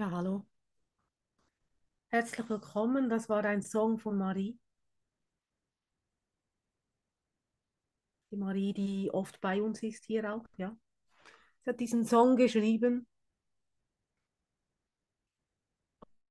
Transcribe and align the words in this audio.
Ja, 0.00 0.10
hallo. 0.10 0.46
Herzlich 2.08 2.48
willkommen. 2.48 3.10
Das 3.10 3.28
war 3.28 3.44
ein 3.44 3.60
Song 3.60 3.98
von 3.98 4.16
Marie. 4.16 4.58
Die 8.30 8.36
Marie, 8.38 8.72
die 8.72 9.10
oft 9.12 9.42
bei 9.42 9.60
uns 9.60 9.82
ist 9.82 10.06
hier 10.06 10.32
auch, 10.34 10.46
ja. 10.56 10.74
Sie 11.64 11.68
hat 11.70 11.80
diesen 11.80 12.06
Song 12.06 12.36
geschrieben 12.36 13.06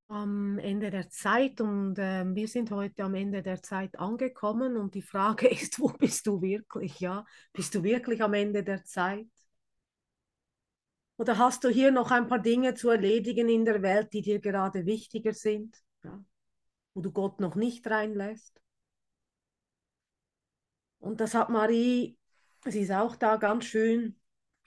am 0.08 0.58
Ende 0.58 0.90
der 0.90 1.12
Zeit 1.12 1.62
und 1.62 2.00
äh, 2.00 2.26
wir 2.26 2.48
sind 2.48 2.72
heute 2.72 3.04
am 3.04 3.14
Ende 3.14 3.44
der 3.44 3.62
Zeit 3.62 4.00
angekommen 4.00 4.78
und 4.78 4.96
die 4.96 5.04
Frage 5.04 5.48
ist, 5.52 5.80
wo 5.80 5.90
bist 5.90 6.26
du 6.26 6.42
wirklich, 6.42 7.00
ja? 7.00 7.24
Bist 7.54 7.76
du 7.76 7.84
wirklich 7.84 8.24
am 8.24 8.34
Ende 8.34 8.64
der 8.64 8.84
Zeit? 8.84 9.28
Oder 11.20 11.38
hast 11.38 11.66
du 11.66 11.70
hier 11.70 11.92
noch 11.92 12.12
ein 12.12 12.30
paar 12.30 12.40
Dinge 12.40 12.76
zu 12.76 12.90
erledigen 12.90 13.50
in 13.50 13.66
der 13.66 13.82
Welt, 13.82 14.14
die 14.14 14.22
dir 14.22 14.40
gerade 14.40 14.86
wichtiger 14.86 15.34
sind, 15.34 15.78
ja? 16.02 16.24
wo 16.94 17.02
du 17.02 17.12
Gott 17.12 17.42
noch 17.42 17.56
nicht 17.56 17.86
reinlässt? 17.88 18.62
Und 21.00 21.20
das 21.20 21.34
hat 21.34 21.50
Marie, 21.50 22.18
sie 22.64 22.80
ist 22.80 22.92
auch 22.92 23.18
da 23.18 23.36
ganz 23.36 23.66
schön 23.66 24.18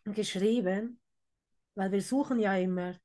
geschrieben, 0.05 1.01
weil 1.75 1.91
wir 1.91 2.03
suchen 2.03 2.39
ja 2.39 2.55
immer, 2.55 2.99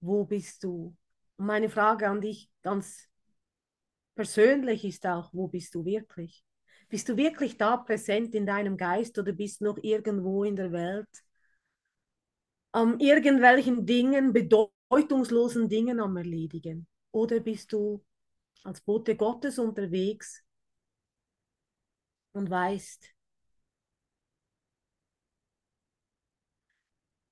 wo 0.00 0.24
bist 0.24 0.62
du? 0.62 0.96
Und 1.38 1.46
meine 1.46 1.68
Frage 1.68 2.08
an 2.08 2.20
dich 2.20 2.52
ganz 2.62 3.08
persönlich 4.14 4.84
ist 4.84 5.04
auch, 5.08 5.34
wo 5.34 5.48
bist 5.48 5.74
du 5.74 5.84
wirklich? 5.84 6.44
Bist 6.88 7.08
du 7.08 7.16
wirklich 7.16 7.56
da 7.56 7.78
präsent 7.78 8.32
in 8.36 8.46
deinem 8.46 8.76
Geist 8.76 9.18
oder 9.18 9.32
bist 9.32 9.60
du 9.60 9.64
noch 9.64 9.78
irgendwo 9.82 10.44
in 10.44 10.54
der 10.54 10.70
Welt 10.70 11.08
am 12.72 12.98
irgendwelchen 12.98 13.86
Dingen, 13.86 14.32
bedeutungslosen 14.32 15.68
Dingen 15.68 16.00
am 16.00 16.16
Erledigen? 16.16 16.86
Oder 17.12 17.40
bist 17.40 17.72
du 17.72 18.04
als 18.64 18.80
Bote 18.80 19.16
Gottes 19.16 19.58
unterwegs 19.58 20.44
und 22.32 22.50
weißt, 22.50 23.14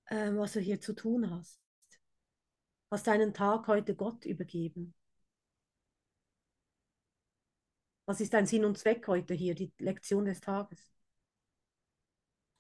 äh, 0.07 0.33
was 0.35 0.53
du 0.55 0.61
hier 0.61 0.81
zu 0.81 0.95
tun 0.95 1.31
hast? 1.31 1.61
Hast 2.91 3.07
deinen 3.07 3.35
Tag 3.35 3.67
heute 3.69 3.95
Gott 3.95 4.25
übergeben? 4.25 4.95
Was 8.07 8.21
ist 8.23 8.33
dein 8.33 8.47
Sinn 8.47 8.65
und 8.65 8.79
Zweck 8.79 9.07
heute 9.07 9.35
hier, 9.35 9.55
die 9.55 9.71
Lektion 9.79 10.25
des 10.25 10.41
Tages? 10.41 10.81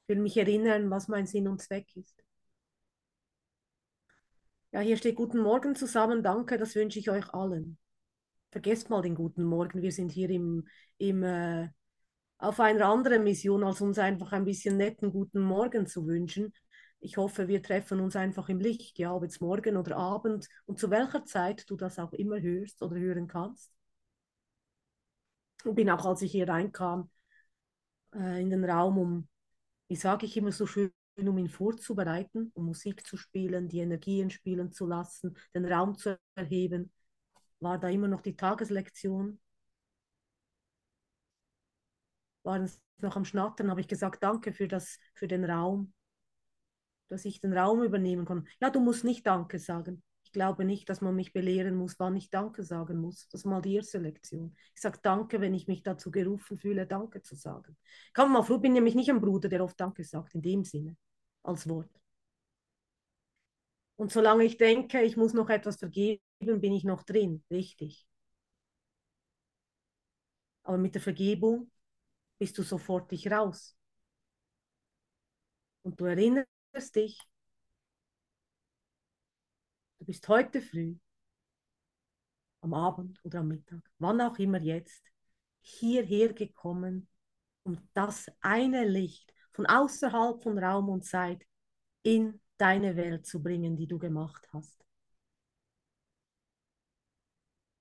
Ich 0.02 0.08
will 0.14 0.20
mich 0.22 0.36
erinnern, 0.36 0.90
was 0.90 1.08
mein 1.08 1.26
Sinn 1.26 1.48
und 1.48 1.62
Zweck 1.62 1.96
ist. 1.96 2.22
Ja, 4.72 4.80
hier 4.80 4.96
steht 4.98 5.16
Guten 5.16 5.38
Morgen 5.38 5.74
zusammen, 5.74 6.22
danke, 6.22 6.58
das 6.58 6.74
wünsche 6.74 6.98
ich 6.98 7.10
euch 7.10 7.32
allen. 7.32 7.78
Vergesst 8.50 8.90
mal 8.90 9.02
den 9.02 9.14
guten 9.14 9.44
Morgen, 9.44 9.82
wir 9.82 9.92
sind 9.92 10.10
hier 10.12 10.30
im, 10.30 10.68
im, 10.98 11.22
äh, 11.22 11.68
auf 12.38 12.60
einer 12.60 12.86
anderen 12.86 13.24
Mission, 13.24 13.64
als 13.64 13.80
uns 13.80 13.98
einfach 13.98 14.32
ein 14.32 14.44
bisschen 14.44 14.76
netten 14.76 15.12
guten 15.12 15.40
Morgen 15.40 15.86
zu 15.86 16.06
wünschen. 16.06 16.52
Ich 17.00 17.16
hoffe, 17.16 17.48
wir 17.48 17.62
treffen 17.62 18.00
uns 18.00 18.16
einfach 18.16 18.48
im 18.48 18.60
Licht, 18.60 18.98
ja, 18.98 19.14
ob 19.14 19.22
jetzt 19.24 19.40
morgen 19.40 19.76
oder 19.76 19.96
Abend 19.96 20.48
und 20.66 20.78
zu 20.78 20.90
welcher 20.90 21.24
Zeit 21.24 21.68
du 21.70 21.76
das 21.76 21.98
auch 21.98 22.12
immer 22.12 22.40
hörst 22.40 22.82
oder 22.82 22.96
hören 22.96 23.28
kannst. 23.28 23.72
Ich 25.64 25.74
bin 25.74 25.88
auch, 25.90 26.04
als 26.04 26.22
ich 26.22 26.32
hier 26.32 26.48
reinkam, 26.48 27.10
äh, 28.14 28.40
in 28.42 28.50
den 28.50 28.64
Raum, 28.64 28.98
um, 28.98 29.28
wie 29.88 29.96
sage 29.96 30.26
ich 30.26 30.36
immer 30.36 30.52
so 30.52 30.66
schön, 30.66 30.92
um 31.26 31.38
ihn 31.38 31.48
vorzubereiten, 31.48 32.52
um 32.54 32.66
Musik 32.66 33.06
zu 33.06 33.16
spielen, 33.16 33.68
die 33.68 33.80
Energien 33.80 34.30
spielen 34.30 34.70
zu 34.70 34.86
lassen, 34.86 35.36
den 35.54 35.64
Raum 35.64 35.96
zu 35.96 36.18
erheben, 36.34 36.92
war 37.60 37.78
da 37.78 37.88
immer 37.88 38.08
noch 38.08 38.20
die 38.20 38.36
Tageslektion. 38.36 39.40
Waren 42.44 42.64
es 42.64 42.80
noch 42.98 43.16
am 43.16 43.24
Schnattern, 43.24 43.70
habe 43.70 43.80
ich 43.80 43.88
gesagt, 43.88 44.22
danke 44.22 44.52
für, 44.52 44.68
das, 44.68 44.98
für 45.14 45.28
den 45.28 45.44
Raum, 45.44 45.92
dass 47.08 47.24
ich 47.24 47.40
den 47.40 47.52
Raum 47.52 47.82
übernehmen 47.82 48.26
kann. 48.26 48.46
Ja, 48.60 48.70
du 48.70 48.80
musst 48.80 49.04
nicht 49.04 49.26
Danke 49.26 49.58
sagen. 49.58 50.02
Ich 50.24 50.32
glaube 50.32 50.66
nicht, 50.66 50.90
dass 50.90 51.00
man 51.00 51.14
mich 51.14 51.32
belehren 51.32 51.74
muss, 51.74 51.98
wann 51.98 52.16
ich 52.16 52.28
Danke 52.28 52.62
sagen 52.62 53.00
muss. 53.00 53.28
Das 53.28 53.40
ist 53.40 53.44
mal 53.46 53.62
die 53.62 53.74
erste 53.76 53.98
Lektion. 53.98 54.54
Ich 54.74 54.82
sage 54.82 54.98
Danke, 55.02 55.40
wenn 55.40 55.54
ich 55.54 55.68
mich 55.68 55.82
dazu 55.82 56.10
gerufen 56.10 56.58
fühle, 56.58 56.86
Danke 56.86 57.22
zu 57.22 57.34
sagen. 57.34 57.76
Kann 58.12 58.30
man 58.30 58.44
froh, 58.44 58.58
bin 58.58 58.74
nämlich 58.74 58.94
nicht 58.94 59.08
ein 59.10 59.20
Bruder, 59.20 59.48
der 59.48 59.64
oft 59.64 59.80
Danke 59.80 60.04
sagt, 60.04 60.34
in 60.34 60.42
dem 60.42 60.64
Sinne, 60.64 60.96
als 61.42 61.68
Wort. 61.68 61.90
Und 63.96 64.12
solange 64.12 64.44
ich 64.44 64.56
denke, 64.56 65.02
ich 65.02 65.16
muss 65.16 65.32
noch 65.32 65.50
etwas 65.50 65.76
vergeben, 65.76 66.22
bin 66.38 66.72
ich 66.72 66.84
noch 66.84 67.02
drin, 67.02 67.42
richtig. 67.50 68.06
Aber 70.62 70.78
mit 70.78 70.94
der 70.94 71.02
Vergebung 71.02 71.70
bist 72.38 72.56
du 72.58 72.62
sofort 72.62 73.10
dich 73.10 73.30
raus. 73.30 73.76
Und 75.82 76.00
du 76.00 76.04
erinnerst 76.04 76.94
dich, 76.94 77.20
du 79.98 80.04
bist 80.04 80.28
heute 80.28 80.60
früh, 80.62 80.96
am 82.60 82.74
Abend 82.74 83.18
oder 83.24 83.40
am 83.40 83.48
Mittag, 83.48 83.80
wann 83.98 84.20
auch 84.20 84.38
immer 84.38 84.60
jetzt, 84.60 85.02
hierher 85.60 86.32
gekommen, 86.32 87.08
um 87.62 87.78
das 87.94 88.30
eine 88.40 88.84
Licht 88.84 89.32
von 89.58 89.66
außerhalb 89.66 90.40
von 90.40 90.56
Raum 90.56 90.88
und 90.88 91.04
Zeit 91.04 91.44
in 92.04 92.40
deine 92.58 92.94
Welt 92.94 93.26
zu 93.26 93.42
bringen, 93.42 93.74
die 93.74 93.88
du 93.88 93.98
gemacht 93.98 94.48
hast. 94.52 94.84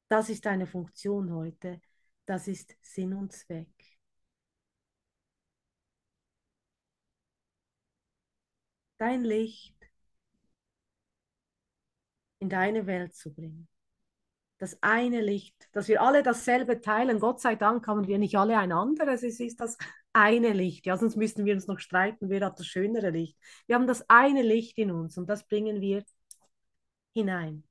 Das 0.07 0.27
ist 0.29 0.43
deine 0.47 0.65
Funktion 0.65 1.31
heute. 1.31 1.79
Das 2.25 2.47
ist 2.47 2.75
Sinn 2.81 3.13
und 3.13 3.31
Zweck. 3.31 3.69
Dein 8.97 9.23
Licht 9.23 9.75
in 12.39 12.49
deine 12.49 12.87
Welt 12.87 13.13
zu 13.13 13.31
bringen. 13.31 13.67
Das 14.57 14.81
eine 14.81 15.21
Licht, 15.21 15.69
dass 15.73 15.87
wir 15.87 16.01
alle 16.01 16.23
dasselbe 16.23 16.81
teilen. 16.81 17.19
Gott 17.19 17.39
sei 17.39 17.55
Dank 17.55 17.85
haben 17.85 18.07
wir 18.07 18.17
nicht 18.17 18.35
alle 18.35 18.57
ein 18.57 18.71
anderes. 18.71 19.21
Es 19.21 19.39
ist 19.39 19.59
das 19.59 19.77
eine 20.17 20.53
Licht. 20.53 20.85
Ja, 20.85 20.97
sonst 20.97 21.15
müssten 21.15 21.45
wir 21.45 21.53
uns 21.53 21.67
noch 21.67 21.79
streiten, 21.79 22.29
wer 22.29 22.45
hat 22.45 22.59
das 22.59 22.65
schönere 22.65 23.11
Licht. 23.11 23.37
Wir 23.67 23.75
haben 23.75 23.87
das 23.87 24.09
eine 24.09 24.41
Licht 24.41 24.77
in 24.77 24.91
uns 24.91 25.17
und 25.17 25.29
das 25.29 25.47
bringen 25.47 25.79
wir 25.79 26.03
hinein. 27.13 27.63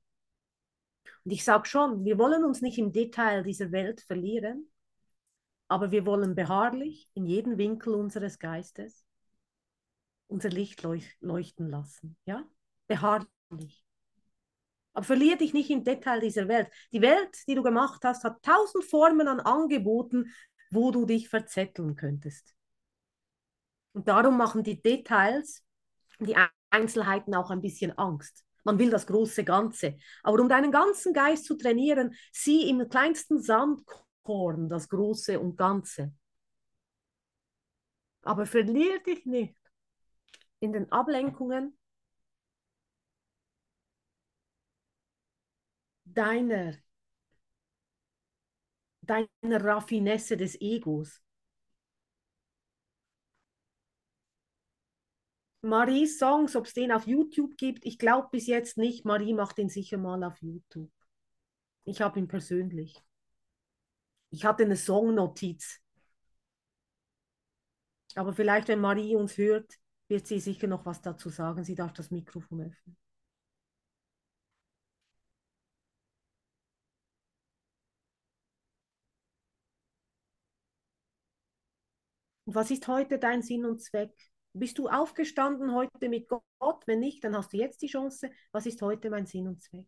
Und 1.25 1.31
ich 1.31 1.43
sage 1.43 1.67
schon, 1.67 2.05
wir 2.05 2.17
wollen 2.17 2.43
uns 2.43 2.61
nicht 2.61 2.77
im 2.77 2.91
Detail 2.91 3.43
dieser 3.43 3.71
Welt 3.71 4.01
verlieren, 4.01 4.71
aber 5.67 5.91
wir 5.91 6.05
wollen 6.05 6.35
beharrlich 6.35 7.09
in 7.13 7.25
jeden 7.25 7.57
Winkel 7.57 7.93
unseres 7.93 8.39
Geistes 8.39 9.05
unser 10.27 10.49
Licht 10.49 10.83
leuchten 11.21 11.69
lassen. 11.69 12.17
Ja? 12.25 12.45
Beharrlich. 12.87 13.83
Aber 14.93 15.05
verliere 15.05 15.37
dich 15.37 15.53
nicht 15.53 15.69
im 15.69 15.83
Detail 15.83 16.19
dieser 16.19 16.47
Welt. 16.47 16.69
Die 16.91 17.01
Welt, 17.01 17.37
die 17.47 17.55
du 17.55 17.63
gemacht 17.63 18.03
hast, 18.03 18.23
hat 18.23 18.41
tausend 18.41 18.83
Formen 18.85 19.27
an 19.27 19.39
Angeboten, 19.39 20.33
wo 20.71 20.91
du 20.91 21.05
dich 21.05 21.29
verzetteln 21.29 21.95
könntest. 21.95 22.55
Und 23.93 24.07
darum 24.07 24.37
machen 24.37 24.63
die 24.63 24.81
Details, 24.81 25.63
die 26.19 26.35
Einzelheiten 26.69 27.33
auch 27.35 27.49
ein 27.49 27.61
bisschen 27.61 27.97
Angst. 27.97 28.45
Man 28.63 28.79
will 28.79 28.89
das 28.89 29.07
große 29.07 29.43
Ganze. 29.43 29.97
Aber 30.23 30.41
um 30.41 30.49
deinen 30.49 30.71
ganzen 30.71 31.13
Geist 31.13 31.45
zu 31.45 31.55
trainieren, 31.55 32.13
sieh 32.31 32.69
im 32.69 32.89
kleinsten 32.89 33.41
Sandkorn 33.41 34.69
das 34.69 34.89
Große 34.89 35.39
und 35.39 35.57
Ganze. 35.57 36.13
Aber 38.23 38.45
verlier 38.45 39.01
dich 39.03 39.25
nicht 39.25 39.57
in 40.59 40.73
den 40.73 40.91
Ablenkungen 40.91 41.77
deiner 46.03 46.73
deiner 49.09 49.63
Raffinesse 49.63 50.37
des 50.37 50.59
Egos. 50.61 51.21
Maries 55.61 56.17
Songs, 56.17 56.55
ob 56.55 56.65
es 56.65 56.73
den 56.73 56.91
auf 56.91 57.07
YouTube 57.07 57.57
gibt, 57.57 57.85
ich 57.85 57.97
glaube 57.97 58.29
bis 58.31 58.47
jetzt 58.47 58.77
nicht. 58.77 59.05
Marie 59.05 59.33
macht 59.33 59.57
den 59.57 59.69
sicher 59.69 59.97
mal 59.97 60.23
auf 60.23 60.41
YouTube. 60.41 60.91
Ich 61.83 62.01
habe 62.01 62.19
ihn 62.19 62.27
persönlich. 62.27 63.01
Ich 64.29 64.45
hatte 64.45 64.63
eine 64.63 64.75
Songnotiz. 64.75 65.81
Aber 68.15 68.33
vielleicht, 68.33 68.67
wenn 68.67 68.79
Marie 68.79 69.15
uns 69.15 69.37
hört, 69.37 69.73
wird 70.07 70.27
sie 70.27 70.39
sicher 70.39 70.67
noch 70.67 70.85
was 70.85 71.01
dazu 71.01 71.29
sagen. 71.29 71.63
Sie 71.63 71.75
darf 71.75 71.93
das 71.93 72.11
Mikrofon 72.11 72.61
öffnen. 72.61 72.97
Und 82.47 82.55
was 82.55 82.71
ist 82.71 82.87
heute 82.87 83.19
dein 83.19 83.41
Sinn 83.41 83.65
und 83.65 83.81
Zweck? 83.81 84.15
Bist 84.53 84.77
du 84.77 84.87
aufgestanden 84.87 85.73
heute 85.75 86.07
mit 86.07 86.29
Gott? 86.29 86.43
Wenn 86.85 87.01
nicht, 87.01 87.21
dann 87.25 87.35
hast 87.35 87.51
du 87.51 87.57
jetzt 87.57 87.81
die 87.81 87.87
Chance. 87.87 88.31
Was 88.53 88.65
ist 88.65 88.81
heute 88.81 89.09
mein 89.09 89.25
Sinn 89.25 89.47
und 89.49 89.61
Zweck? 89.61 89.85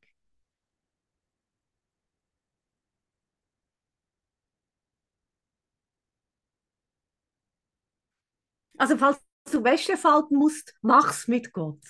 Also 8.77 8.97
falls 8.97 9.19
du 9.51 9.63
Wäsche 9.63 9.95
falten 9.95 10.35
musst, 10.37 10.75
mach's 10.81 11.29
mit 11.29 11.53
Gott. 11.53 11.81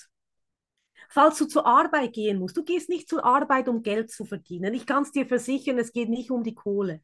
Falls 1.09 1.39
du 1.39 1.45
zur 1.45 1.65
Arbeit 1.65 2.13
gehen 2.13 2.37
musst, 2.37 2.55
du 2.57 2.63
gehst 2.63 2.89
nicht 2.89 3.09
zur 3.09 3.25
Arbeit, 3.25 3.67
um 3.69 3.81
Geld 3.81 4.11
zu 4.11 4.23
verdienen. 4.23 4.75
Ich 4.75 4.85
kann 4.85 5.01
es 5.01 5.11
dir 5.11 5.25
versichern, 5.25 5.79
es 5.79 5.93
geht 5.93 6.09
nicht 6.09 6.29
um 6.29 6.43
die 6.43 6.53
Kohle. 6.53 7.01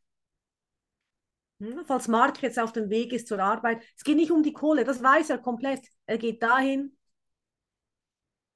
Hm? 1.59 1.85
Falls 1.85 2.07
Mark 2.07 2.41
jetzt 2.41 2.59
auf 2.59 2.73
dem 2.73 2.89
Weg 2.89 3.13
ist 3.13 3.27
zur 3.27 3.39
Arbeit, 3.39 3.83
es 3.95 4.03
geht 4.03 4.17
nicht 4.17 4.31
um 4.31 4.43
die 4.43 4.53
Kohle, 4.53 4.83
das 4.83 5.01
weiß 5.01 5.29
er 5.29 5.37
komplett. 5.37 5.87
Er 6.05 6.17
geht 6.17 6.43
dahin, 6.43 6.97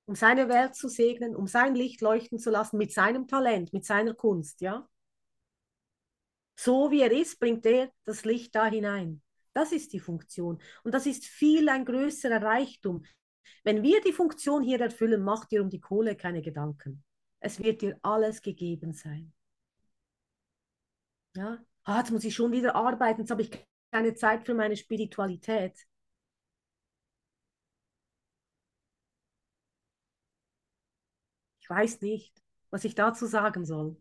um 0.06 0.16
seine 0.16 0.50
Welt 0.50 0.76
zu 0.76 0.90
segnen, 0.90 1.36
um 1.36 1.48
sein 1.48 1.76
Licht 1.76 2.02
leuchten 2.02 2.40
zu 2.40 2.50
lassen 2.50 2.78
mit 2.78 2.92
seinem 2.92 3.28
Talent, 3.28 3.74
mit 3.74 3.86
seiner 3.86 4.14
Kunst, 4.14 4.62
ja? 4.62 4.88
So 6.56 6.92
wie 6.92 7.02
er 7.02 7.12
ist, 7.12 7.40
bringt 7.40 7.66
er 7.66 7.90
das 8.04 8.26
Licht 8.26 8.54
da 8.54 8.66
hinein. 8.66 9.22
Das 9.54 9.72
ist 9.72 9.94
die 9.94 10.00
Funktion. 10.00 10.62
Und 10.84 10.94
das 10.94 11.06
ist 11.06 11.26
viel 11.26 11.70
ein 11.70 11.86
größerer 11.86 12.42
Reichtum. 12.42 13.06
Wenn 13.64 13.82
wir 13.84 14.02
die 14.02 14.14
Funktion 14.14 14.62
hier 14.64 14.82
erfüllen, 14.82 15.24
macht 15.24 15.52
dir 15.52 15.62
um 15.62 15.70
die 15.70 15.80
Kohle 15.80 16.16
keine 16.16 16.42
Gedanken. 16.42 17.04
Es 17.40 17.60
wird 17.60 17.82
dir 17.82 17.98
alles 18.02 18.42
gegeben 18.42 18.94
sein. 18.94 19.34
Ja? 21.36 21.64
Ah, 21.90 21.98
jetzt 22.02 22.12
muss 22.12 22.24
ich 22.24 22.36
schon 22.36 22.52
wieder 22.52 22.76
arbeiten, 22.76 23.22
jetzt 23.22 23.32
habe 23.32 23.42
ich 23.42 23.50
keine 23.92 24.14
Zeit 24.14 24.46
für 24.46 24.54
meine 24.54 24.78
Spiritualität. 24.78 25.88
Ich 31.62 31.68
weiß 31.68 32.02
nicht, 32.02 32.44
was 32.70 32.84
ich 32.84 32.94
dazu 32.94 33.26
sagen 33.26 33.66
soll. 33.66 34.00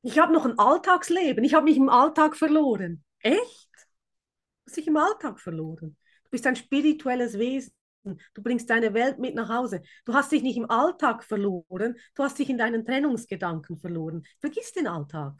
Ich 0.00 0.18
habe 0.18 0.32
noch 0.32 0.46
ein 0.46 0.58
Alltagsleben. 0.58 1.44
Ich 1.44 1.52
habe 1.52 1.64
mich 1.64 1.76
im 1.76 1.90
Alltag 1.90 2.36
verloren. 2.36 3.04
Echt? 3.18 3.70
Du 4.64 4.70
hast 4.70 4.76
dich 4.78 4.86
im 4.86 4.96
Alltag 4.96 5.40
verloren. 5.40 5.98
Du 6.24 6.30
bist 6.30 6.46
ein 6.46 6.56
spirituelles 6.56 7.38
Wesen. 7.38 7.75
Du 8.34 8.42
bringst 8.42 8.70
deine 8.70 8.94
Welt 8.94 9.18
mit 9.18 9.34
nach 9.34 9.48
Hause. 9.48 9.82
Du 10.04 10.14
hast 10.14 10.32
dich 10.32 10.42
nicht 10.42 10.56
im 10.56 10.70
Alltag 10.70 11.24
verloren. 11.24 11.96
Du 12.14 12.22
hast 12.22 12.38
dich 12.38 12.48
in 12.48 12.58
deinen 12.58 12.84
Trennungsgedanken 12.84 13.78
verloren. 13.78 14.24
Vergiss 14.40 14.72
den 14.72 14.86
Alltag. 14.86 15.34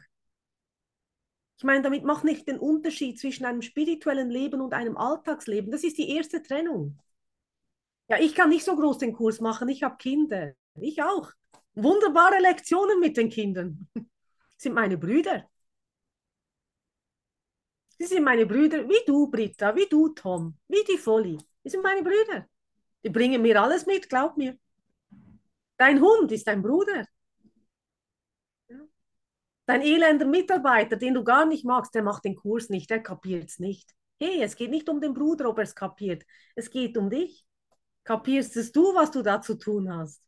Ich 1.57 1.63
meine, 1.63 1.81
damit 1.81 2.03
mach 2.03 2.23
nicht 2.23 2.47
den 2.47 2.59
Unterschied 2.59 3.19
zwischen 3.19 3.45
einem 3.45 3.61
spirituellen 3.61 4.29
Leben 4.29 4.61
und 4.61 4.73
einem 4.73 4.97
Alltagsleben. 4.97 5.71
Das 5.71 5.83
ist 5.83 5.97
die 5.97 6.09
erste 6.09 6.43
Trennung. 6.43 6.99
Ja, 8.09 8.19
ich 8.19 8.35
kann 8.35 8.49
nicht 8.49 8.63
so 8.63 8.75
groß 8.75 8.99
den 8.99 9.13
Kurs 9.13 9.41
machen. 9.41 9.67
Ich 9.69 9.83
habe 9.83 9.97
Kinder. 9.97 10.53
Ich 10.75 11.01
auch. 11.01 11.31
Wunderbare 11.73 12.39
Lektionen 12.39 12.99
mit 12.99 13.17
den 13.17 13.29
Kindern 13.29 13.87
sind 14.57 14.73
meine 14.73 14.97
Brüder. 14.97 15.49
Sie 17.99 18.05
sind 18.05 18.23
meine 18.23 18.45
Brüder, 18.45 18.87
wie 18.87 19.05
du, 19.05 19.27
Britta, 19.27 19.75
wie 19.75 19.87
du, 19.87 20.09
Tom, 20.09 20.55
wie 20.67 20.83
die 20.83 20.97
Folly. 20.97 21.37
Die 21.63 21.69
sind 21.69 21.81
meine 21.81 22.03
Brüder. 22.03 22.47
Die 23.03 23.09
bringen 23.09 23.41
mir 23.41 23.61
alles 23.61 23.85
mit, 23.85 24.09
glaub 24.09 24.37
mir. 24.37 24.57
Dein 25.77 26.01
Hund 26.01 26.31
ist 26.31 26.47
dein 26.47 26.61
Bruder. 26.61 27.05
Dein 29.65 29.81
elender 29.81 30.25
Mitarbeiter, 30.25 30.95
den 30.95 31.13
du 31.13 31.23
gar 31.23 31.45
nicht 31.45 31.65
magst, 31.65 31.93
der 31.93 32.01
macht 32.03 32.23
den 32.25 32.35
Kurs 32.35 32.69
nicht, 32.69 32.89
der 32.89 33.03
kapiert 33.03 33.49
es 33.49 33.59
nicht. 33.59 33.93
Hey, 34.19 34.41
es 34.41 34.55
geht 34.55 34.71
nicht 34.71 34.89
um 34.89 35.01
den 35.01 35.13
Bruder, 35.13 35.49
ob 35.49 35.57
er 35.57 35.65
es 35.65 35.75
kapiert. 35.75 36.23
Es 36.55 36.69
geht 36.71 36.97
um 36.97 37.09
dich. 37.09 37.45
Kapierst 38.03 38.55
es 38.57 38.71
du, 38.71 38.95
was 38.95 39.11
du 39.11 39.21
da 39.21 39.41
zu 39.41 39.55
tun 39.55 39.93
hast? 39.93 40.23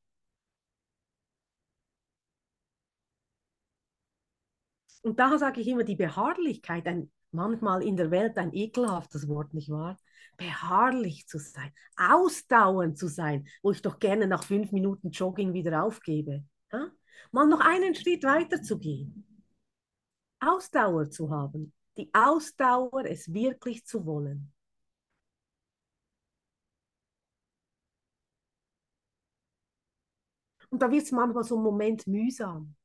Und 5.01 5.19
da 5.19 5.37
sage 5.37 5.61
ich 5.61 5.67
immer, 5.67 5.83
die 5.83 5.95
Beharrlichkeit, 5.95 6.85
ein, 6.87 7.11
manchmal 7.31 7.83
in 7.83 7.97
der 7.97 8.11
Welt 8.11 8.37
ein 8.37 8.53
ekelhaftes 8.53 9.27
Wort, 9.27 9.53
nicht 9.53 9.69
wahr? 9.69 9.97
Beharrlich 10.37 11.27
zu 11.27 11.37
sein, 11.37 11.73
ausdauernd 11.97 12.97
zu 12.97 13.07
sein, 13.07 13.47
wo 13.61 13.71
ich 13.71 13.81
doch 13.81 13.99
gerne 13.99 14.27
nach 14.27 14.43
fünf 14.43 14.71
Minuten 14.71 15.11
Jogging 15.11 15.53
wieder 15.53 15.83
aufgebe. 15.83 16.43
Ja? 16.71 16.91
Mal 17.31 17.47
noch 17.47 17.59
einen 17.59 17.95
Schritt 17.95 18.23
weiter 18.23 18.61
zu 18.61 18.79
gehen. 18.79 19.25
Ausdauer 20.39 21.09
zu 21.09 21.29
haben, 21.29 21.73
die 21.97 22.09
Ausdauer, 22.13 23.05
es 23.05 23.33
wirklich 23.33 23.85
zu 23.85 24.05
wollen. 24.05 24.53
Und 30.69 30.81
da 30.81 30.89
wird 30.91 31.03
es 31.03 31.11
manchmal 31.11 31.43
so 31.43 31.55
einen 31.55 31.63
Moment 31.63 32.07
mühsam 32.07 32.75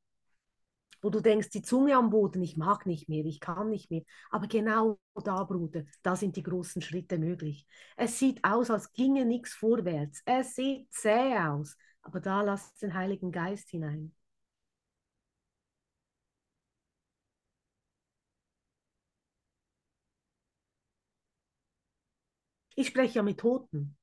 wo 1.05 1.11
du 1.11 1.21
denkst, 1.21 1.49
die 1.51 1.61
Zunge 1.61 1.95
am 1.95 2.09
Boden, 2.09 2.41
ich 2.41 2.57
mag 2.57 2.87
nicht 2.87 3.07
mehr, 3.09 3.23
ich 3.25 3.39
kann 3.39 3.69
nicht 3.69 3.91
mehr. 3.91 4.01
Aber 4.31 4.47
genau 4.47 4.97
da, 5.23 5.43
Bruder, 5.43 5.83
da 6.01 6.15
sind 6.15 6.35
die 6.35 6.41
großen 6.41 6.81
Schritte 6.81 7.19
möglich. 7.19 7.67
Es 7.95 8.17
sieht 8.17 8.43
aus, 8.43 8.71
als 8.71 8.91
ginge 8.91 9.23
nichts 9.23 9.53
vorwärts. 9.53 10.23
Es 10.25 10.55
sieht 10.55 10.91
zäh 10.91 11.37
aus. 11.37 11.77
Aber 12.01 12.19
da 12.21 12.41
lass 12.41 12.73
den 12.77 12.95
Heiligen 12.95 13.31
Geist 13.31 13.69
hinein. 13.69 14.13
Ich 22.75 22.87
spreche 22.87 23.15
ja 23.15 23.23
mit 23.23 23.39
Toten. 23.41 23.97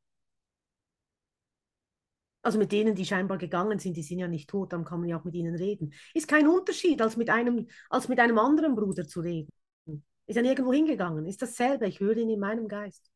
Also 2.42 2.58
mit 2.58 2.72
denen, 2.72 2.94
die 2.94 3.04
scheinbar 3.04 3.38
gegangen 3.38 3.78
sind, 3.78 3.96
die 3.96 4.02
sind 4.02 4.18
ja 4.18 4.28
nicht 4.28 4.50
tot, 4.50 4.72
dann 4.72 4.84
kann 4.84 5.00
man 5.00 5.08
ja 5.08 5.18
auch 5.18 5.24
mit 5.24 5.34
ihnen 5.34 5.54
reden. 5.54 5.94
Ist 6.12 6.28
kein 6.28 6.48
Unterschied, 6.48 7.00
als 7.00 7.16
mit 7.16 7.30
einem, 7.30 7.68
als 7.88 8.08
mit 8.08 8.18
einem 8.18 8.38
anderen 8.38 8.74
Bruder 8.74 9.06
zu 9.06 9.20
reden. 9.20 9.48
Ist 10.26 10.36
ja 10.36 10.42
nirgendwo 10.42 10.72
hingegangen. 10.72 11.26
Ist 11.26 11.42
dasselbe. 11.42 11.86
Ich 11.86 12.00
höre 12.00 12.16
ihn 12.16 12.30
in 12.30 12.40
meinem 12.40 12.68
Geist. 12.68 13.10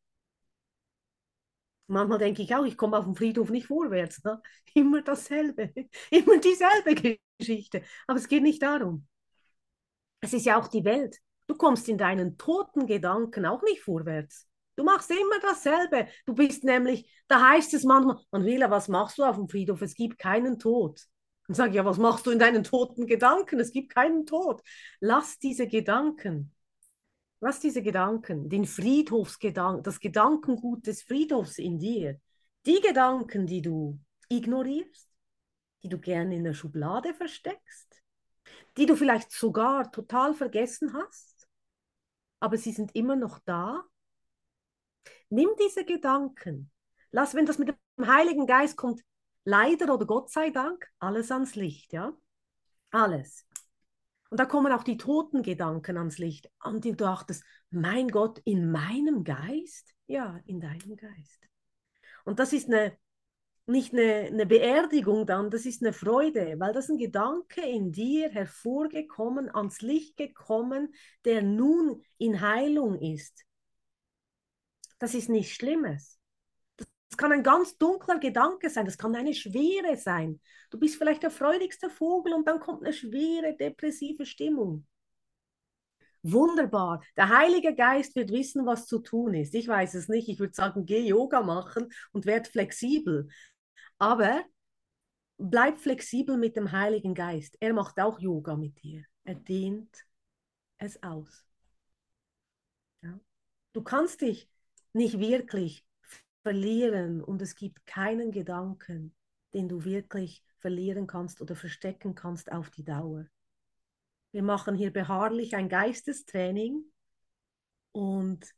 Manchmal 1.87 2.19
denke 2.19 2.41
ich 2.43 2.53
auch, 2.53 2.65
ich 2.65 2.77
komme 2.77 2.97
auf 2.97 3.05
dem 3.05 3.15
Friedhof 3.15 3.49
nicht 3.49 3.67
vorwärts. 3.67 4.23
Ne? 4.23 4.41
Immer 4.73 5.01
dasselbe. 5.01 5.73
Immer 6.11 6.39
dieselbe 6.39 7.19
Geschichte. 7.39 7.83
Aber 8.07 8.19
es 8.19 8.27
geht 8.27 8.43
nicht 8.43 8.61
darum. 8.61 9.07
Es 10.21 10.33
ist 10.33 10.45
ja 10.45 10.59
auch 10.59 10.67
die 10.67 10.83
Welt. 10.85 11.17
Du 11.47 11.55
kommst 11.55 11.87
in 11.89 11.97
deinen 11.97 12.37
toten 12.37 12.87
Gedanken 12.87 13.45
auch 13.45 13.63
nicht 13.63 13.81
vorwärts. 13.81 14.46
Du 14.77 14.83
machst 14.83 15.09
immer 15.09 15.39
dasselbe. 15.41 16.07
Du 16.25 16.35
bist 16.35 16.63
nämlich, 16.63 17.11
da 17.27 17.49
heißt 17.49 17.73
es 17.73 17.83
manchmal, 17.83 18.19
Manuela, 18.31 18.69
was 18.69 18.87
machst 18.87 19.17
du 19.17 19.23
auf 19.23 19.35
dem 19.35 19.49
Friedhof? 19.49 19.81
Es 19.81 19.95
gibt 19.95 20.19
keinen 20.19 20.59
Tod. 20.59 21.01
Dann 21.47 21.55
sage 21.55 21.75
ja, 21.75 21.83
was 21.83 21.97
machst 21.97 22.27
du 22.27 22.31
in 22.31 22.37
deinen 22.39 22.63
toten 22.63 23.07
Gedanken? 23.07 23.59
Es 23.59 23.71
gibt 23.71 23.93
keinen 23.93 24.27
Tod. 24.27 24.61
Lass 24.99 25.39
diese 25.39 25.67
Gedanken, 25.67 26.53
lass 27.39 27.59
diese 27.59 27.81
Gedanken, 27.81 28.49
den 28.49 28.65
Friedhofsgedanken, 28.65 29.81
das 29.81 29.99
Gedankengut 29.99 30.85
des 30.85 31.01
Friedhofs 31.01 31.57
in 31.57 31.79
dir, 31.79 32.19
die 32.67 32.79
Gedanken, 32.79 33.47
die 33.47 33.63
du 33.63 33.99
ignorierst, 34.29 35.09
die 35.83 35.89
du 35.89 35.97
gerne 35.97 36.35
in 36.35 36.43
der 36.43 36.53
Schublade 36.53 37.15
versteckst, 37.15 38.03
die 38.77 38.85
du 38.85 38.95
vielleicht 38.95 39.31
sogar 39.31 39.91
total 39.91 40.35
vergessen 40.35 40.93
hast, 40.93 41.47
aber 42.39 42.57
sie 42.57 42.73
sind 42.73 42.93
immer 42.93 43.15
noch 43.15 43.39
da 43.39 43.83
Nimm 45.29 45.49
diese 45.59 45.85
Gedanken. 45.85 46.71
Lass, 47.11 47.33
wenn 47.35 47.45
das 47.45 47.57
mit 47.57 47.69
dem 47.69 48.07
Heiligen 48.07 48.47
Geist 48.47 48.77
kommt, 48.77 49.01
leider 49.43 49.93
oder 49.93 50.05
Gott 50.05 50.29
sei 50.29 50.49
Dank, 50.49 50.87
alles 50.99 51.31
ans 51.31 51.55
Licht, 51.55 51.93
ja? 51.93 52.13
Alles. 52.91 53.45
Und 54.29 54.39
da 54.39 54.45
kommen 54.45 54.71
auch 54.73 54.83
die 54.83 54.97
toten 54.97 55.41
Gedanken 55.41 55.97
ans 55.97 56.17
Licht, 56.17 56.49
an 56.59 56.81
die 56.81 56.91
du 56.91 56.97
dachtest, 56.97 57.43
mein 57.69 58.09
Gott, 58.09 58.39
in 58.45 58.71
meinem 58.71 59.23
Geist? 59.23 59.93
Ja, 60.07 60.39
in 60.45 60.59
deinem 60.59 60.95
Geist. 60.95 61.47
Und 62.25 62.39
das 62.39 62.51
ist 62.53 62.67
eine, 62.67 62.97
nicht 63.65 63.93
eine, 63.93 64.27
eine 64.27 64.45
Beerdigung 64.45 65.25
dann, 65.25 65.49
das 65.49 65.65
ist 65.65 65.81
eine 65.81 65.93
Freude, 65.93 66.55
weil 66.59 66.73
das 66.73 66.89
ein 66.89 66.97
Gedanke 66.97 67.61
in 67.61 67.91
dir 67.91 68.29
hervorgekommen, 68.29 69.53
ans 69.53 69.81
Licht 69.81 70.17
gekommen, 70.17 70.93
der 71.25 71.41
nun 71.41 72.03
in 72.17 72.41
Heilung 72.41 72.99
ist. 72.99 73.46
Das 74.99 75.13
ist 75.13 75.29
nichts 75.29 75.53
Schlimmes. 75.53 76.19
Das 76.77 77.17
kann 77.17 77.31
ein 77.31 77.43
ganz 77.43 77.77
dunkler 77.77 78.19
Gedanke 78.19 78.69
sein, 78.69 78.85
das 78.85 78.97
kann 78.97 79.15
eine 79.15 79.33
Schwere 79.33 79.95
sein. 79.97 80.39
Du 80.69 80.77
bist 80.77 80.97
vielleicht 80.97 81.23
der 81.23 81.31
freudigste 81.31 81.89
Vogel 81.89 82.33
und 82.33 82.47
dann 82.47 82.59
kommt 82.59 82.83
eine 82.83 82.93
schwere 82.93 83.55
depressive 83.55 84.25
Stimmung. 84.25 84.85
Wunderbar. 86.23 87.01
Der 87.15 87.29
Heilige 87.29 87.73
Geist 87.73 88.15
wird 88.15 88.31
wissen, 88.31 88.65
was 88.65 88.85
zu 88.85 88.99
tun 88.99 89.33
ist. 89.33 89.55
Ich 89.55 89.67
weiß 89.67 89.93
es 89.93 90.09
nicht. 90.09 90.27
Ich 90.27 90.39
würde 90.39 90.53
sagen, 90.53 90.85
geh 90.85 90.99
Yoga 91.07 91.41
machen 91.41 91.89
und 92.11 92.25
werd 92.25 92.47
flexibel. 92.49 93.29
Aber 93.97 94.43
bleib 95.37 95.79
flexibel 95.79 96.37
mit 96.37 96.57
dem 96.57 96.71
Heiligen 96.71 97.13
Geist. 97.13 97.55
Er 97.59 97.73
macht 97.73 97.99
auch 97.99 98.19
Yoga 98.19 98.55
mit 98.55 98.81
dir. 98.83 99.05
Er 99.23 99.35
dehnt 99.35 100.05
es 100.79 101.01
aus. 101.01 101.45
Ja. 103.01 103.19
Du 103.73 103.81
kannst 103.83 104.21
dich 104.21 104.49
nicht 104.97 105.19
wirklich 105.19 105.85
verlieren 106.43 107.23
und 107.23 107.41
es 107.41 107.55
gibt 107.55 107.85
keinen 107.85 108.31
Gedanken, 108.31 109.15
den 109.53 109.69
du 109.69 109.83
wirklich 109.85 110.43
verlieren 110.59 111.07
kannst 111.07 111.41
oder 111.41 111.55
verstecken 111.55 112.15
kannst 112.15 112.51
auf 112.51 112.69
die 112.69 112.83
Dauer. 112.83 113.25
Wir 114.31 114.43
machen 114.43 114.75
hier 114.75 114.91
beharrlich 114.91 115.55
ein 115.55 115.69
Geistestraining 115.69 116.83
und 117.91 118.53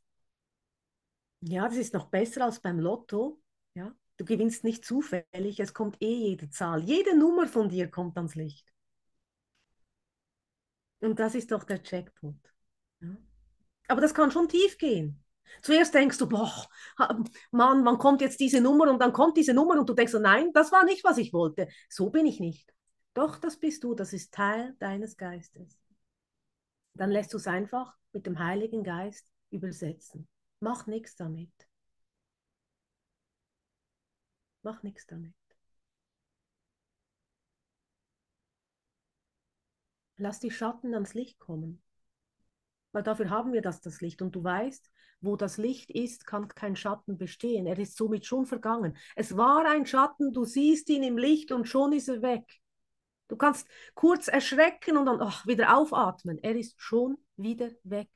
ja, 1.42 1.66
das 1.68 1.76
ist 1.76 1.94
noch 1.94 2.06
besser 2.06 2.44
als 2.44 2.60
beim 2.60 2.78
Lotto. 2.78 3.40
Ja, 3.74 3.94
du 4.16 4.24
gewinnst 4.24 4.64
nicht 4.64 4.84
zufällig, 4.84 5.60
es 5.60 5.72
kommt 5.72 6.02
eh 6.02 6.28
jede 6.28 6.50
Zahl, 6.50 6.82
jede 6.82 7.16
Nummer 7.16 7.46
von 7.46 7.68
dir 7.68 7.90
kommt 7.90 8.16
ans 8.16 8.34
Licht. 8.34 8.70
Und 11.00 11.18
das 11.18 11.34
ist 11.34 11.50
doch 11.50 11.64
der 11.64 11.82
Checkpoint. 11.82 12.52
Ja. 13.00 13.16
Aber 13.88 14.00
das 14.00 14.14
kann 14.14 14.30
schon 14.30 14.48
tief 14.48 14.76
gehen. 14.76 15.24
Zuerst 15.62 15.94
denkst 15.94 16.18
du, 16.18 16.28
boah, 16.28 16.68
Mann, 17.50 17.84
wann 17.84 17.98
kommt 17.98 18.20
jetzt 18.20 18.40
diese 18.40 18.60
Nummer 18.60 18.90
und 18.90 19.00
dann 19.00 19.12
kommt 19.12 19.36
diese 19.36 19.54
Nummer 19.54 19.78
und 19.78 19.88
du 19.88 19.94
denkst 19.94 20.14
nein, 20.14 20.52
das 20.52 20.72
war 20.72 20.84
nicht, 20.84 21.04
was 21.04 21.18
ich 21.18 21.32
wollte. 21.32 21.68
So 21.88 22.10
bin 22.10 22.26
ich 22.26 22.40
nicht. 22.40 22.72
Doch, 23.14 23.38
das 23.38 23.58
bist 23.58 23.84
du, 23.84 23.94
das 23.94 24.12
ist 24.12 24.32
Teil 24.32 24.76
deines 24.78 25.16
Geistes. 25.16 25.78
Dann 26.94 27.10
lässt 27.10 27.32
du 27.32 27.38
es 27.38 27.46
einfach 27.46 27.96
mit 28.12 28.26
dem 28.26 28.38
Heiligen 28.38 28.84
Geist 28.84 29.26
übersetzen. 29.50 30.28
Mach 30.60 30.86
nichts 30.86 31.16
damit. 31.16 31.50
Mach 34.62 34.82
nichts 34.82 35.06
damit. 35.06 35.34
Lass 40.16 40.38
die 40.38 40.50
Schatten 40.50 40.92
ans 40.92 41.14
Licht 41.14 41.38
kommen. 41.38 41.82
Weil 42.92 43.02
dafür 43.02 43.30
haben 43.30 43.52
wir 43.52 43.62
das, 43.62 43.80
das 43.80 44.00
Licht. 44.00 44.22
Und 44.22 44.34
du 44.34 44.42
weißt, 44.42 44.90
wo 45.20 45.36
das 45.36 45.58
Licht 45.58 45.90
ist, 45.90 46.26
kann 46.26 46.48
kein 46.48 46.76
Schatten 46.76 47.18
bestehen. 47.18 47.66
Er 47.66 47.78
ist 47.78 47.96
somit 47.96 48.26
schon 48.26 48.46
vergangen. 48.46 48.96
Es 49.16 49.36
war 49.36 49.66
ein 49.66 49.86
Schatten, 49.86 50.32
du 50.32 50.44
siehst 50.44 50.88
ihn 50.88 51.02
im 51.02 51.18
Licht 51.18 51.52
und 51.52 51.68
schon 51.68 51.92
ist 51.92 52.08
er 52.08 52.22
weg. 52.22 52.60
Du 53.28 53.36
kannst 53.36 53.68
kurz 53.94 54.28
erschrecken 54.28 54.96
und 54.96 55.06
dann 55.06 55.20
ach, 55.20 55.46
wieder 55.46 55.76
aufatmen. 55.76 56.38
Er 56.42 56.56
ist 56.56 56.80
schon 56.80 57.16
wieder 57.36 57.70
weg. 57.84 58.08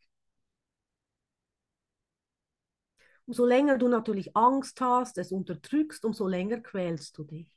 Umso 3.27 3.47
länger 3.47 3.79
du 3.79 3.89
natürlich 3.89 4.37
Angst 4.37 4.81
hast, 4.81 5.17
es 5.19 5.33
unterdrückst, 5.33 6.05
umso 6.05 6.27
länger 6.27 6.61
quälst 6.61 7.17
du 7.17 7.25
dich. 7.25 7.51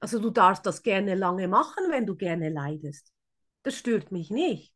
Also 0.00 0.18
du 0.18 0.28
darfst 0.30 0.66
das 0.66 0.82
gerne 0.82 1.14
lange 1.14 1.48
machen, 1.48 1.84
wenn 1.90 2.06
du 2.06 2.14
gerne 2.16 2.48
leidest. 2.50 3.12
Das 3.62 3.76
stört 3.76 4.12
mich 4.12 4.30
nicht. 4.30 4.74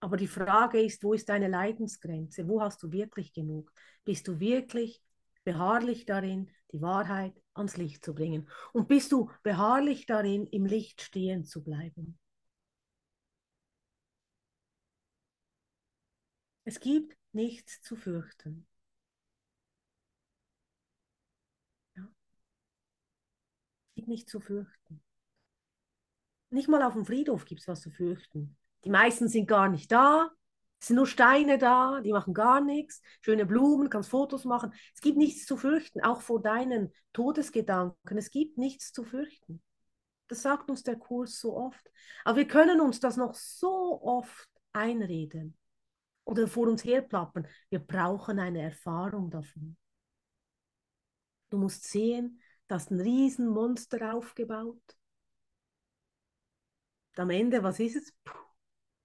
Aber 0.00 0.16
die 0.18 0.26
Frage 0.28 0.80
ist, 0.82 1.02
wo 1.02 1.12
ist 1.14 1.28
deine 1.30 1.48
Leidensgrenze? 1.48 2.46
Wo 2.48 2.60
hast 2.60 2.82
du 2.82 2.92
wirklich 2.92 3.32
genug? 3.32 3.72
Bist 4.04 4.28
du 4.28 4.38
wirklich 4.40 5.00
beharrlich 5.44 6.04
darin, 6.06 6.50
die 6.72 6.82
Wahrheit 6.82 7.32
ans 7.54 7.76
Licht 7.78 8.04
zu 8.04 8.14
bringen? 8.14 8.48
Und 8.72 8.88
bist 8.88 9.12
du 9.12 9.30
beharrlich 9.42 10.04
darin, 10.06 10.46
im 10.48 10.66
Licht 10.66 11.00
stehen 11.02 11.44
zu 11.44 11.62
bleiben? 11.62 12.18
Es 16.64 16.80
gibt 16.80 17.16
nichts 17.30 17.82
zu 17.82 17.94
fürchten. 17.94 18.66
Ja. 21.96 22.02
Es 23.90 23.91
gibt 24.02 24.08
nichts 24.08 24.32
zu 24.32 24.40
fürchten. 24.40 25.00
Nicht 26.50 26.68
mal 26.68 26.82
auf 26.82 26.94
dem 26.94 27.06
Friedhof 27.06 27.44
gibt 27.44 27.60
es 27.60 27.68
was 27.68 27.82
zu 27.82 27.90
fürchten. 27.90 28.56
Die 28.84 28.90
meisten 28.90 29.28
sind 29.28 29.46
gar 29.46 29.68
nicht 29.68 29.92
da. 29.92 30.32
Es 30.80 30.88
sind 30.88 30.96
nur 30.96 31.06
Steine 31.06 31.56
da, 31.56 32.00
die 32.00 32.10
machen 32.10 32.34
gar 32.34 32.60
nichts. 32.60 33.00
Schöne 33.20 33.46
Blumen, 33.46 33.90
kannst 33.90 34.10
Fotos 34.10 34.44
machen. 34.44 34.74
Es 34.92 35.00
gibt 35.00 35.18
nichts 35.18 35.46
zu 35.46 35.56
fürchten, 35.56 36.00
auch 36.00 36.20
vor 36.20 36.42
deinen 36.42 36.92
Todesgedanken. 37.12 38.18
Es 38.18 38.32
gibt 38.32 38.58
nichts 38.58 38.92
zu 38.92 39.04
fürchten. 39.04 39.62
Das 40.26 40.42
sagt 40.42 40.68
uns 40.68 40.82
der 40.82 40.96
Kurs 40.96 41.38
so 41.38 41.56
oft. 41.56 41.88
Aber 42.24 42.38
wir 42.38 42.48
können 42.48 42.80
uns 42.80 42.98
das 42.98 43.16
noch 43.16 43.34
so 43.34 44.02
oft 44.02 44.48
einreden 44.72 45.56
oder 46.24 46.48
vor 46.48 46.66
uns 46.66 46.84
herplappern. 46.84 47.46
Wir 47.70 47.78
brauchen 47.78 48.40
eine 48.40 48.62
Erfahrung 48.62 49.30
davon. 49.30 49.76
Du 51.50 51.58
musst 51.58 51.84
sehen, 51.84 52.41
dass 52.72 52.90
ein 52.90 53.00
Riesenmonster 53.02 54.14
aufgebaut. 54.14 54.80
Und 57.10 57.20
am 57.20 57.28
Ende, 57.28 57.62
was 57.62 57.78
ist 57.78 57.96
es? 57.96 58.14
Puh, 58.24 58.32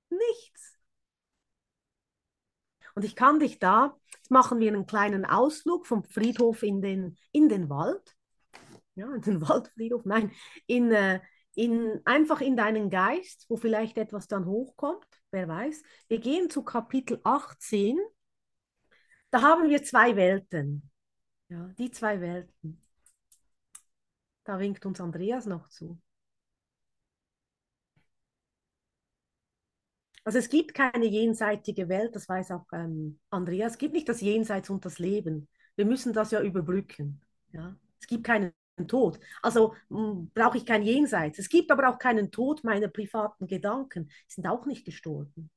nichts. 0.09 0.79
Und 2.95 3.03
ich 3.03 3.17
kann 3.17 3.39
dich 3.39 3.59
da, 3.59 3.97
jetzt 4.15 4.31
machen 4.31 4.61
wir 4.61 4.71
einen 4.71 4.85
kleinen 4.85 5.25
Ausflug 5.25 5.85
vom 5.85 6.05
Friedhof 6.05 6.63
in 6.63 6.81
den, 6.81 7.17
in 7.33 7.49
den 7.49 7.69
Wald. 7.69 8.15
Ja, 8.95 9.13
in 9.13 9.21
den 9.21 9.41
Waldfriedhof, 9.49 10.05
nein, 10.05 10.31
in, 10.65 10.93
äh, 10.93 11.19
in, 11.53 11.99
einfach 12.05 12.39
in 12.39 12.55
deinen 12.55 12.89
Geist, 12.89 13.47
wo 13.49 13.57
vielleicht 13.57 13.97
etwas 13.97 14.29
dann 14.29 14.45
hochkommt, 14.45 15.05
wer 15.31 15.49
weiß. 15.49 15.83
Wir 16.07 16.19
gehen 16.19 16.49
zu 16.49 16.63
Kapitel 16.63 17.19
18. 17.25 17.99
Da 19.29 19.41
haben 19.41 19.67
wir 19.67 19.83
zwei 19.83 20.15
Welten. 20.15 20.89
Ja, 21.49 21.67
die 21.77 21.91
zwei 21.91 22.21
Welten. 22.21 22.86
Da 24.47 24.59
winkt 24.59 24.85
uns 24.85 25.01
Andreas 25.01 25.45
noch 25.45 25.67
zu. 25.67 25.99
Also 30.23 30.39
es 30.39 30.47
gibt 30.47 30.73
keine 30.73 31.05
jenseitige 31.05 31.89
Welt, 31.89 32.15
das 32.15 32.29
weiß 32.29 32.51
auch 32.51 32.65
ähm, 32.71 33.19
Andreas. 33.29 33.73
Es 33.73 33.77
gibt 33.77 33.93
nicht 33.93 34.07
das 34.07 34.21
Jenseits 34.21 34.69
und 34.69 34.85
das 34.85 34.99
Leben. 34.99 35.49
Wir 35.75 35.85
müssen 35.85 36.13
das 36.13 36.31
ja 36.31 36.41
überbrücken. 36.41 37.19
Ja? 37.51 37.75
Es 37.99 38.07
gibt 38.07 38.23
keinen 38.23 38.53
Tod. 38.87 39.19
Also 39.41 39.75
hm, 39.89 40.31
brauche 40.33 40.57
ich 40.57 40.65
kein 40.65 40.83
Jenseits. 40.83 41.39
Es 41.39 41.49
gibt 41.49 41.69
aber 41.69 41.89
auch 41.89 41.99
keinen 41.99 42.31
Tod 42.31 42.63
meiner 42.63 42.87
privaten 42.87 43.47
Gedanken. 43.47 44.07
Die 44.07 44.33
sind 44.33 44.47
auch 44.47 44.65
nicht 44.65 44.85
gestorben. 44.85 45.49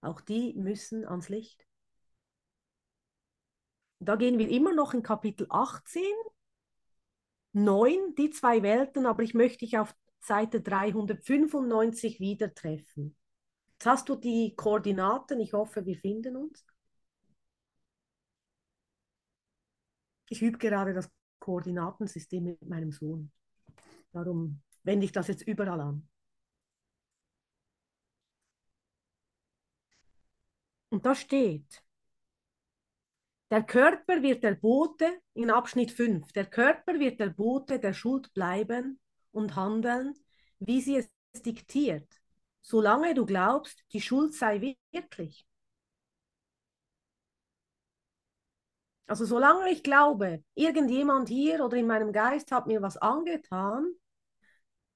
Auch 0.00 0.22
die 0.22 0.54
müssen 0.54 1.06
ans 1.06 1.28
Licht. 1.28 1.66
Da 4.00 4.16
gehen 4.16 4.38
wir 4.38 4.48
immer 4.48 4.72
noch 4.72 4.94
in 4.94 5.02
Kapitel 5.02 5.46
18, 5.50 6.02
9, 7.52 8.14
die 8.16 8.30
zwei 8.30 8.62
Welten, 8.62 9.06
aber 9.06 9.22
ich 9.22 9.34
möchte 9.34 9.58
dich 9.58 9.78
auf 9.78 9.94
Seite 10.20 10.60
395 10.60 12.20
wieder 12.20 12.54
treffen. 12.54 13.16
Jetzt 13.72 13.86
hast 13.86 14.08
du 14.08 14.16
die 14.16 14.54
Koordinaten. 14.56 15.40
Ich 15.40 15.52
hoffe, 15.52 15.84
wir 15.84 15.96
finden 15.96 16.36
uns. 16.36 16.64
Ich 20.28 20.40
übe 20.40 20.58
gerade 20.58 20.94
das 20.94 21.10
Koordinatensystem 21.40 22.44
mit 22.44 22.62
meinem 22.68 22.92
Sohn. 22.92 23.32
Darum 24.12 24.62
wende 24.84 25.04
ich 25.04 25.12
das 25.12 25.28
jetzt 25.28 25.42
überall 25.42 25.80
an. 25.80 26.08
Und 30.90 31.04
da 31.06 31.14
steht, 31.14 31.82
der 33.52 33.62
Körper 33.62 34.20
wird 34.22 34.42
der 34.42 34.56
Bote 34.56 35.20
in 35.34 35.50
Abschnitt 35.50 35.92
5, 35.92 36.32
der 36.32 36.46
Körper 36.46 36.98
wird 36.98 37.20
der 37.20 37.28
Bote 37.28 37.78
der 37.78 37.92
Schuld 37.92 38.34
bleiben 38.34 38.98
und 39.30 39.54
handeln, 39.54 40.14
wie 40.58 40.80
sie 40.80 40.96
es 40.96 41.08
diktiert 41.42 42.22
solange 42.62 43.14
du 43.14 43.26
glaubst, 43.26 43.84
die 43.92 44.00
Schuld 44.00 44.34
sei 44.34 44.76
wirklich. 44.92 45.46
Also 49.06 49.26
solange 49.26 49.70
ich 49.70 49.82
glaube, 49.82 50.42
irgendjemand 50.54 51.28
hier 51.28 51.64
oder 51.64 51.76
in 51.76 51.86
meinem 51.86 52.12
Geist 52.12 52.50
hat 52.50 52.66
mir 52.66 52.80
was 52.80 52.96
angetan, 52.96 53.92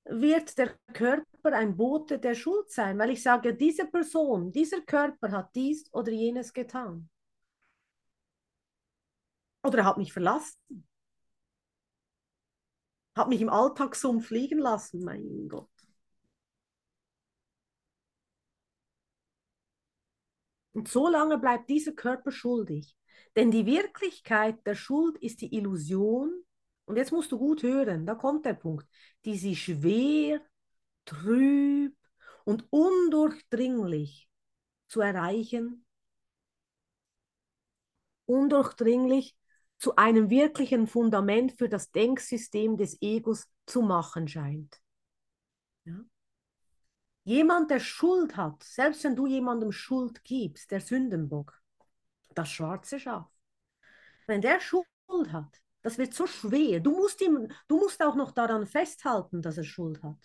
wird 0.04 0.56
der 0.56 0.78
Körper 0.94 1.52
ein 1.52 1.76
Bote 1.76 2.18
der 2.18 2.34
Schuld 2.34 2.70
sein, 2.70 2.98
weil 2.98 3.10
ich 3.10 3.22
sage, 3.22 3.54
diese 3.54 3.86
Person, 3.86 4.52
dieser 4.52 4.80
Körper 4.82 5.32
hat 5.32 5.54
dies 5.54 5.92
oder 5.92 6.12
jenes 6.12 6.52
getan. 6.52 7.10
Oder 9.66 9.78
er 9.78 9.84
hat 9.84 9.98
mich 9.98 10.12
verlassen. 10.12 10.86
Hat 13.16 13.28
mich 13.28 13.40
im 13.40 13.48
Alltagssumpf 13.48 14.28
fliegen 14.28 14.58
lassen, 14.60 15.02
mein 15.02 15.48
Gott. 15.48 15.68
Und 20.72 20.88
so 20.88 21.08
lange 21.08 21.38
bleibt 21.38 21.68
dieser 21.68 21.92
Körper 21.92 22.30
schuldig. 22.30 22.94
Denn 23.34 23.50
die 23.50 23.66
Wirklichkeit 23.66 24.64
der 24.66 24.76
Schuld 24.76 25.18
ist 25.18 25.40
die 25.40 25.52
Illusion, 25.54 26.44
und 26.84 26.96
jetzt 26.96 27.10
musst 27.10 27.32
du 27.32 27.38
gut 27.38 27.64
hören, 27.64 28.06
da 28.06 28.14
kommt 28.14 28.44
der 28.44 28.54
Punkt, 28.54 28.86
die 29.24 29.36
sie 29.36 29.56
schwer, 29.56 30.40
trüb 31.06 31.96
und 32.44 32.66
undurchdringlich 32.70 34.28
zu 34.86 35.00
erreichen, 35.00 35.84
undurchdringlich 38.26 39.36
zu 39.78 39.96
einem 39.96 40.30
wirklichen 40.30 40.86
Fundament 40.86 41.52
für 41.52 41.68
das 41.68 41.90
Denksystem 41.90 42.76
des 42.76 43.00
Egos 43.00 43.48
zu 43.66 43.82
machen 43.82 44.26
scheint. 44.26 44.80
Ja? 45.84 46.00
Jemand, 47.24 47.70
der 47.70 47.80
Schuld 47.80 48.36
hat, 48.36 48.62
selbst 48.62 49.04
wenn 49.04 49.16
du 49.16 49.26
jemandem 49.26 49.72
Schuld 49.72 50.22
gibst, 50.24 50.70
der 50.70 50.80
Sündenbock, 50.80 51.60
das 52.34 52.48
schwarze 52.48 53.00
Schaf, 53.00 53.28
wenn 54.26 54.40
der 54.40 54.60
Schuld 54.60 54.86
hat, 55.32 55.60
das 55.82 55.98
wird 55.98 56.14
so 56.14 56.26
schwer. 56.26 56.80
Du 56.80 56.90
musst, 56.90 57.20
ihm, 57.20 57.48
du 57.68 57.76
musst 57.78 58.02
auch 58.02 58.16
noch 58.16 58.32
daran 58.32 58.66
festhalten, 58.66 59.40
dass 59.40 59.56
er 59.56 59.64
Schuld 59.64 60.02
hat. 60.02 60.18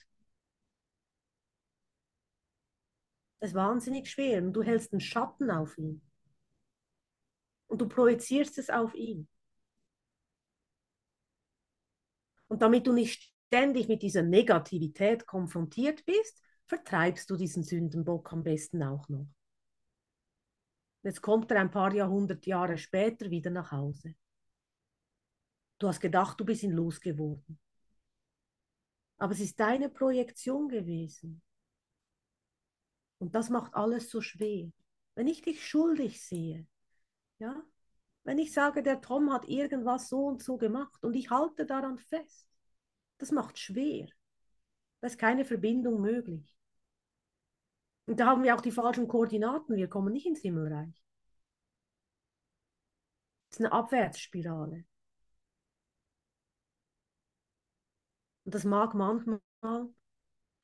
Das 3.40 3.50
ist 3.50 3.56
wahnsinnig 3.56 4.10
schwer 4.10 4.42
und 4.42 4.54
du 4.54 4.64
hältst 4.64 4.92
einen 4.92 5.02
Schatten 5.02 5.50
auf 5.52 5.78
ihn. 5.78 6.02
Und 7.68 7.80
du 7.80 7.88
projizierst 7.88 8.58
es 8.58 8.70
auf 8.70 8.94
ihn. 8.96 9.28
Und 12.52 12.62
damit 12.62 12.86
du 12.86 12.92
nicht 12.92 13.34
ständig 13.48 13.88
mit 13.88 14.02
dieser 14.02 14.24
Negativität 14.24 15.26
konfrontiert 15.26 16.04
bist, 16.04 16.44
vertreibst 16.68 17.30
du 17.30 17.38
diesen 17.38 17.64
Sündenbock 17.64 18.34
am 18.34 18.44
besten 18.44 18.84
auch 18.84 19.08
noch. 19.08 19.26
Jetzt 21.02 21.22
kommt 21.22 21.50
er 21.50 21.62
ein 21.62 21.72
paar 21.72 21.94
Jahrhundert 21.94 22.46
Jahre 22.46 22.78
später 22.78 23.30
wieder 23.30 23.52
nach 23.52 23.72
Hause. 23.72 24.16
Du 25.80 25.88
hast 25.88 26.02
gedacht, 26.02 26.42
du 26.42 26.44
bist 26.44 26.64
ihn 26.64 26.74
losgeworden. 26.74 27.58
Aber 29.18 29.32
es 29.32 29.40
ist 29.40 29.58
deine 29.58 29.88
Projektion 29.88 30.68
gewesen. 30.68 31.42
Und 33.20 33.34
das 33.34 33.50
macht 33.50 33.76
alles 33.76 34.10
so 34.10 34.20
schwer. 34.20 34.70
Wenn 35.16 35.28
ich 35.28 35.42
dich 35.42 35.66
schuldig 35.66 36.22
sehe, 36.22 36.68
ja, 37.40 37.64
wenn 38.24 38.38
ich 38.38 38.54
sage, 38.54 38.84
der 38.84 39.02
Tom 39.02 39.32
hat 39.34 39.48
irgendwas 39.48 40.10
so 40.10 40.26
und 40.26 40.44
so 40.44 40.58
gemacht 40.58 41.04
und 41.04 41.16
ich 41.16 41.30
halte 41.30 41.66
daran 41.66 41.98
fest, 41.98 42.48
das 43.18 43.32
macht 43.32 43.58
schwer. 43.60 44.08
Da 45.00 45.08
ist 45.08 45.18
keine 45.18 45.46
Verbindung 45.46 46.02
möglich. 46.02 46.56
Und 48.06 48.20
da 48.20 48.28
haben 48.28 48.44
wir 48.44 48.56
auch 48.56 48.62
die 48.62 48.72
falschen 48.72 49.08
Koordinaten. 49.08 49.76
Wir 49.76 49.88
kommen 49.88 50.14
nicht 50.14 50.26
ins 50.26 50.42
Himmelreich. 50.42 51.02
Es 53.50 53.58
ist 53.58 53.66
eine 53.66 53.72
Abwärtsspirale. 53.72 54.86
Und 58.46 58.56
das 58.56 58.64
mag 58.64 58.94
manchmal 58.94 59.42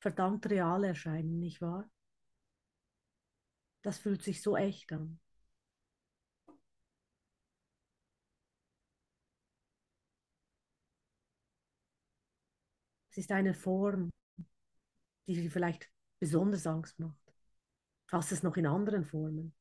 verdammt 0.00 0.48
real 0.50 0.84
erscheinen, 0.84 1.38
nicht 1.38 1.60
wahr? 1.60 1.88
Das 3.82 3.98
fühlt 3.98 4.22
sich 4.22 4.42
so 4.42 4.56
echt 4.56 4.92
an. 4.92 5.20
Es 13.10 13.18
ist 13.18 13.32
eine 13.32 13.54
Form, 13.54 14.10
die 15.26 15.34
dir 15.34 15.50
vielleicht 15.50 15.90
besonders 16.20 16.66
Angst 16.66 16.98
macht 16.98 17.28
hast 18.08 18.32
es 18.32 18.42
noch 18.42 18.56
in 18.56 18.66
anderen 18.66 19.04
Formen. 19.04 19.54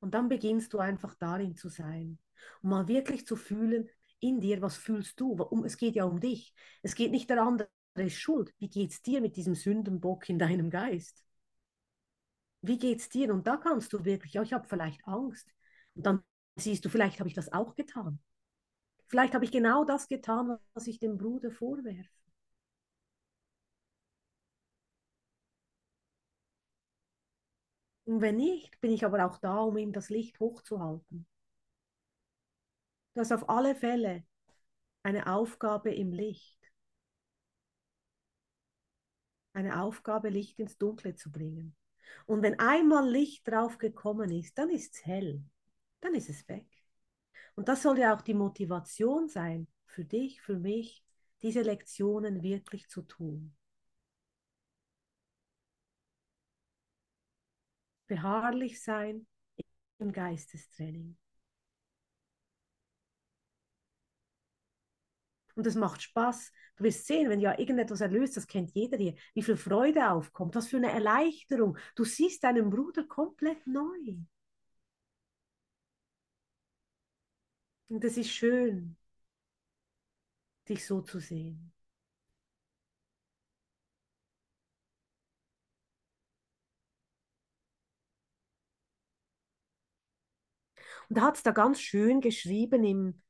Und 0.00 0.14
dann 0.14 0.28
beginnst 0.28 0.72
du 0.72 0.78
einfach 0.78 1.14
darin 1.14 1.56
zu 1.56 1.68
sein 1.68 2.18
und 2.62 2.70
mal 2.70 2.88
wirklich 2.88 3.26
zu 3.26 3.36
fühlen 3.36 3.88
in 4.18 4.40
dir, 4.40 4.62
was 4.62 4.76
fühlst 4.76 5.20
du? 5.20 5.32
Um, 5.32 5.64
es 5.64 5.76
geht 5.76 5.94
ja 5.94 6.04
um 6.04 6.20
dich. 6.20 6.54
Es 6.82 6.94
geht 6.94 7.10
nicht 7.10 7.28
der 7.30 7.42
andere 7.42 7.68
schuld. 8.08 8.54
Wie 8.58 8.68
geht 8.68 8.90
es 8.92 9.02
dir 9.02 9.20
mit 9.20 9.36
diesem 9.36 9.54
Sündenbock 9.54 10.28
in 10.28 10.38
deinem 10.38 10.70
Geist? 10.70 11.24
Wie 12.62 12.78
geht 12.78 13.00
es 13.00 13.08
dir? 13.08 13.32
Und 13.32 13.46
da 13.46 13.56
kannst 13.56 13.92
du 13.92 14.04
wirklich, 14.04 14.34
ja, 14.34 14.42
ich 14.42 14.52
habe 14.52 14.68
vielleicht 14.68 15.06
Angst. 15.06 15.50
Und 15.94 16.06
dann 16.06 16.22
siehst 16.56 16.84
du, 16.84 16.88
vielleicht 16.88 17.18
habe 17.20 17.28
ich 17.28 17.34
das 17.34 17.52
auch 17.52 17.74
getan. 17.74 18.20
Vielleicht 19.08 19.34
habe 19.34 19.44
ich 19.44 19.50
genau 19.52 19.84
das 19.84 20.08
getan, 20.08 20.58
was 20.74 20.86
ich 20.86 20.98
dem 20.98 21.18
Bruder 21.18 21.50
vorwerfe. 21.50 22.19
Und 28.10 28.22
wenn 28.22 28.38
nicht, 28.38 28.80
bin 28.80 28.90
ich 28.90 29.04
aber 29.04 29.24
auch 29.24 29.38
da, 29.38 29.60
um 29.60 29.76
ihm 29.76 29.92
das 29.92 30.10
Licht 30.10 30.40
hochzuhalten. 30.40 31.28
Das 33.14 33.28
ist 33.28 33.32
auf 33.32 33.48
alle 33.48 33.76
Fälle 33.76 34.24
eine 35.04 35.32
Aufgabe 35.32 35.94
im 35.94 36.12
Licht. 36.12 36.58
Eine 39.52 39.80
Aufgabe, 39.80 40.28
Licht 40.28 40.58
ins 40.58 40.76
Dunkle 40.76 41.14
zu 41.14 41.30
bringen. 41.30 41.76
Und 42.26 42.42
wenn 42.42 42.58
einmal 42.58 43.08
Licht 43.08 43.46
drauf 43.46 43.78
gekommen 43.78 44.32
ist, 44.32 44.58
dann 44.58 44.70
ist 44.70 44.96
es 44.96 45.06
hell. 45.06 45.44
Dann 46.00 46.16
ist 46.16 46.30
es 46.30 46.48
weg. 46.48 46.66
Und 47.54 47.68
das 47.68 47.80
soll 47.80 48.00
ja 48.00 48.12
auch 48.12 48.22
die 48.22 48.34
Motivation 48.34 49.28
sein, 49.28 49.68
für 49.86 50.04
dich, 50.04 50.42
für 50.42 50.58
mich, 50.58 51.04
diese 51.42 51.62
Lektionen 51.62 52.42
wirklich 52.42 52.88
zu 52.88 53.02
tun. 53.02 53.54
Beharrlich 58.10 58.82
sein 58.82 59.24
im 59.98 60.10
Geistestraining. 60.12 61.16
Und 65.54 65.66
es 65.66 65.76
macht 65.76 66.02
Spaß. 66.02 66.50
Du 66.76 66.84
wirst 66.84 67.06
sehen, 67.06 67.30
wenn 67.30 67.40
ja 67.40 67.56
irgendetwas 67.56 68.00
erlöst, 68.00 68.36
das 68.36 68.48
kennt 68.48 68.72
jeder 68.72 68.96
hier, 68.96 69.14
wie 69.34 69.42
viel 69.42 69.56
Freude 69.56 70.10
aufkommt, 70.10 70.56
was 70.56 70.66
für 70.68 70.78
eine 70.78 70.90
Erleichterung. 70.90 71.78
Du 71.94 72.04
siehst 72.04 72.42
deinen 72.42 72.68
Bruder 72.70 73.04
komplett 73.04 73.64
neu. 73.66 74.16
Und 77.88 78.04
es 78.04 78.16
ist 78.16 78.30
schön, 78.30 78.96
dich 80.68 80.84
so 80.86 81.02
zu 81.02 81.20
sehen. 81.20 81.72
Und 91.10 91.16
da 91.16 91.22
hat 91.22 91.36
es 91.36 91.42
da 91.42 91.50
ganz 91.50 91.80
schön 91.80 92.20
geschrieben, 92.20 92.84
im, 92.84 93.20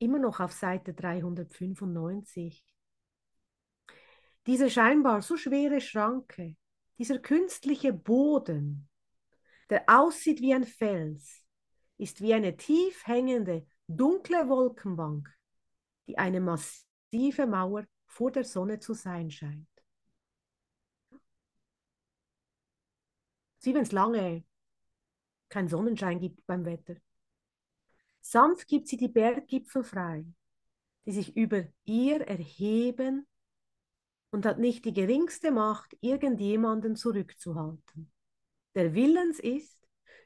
immer 0.00 0.18
noch 0.18 0.40
auf 0.40 0.52
Seite 0.52 0.92
395. 0.94 2.64
Diese 4.46 4.68
scheinbar 4.68 5.22
so 5.22 5.36
schwere 5.36 5.80
Schranke, 5.80 6.56
dieser 6.98 7.20
künstliche 7.20 7.92
Boden, 7.92 8.88
der 9.70 9.84
aussieht 9.86 10.40
wie 10.40 10.54
ein 10.54 10.64
Fels, 10.64 11.44
ist 11.98 12.20
wie 12.20 12.34
eine 12.34 12.56
tief 12.56 13.06
hängende, 13.06 13.64
dunkle 13.86 14.48
Wolkenbank, 14.48 15.32
die 16.08 16.18
eine 16.18 16.40
massive 16.40 17.46
Mauer 17.46 17.86
vor 18.06 18.32
der 18.32 18.42
Sonne 18.42 18.80
zu 18.80 18.92
sein 18.92 19.30
scheint. 19.30 19.68
Sie, 23.58 23.72
wenn 23.72 23.82
es 23.82 23.92
lange 23.92 24.44
keinen 25.48 25.68
Sonnenschein 25.68 26.18
gibt 26.18 26.44
beim 26.46 26.64
Wetter. 26.64 26.96
Sanft 28.26 28.68
gibt 28.68 28.88
sie 28.88 28.96
die 28.96 29.08
Berggipfel 29.08 29.84
frei, 29.84 30.24
die 31.04 31.12
sich 31.12 31.36
über 31.36 31.66
ihr 31.84 32.22
erheben 32.22 33.26
und 34.30 34.46
hat 34.46 34.58
nicht 34.58 34.86
die 34.86 34.94
geringste 34.94 35.50
Macht, 35.50 35.94
irgendjemanden 36.00 36.96
zurückzuhalten, 36.96 38.10
der 38.74 38.94
willens 38.94 39.40
ist, 39.40 39.78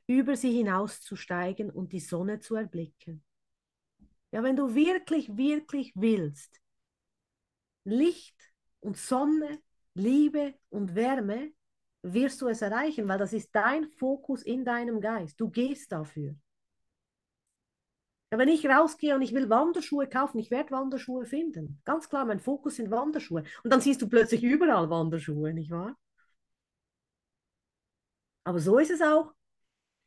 über 0.06 0.36
sie 0.36 0.52
hinauszusteigen 0.52 1.70
und 1.70 1.92
die 1.92 1.98
Sonne 1.98 2.38
zu 2.38 2.54
erblicken. 2.54 3.24
Ja, 4.30 4.44
wenn 4.44 4.54
du 4.54 4.76
wirklich, 4.76 5.36
wirklich 5.36 5.92
willst, 5.96 6.60
Licht 7.82 8.36
und 8.78 8.96
Sonne, 8.96 9.60
Liebe 9.94 10.54
und 10.68 10.94
Wärme, 10.94 11.52
wirst 12.02 12.40
du 12.42 12.46
es 12.46 12.62
erreichen, 12.62 13.08
weil 13.08 13.18
das 13.18 13.32
ist 13.32 13.50
dein 13.52 13.90
Fokus 13.90 14.44
in 14.44 14.64
deinem 14.64 15.00
Geist. 15.00 15.40
Du 15.40 15.50
gehst 15.50 15.90
dafür. 15.90 16.36
Ja, 18.30 18.38
wenn 18.38 18.48
ich 18.48 18.66
rausgehe 18.66 19.14
und 19.14 19.22
ich 19.22 19.32
will 19.32 19.48
Wanderschuhe 19.48 20.06
kaufen, 20.06 20.38
ich 20.38 20.50
werde 20.50 20.70
Wanderschuhe 20.70 21.24
finden. 21.24 21.80
Ganz 21.84 22.08
klar, 22.10 22.26
mein 22.26 22.40
Fokus 22.40 22.76
sind 22.76 22.90
Wanderschuhe. 22.90 23.42
Und 23.64 23.72
dann 23.72 23.80
siehst 23.80 24.02
du 24.02 24.08
plötzlich 24.08 24.42
überall 24.42 24.90
Wanderschuhe, 24.90 25.54
nicht 25.54 25.70
wahr? 25.70 25.96
Aber 28.44 28.60
so 28.60 28.78
ist 28.78 28.90
es 28.90 29.00
auch 29.00 29.32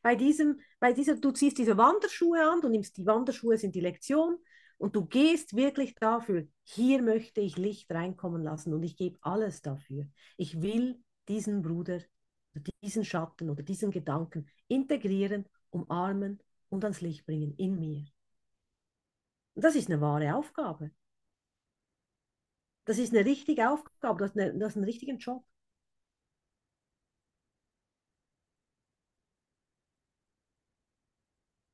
bei 0.02 0.16
diesem, 0.16 0.60
bei 0.80 0.92
dieser, 0.92 1.16
du 1.16 1.30
ziehst 1.32 1.58
diese 1.58 1.76
Wanderschuhe 1.76 2.40
an, 2.48 2.60
du 2.60 2.68
nimmst 2.68 2.96
die 2.96 3.06
Wanderschuhe, 3.06 3.56
sind 3.56 3.74
die 3.74 3.80
Lektion 3.80 4.38
und 4.78 4.96
du 4.96 5.04
gehst 5.06 5.54
wirklich 5.54 5.94
dafür, 5.94 6.46
hier 6.64 7.02
möchte 7.02 7.40
ich 7.40 7.56
Licht 7.56 7.90
reinkommen 7.90 8.42
lassen 8.42 8.74
und 8.74 8.82
ich 8.82 8.96
gebe 8.96 9.18
alles 9.22 9.62
dafür. 9.62 10.06
Ich 10.36 10.60
will 10.60 11.00
diesen 11.28 11.62
Bruder, 11.62 12.00
diesen 12.82 13.04
Schatten 13.04 13.50
oder 13.50 13.62
diesen 13.62 13.90
Gedanken 13.90 14.48
integrieren, 14.68 15.46
umarmen 15.70 16.40
und 16.72 16.84
ans 16.84 17.02
Licht 17.02 17.26
bringen 17.26 17.54
in 17.56 17.78
mir. 17.78 18.06
Und 19.54 19.62
das 19.64 19.74
ist 19.74 19.90
eine 19.90 20.00
wahre 20.00 20.34
Aufgabe. 20.34 20.90
Das 22.84 22.98
ist 22.98 23.12
eine 23.14 23.24
richtige 23.24 23.70
Aufgabe, 23.70 24.18
das 24.20 24.30
ist, 24.30 24.38
eine, 24.40 24.58
das 24.58 24.70
ist 24.70 24.76
ein 24.76 24.84
richtiger 24.84 25.14
Job. 25.14 25.44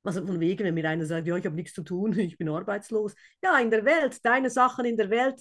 Also 0.02 0.26
von 0.26 0.40
wegen, 0.40 0.64
wenn 0.64 0.74
mir 0.74 0.88
einer 0.88 1.04
sagt, 1.04 1.26
ja, 1.26 1.37
ich 1.37 1.44
habe 1.44 1.54
nichts 1.54 1.74
zu 1.74 1.82
tun, 1.82 2.12
ich 2.18 2.37
bin 2.37 2.48
arbeitslos. 2.48 3.14
Ja, 3.42 3.58
in 3.58 3.70
der 3.70 3.84
Welt, 3.84 4.24
deine 4.24 4.50
Sachen 4.50 4.84
in 4.84 4.96
der 4.96 5.11
Welt, 5.11 5.40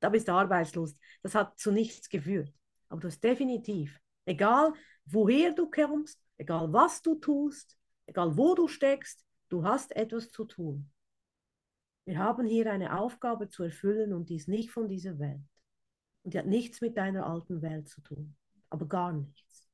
da 0.00 0.10
bist 0.10 0.28
du 0.28 0.32
arbeitslos. 0.32 0.96
Das 1.22 1.34
hat 1.34 1.58
zu 1.58 1.72
nichts 1.72 2.08
geführt. 2.08 2.52
Aber 2.88 3.00
du 3.00 3.08
hast 3.08 3.22
definitiv, 3.22 3.98
egal 4.26 4.72
woher 5.06 5.52
du 5.52 5.70
kommst, 5.70 6.20
egal 6.36 6.72
was 6.72 7.02
du 7.02 7.14
tust, 7.16 7.78
egal 8.06 8.36
wo 8.36 8.54
du 8.54 8.68
steckst, 8.68 9.24
du 9.48 9.64
hast 9.64 9.94
etwas 9.96 10.30
zu 10.30 10.44
tun. 10.44 10.90
Wir 12.04 12.18
haben 12.18 12.46
hier 12.46 12.70
eine 12.70 12.98
Aufgabe 12.98 13.48
zu 13.48 13.62
erfüllen 13.62 14.12
und 14.12 14.28
die 14.28 14.36
ist 14.36 14.48
nicht 14.48 14.70
von 14.70 14.88
dieser 14.88 15.18
Welt. 15.18 15.40
Und 16.22 16.34
die 16.34 16.38
hat 16.38 16.46
nichts 16.46 16.80
mit 16.80 16.96
deiner 16.96 17.26
alten 17.26 17.62
Welt 17.62 17.88
zu 17.88 18.00
tun, 18.02 18.36
aber 18.70 18.86
gar 18.86 19.12
nichts. 19.12 19.68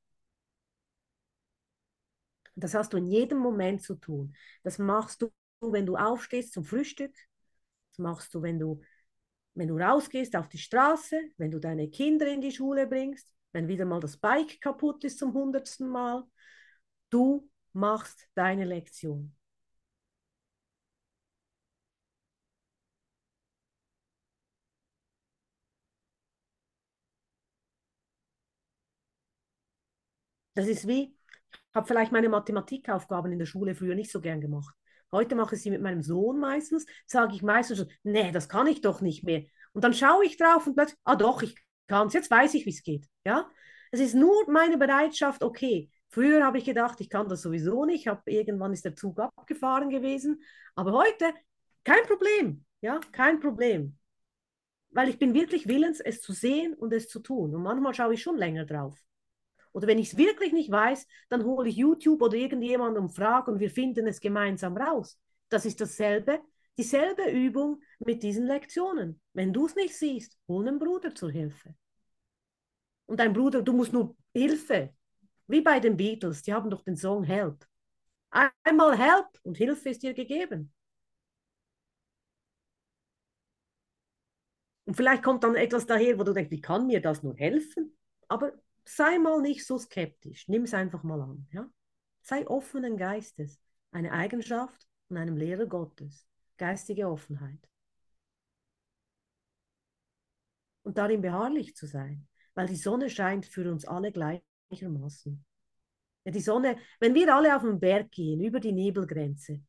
Das 2.55 2.73
hast 2.73 2.93
du 2.93 2.97
in 2.97 3.07
jedem 3.07 3.39
Moment 3.39 3.81
zu 3.81 3.95
tun. 3.95 4.35
Das 4.63 4.77
machst 4.77 5.21
du, 5.21 5.31
wenn 5.61 5.85
du 5.85 5.95
aufstehst 5.95 6.53
zum 6.53 6.63
Frühstück. 6.63 7.15
Das 7.91 7.99
machst 7.99 8.33
du, 8.33 8.41
wenn 8.41 8.59
du, 8.59 8.81
wenn 9.53 9.67
du 9.67 9.77
rausgehst 9.77 10.35
auf 10.35 10.49
die 10.49 10.57
Straße, 10.57 11.19
wenn 11.37 11.51
du 11.51 11.59
deine 11.59 11.89
Kinder 11.89 12.27
in 12.27 12.41
die 12.41 12.51
Schule 12.51 12.87
bringst, 12.87 13.33
wenn 13.53 13.67
wieder 13.67 13.85
mal 13.85 13.99
das 13.99 14.17
Bike 14.17 14.59
kaputt 14.61 15.03
ist 15.03 15.19
zum 15.19 15.33
hundertsten 15.33 15.87
Mal. 15.89 16.23
Du 17.09 17.49
machst 17.73 18.27
deine 18.35 18.65
Lektion. 18.65 19.35
Das 30.53 30.67
ist 30.67 30.87
wie, 30.87 31.15
ich 31.51 31.75
habe 31.75 31.87
vielleicht 31.87 32.11
meine 32.11 32.29
Mathematikaufgaben 32.29 33.31
in 33.31 33.39
der 33.39 33.45
Schule 33.45 33.75
früher 33.75 33.95
nicht 33.95 34.11
so 34.11 34.21
gern 34.21 34.41
gemacht. 34.41 34.75
Heute 35.11 35.35
mache 35.35 35.55
ich 35.55 35.61
sie 35.61 35.71
mit 35.71 35.81
meinem 35.81 36.01
Sohn 36.01 36.39
meistens, 36.39 36.85
sage 37.05 37.35
ich 37.35 37.41
meistens 37.41 37.79
schon, 37.79 37.89
nee, 38.03 38.31
das 38.31 38.49
kann 38.49 38.67
ich 38.67 38.81
doch 38.81 39.01
nicht 39.01 39.23
mehr. 39.23 39.43
Und 39.73 39.83
dann 39.83 39.93
schaue 39.93 40.25
ich 40.25 40.37
drauf 40.37 40.67
und 40.67 40.75
plötzlich, 40.75 40.99
ah 41.03 41.15
doch, 41.15 41.41
ich 41.41 41.55
kann 41.87 42.07
es, 42.07 42.13
jetzt 42.13 42.31
weiß 42.31 42.53
ich, 42.53 42.65
wie 42.65 42.69
es 42.71 42.83
geht. 42.83 43.07
Ja? 43.25 43.49
Es 43.91 43.99
ist 43.99 44.15
nur 44.15 44.49
meine 44.49 44.77
Bereitschaft, 44.77 45.43
okay, 45.43 45.89
früher 46.11 46.45
habe 46.45 46.59
ich 46.59 46.65
gedacht, 46.65 47.01
ich 47.01 47.09
kann 47.09 47.27
das 47.27 47.41
sowieso 47.41 47.85
nicht, 47.85 48.07
hab, 48.07 48.27
irgendwann 48.27 48.73
ist 48.73 48.85
der 48.85 48.95
Zug 48.95 49.19
abgefahren 49.19 49.89
gewesen, 49.89 50.43
aber 50.75 50.91
heute 50.93 51.33
kein 51.83 52.03
Problem, 52.05 52.65
ja, 52.81 52.99
kein 53.11 53.39
Problem. 53.39 53.97
Weil 54.91 55.09
ich 55.09 55.17
bin 55.17 55.33
wirklich 55.33 55.67
willens, 55.67 55.99
es 55.99 56.21
zu 56.21 56.33
sehen 56.33 56.73
und 56.73 56.93
es 56.93 57.07
zu 57.07 57.19
tun. 57.21 57.55
Und 57.55 57.63
manchmal 57.63 57.93
schaue 57.93 58.13
ich 58.13 58.21
schon 58.21 58.37
länger 58.37 58.65
drauf. 58.65 58.99
Oder 59.71 59.87
wenn 59.87 59.99
ich 59.99 60.11
es 60.11 60.17
wirklich 60.17 60.51
nicht 60.51 60.69
weiß, 60.69 61.07
dann 61.29 61.45
hole 61.45 61.69
ich 61.69 61.77
YouTube 61.77 62.21
oder 62.21 62.35
irgendjemanden 62.35 63.01
und 63.03 63.09
frage 63.09 63.51
und 63.51 63.59
wir 63.59 63.69
finden 63.69 64.05
es 64.05 64.19
gemeinsam 64.19 64.75
raus. 64.75 65.17
Das 65.49 65.65
ist 65.65 65.79
dasselbe, 65.79 66.41
dieselbe 66.77 67.29
Übung 67.29 67.81
mit 67.99 68.21
diesen 68.23 68.47
Lektionen. 68.47 69.21
Wenn 69.33 69.53
du 69.53 69.65
es 69.65 69.75
nicht 69.75 69.95
siehst, 69.95 70.37
hol 70.47 70.67
einen 70.67 70.79
Bruder 70.79 71.15
zur 71.15 71.31
Hilfe. 71.31 71.73
Und 73.05 73.19
dein 73.19 73.33
Bruder, 73.33 73.61
du 73.61 73.73
musst 73.73 73.93
nur 73.93 74.15
Hilfe. 74.33 74.93
Wie 75.51 75.59
bei 75.59 75.81
den 75.81 75.97
Beatles, 75.97 76.43
die 76.43 76.53
haben 76.53 76.69
doch 76.69 76.81
den 76.81 76.95
Song 76.95 77.25
Help. 77.25 77.67
Einmal 78.63 78.97
Help 78.97 79.27
und 79.43 79.57
Hilfe 79.57 79.89
ist 79.89 80.01
dir 80.01 80.13
gegeben. 80.13 80.73
Und 84.85 84.95
vielleicht 84.95 85.23
kommt 85.23 85.43
dann 85.43 85.55
etwas 85.55 85.85
daher, 85.85 86.17
wo 86.17 86.23
du 86.23 86.33
denkst, 86.33 86.51
wie 86.51 86.61
kann 86.61 86.87
mir 86.87 87.01
das 87.01 87.21
nur 87.21 87.35
helfen? 87.35 87.97
Aber 88.29 88.53
sei 88.85 89.19
mal 89.19 89.41
nicht 89.41 89.65
so 89.65 89.77
skeptisch, 89.77 90.47
nimm 90.47 90.63
es 90.63 90.73
einfach 90.73 91.03
mal 91.03 91.19
an. 91.19 91.45
Ja? 91.51 91.69
Sei 92.21 92.47
offenen 92.47 92.95
Geistes, 92.95 93.59
eine 93.91 94.13
Eigenschaft 94.13 94.87
von 95.09 95.17
einem 95.17 95.35
Lehrer 95.35 95.65
Gottes, 95.65 96.25
geistige 96.55 97.09
Offenheit. 97.09 97.59
Und 100.83 100.97
darin 100.97 101.21
beharrlich 101.21 101.75
zu 101.75 101.87
sein, 101.87 102.29
weil 102.53 102.67
die 102.67 102.77
Sonne 102.77 103.09
scheint 103.09 103.45
für 103.45 103.69
uns 103.69 103.83
alle 103.83 104.13
gleichermaßen. 104.71 105.45
Ja, 106.25 106.31
die 106.31 106.39
Sonne, 106.41 106.77
wenn 106.99 107.13
wir 107.15 107.33
alle 107.35 107.55
auf 107.55 107.63
den 107.63 107.79
Berg 107.79 108.11
gehen, 108.11 108.41
über 108.41 108.59
die 108.59 108.71
Nebelgrenze, 108.71 109.61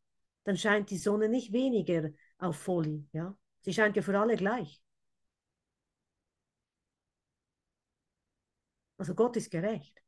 dann 0.45 0.57
scheint 0.57 0.91
die 0.91 0.99
Sonne 0.99 1.29
nicht 1.29 1.53
weniger 1.53 2.11
auf 2.39 2.57
Folie. 2.57 3.05
Ja? 3.13 3.37
Sie 3.63 3.73
scheint 3.73 3.97
ja 3.97 4.03
für 4.03 4.19
alle 4.19 4.37
gleich. 4.37 4.83
Also 8.99 9.15
Gott 9.15 9.37
ist 9.37 9.51
gerecht. 9.51 10.01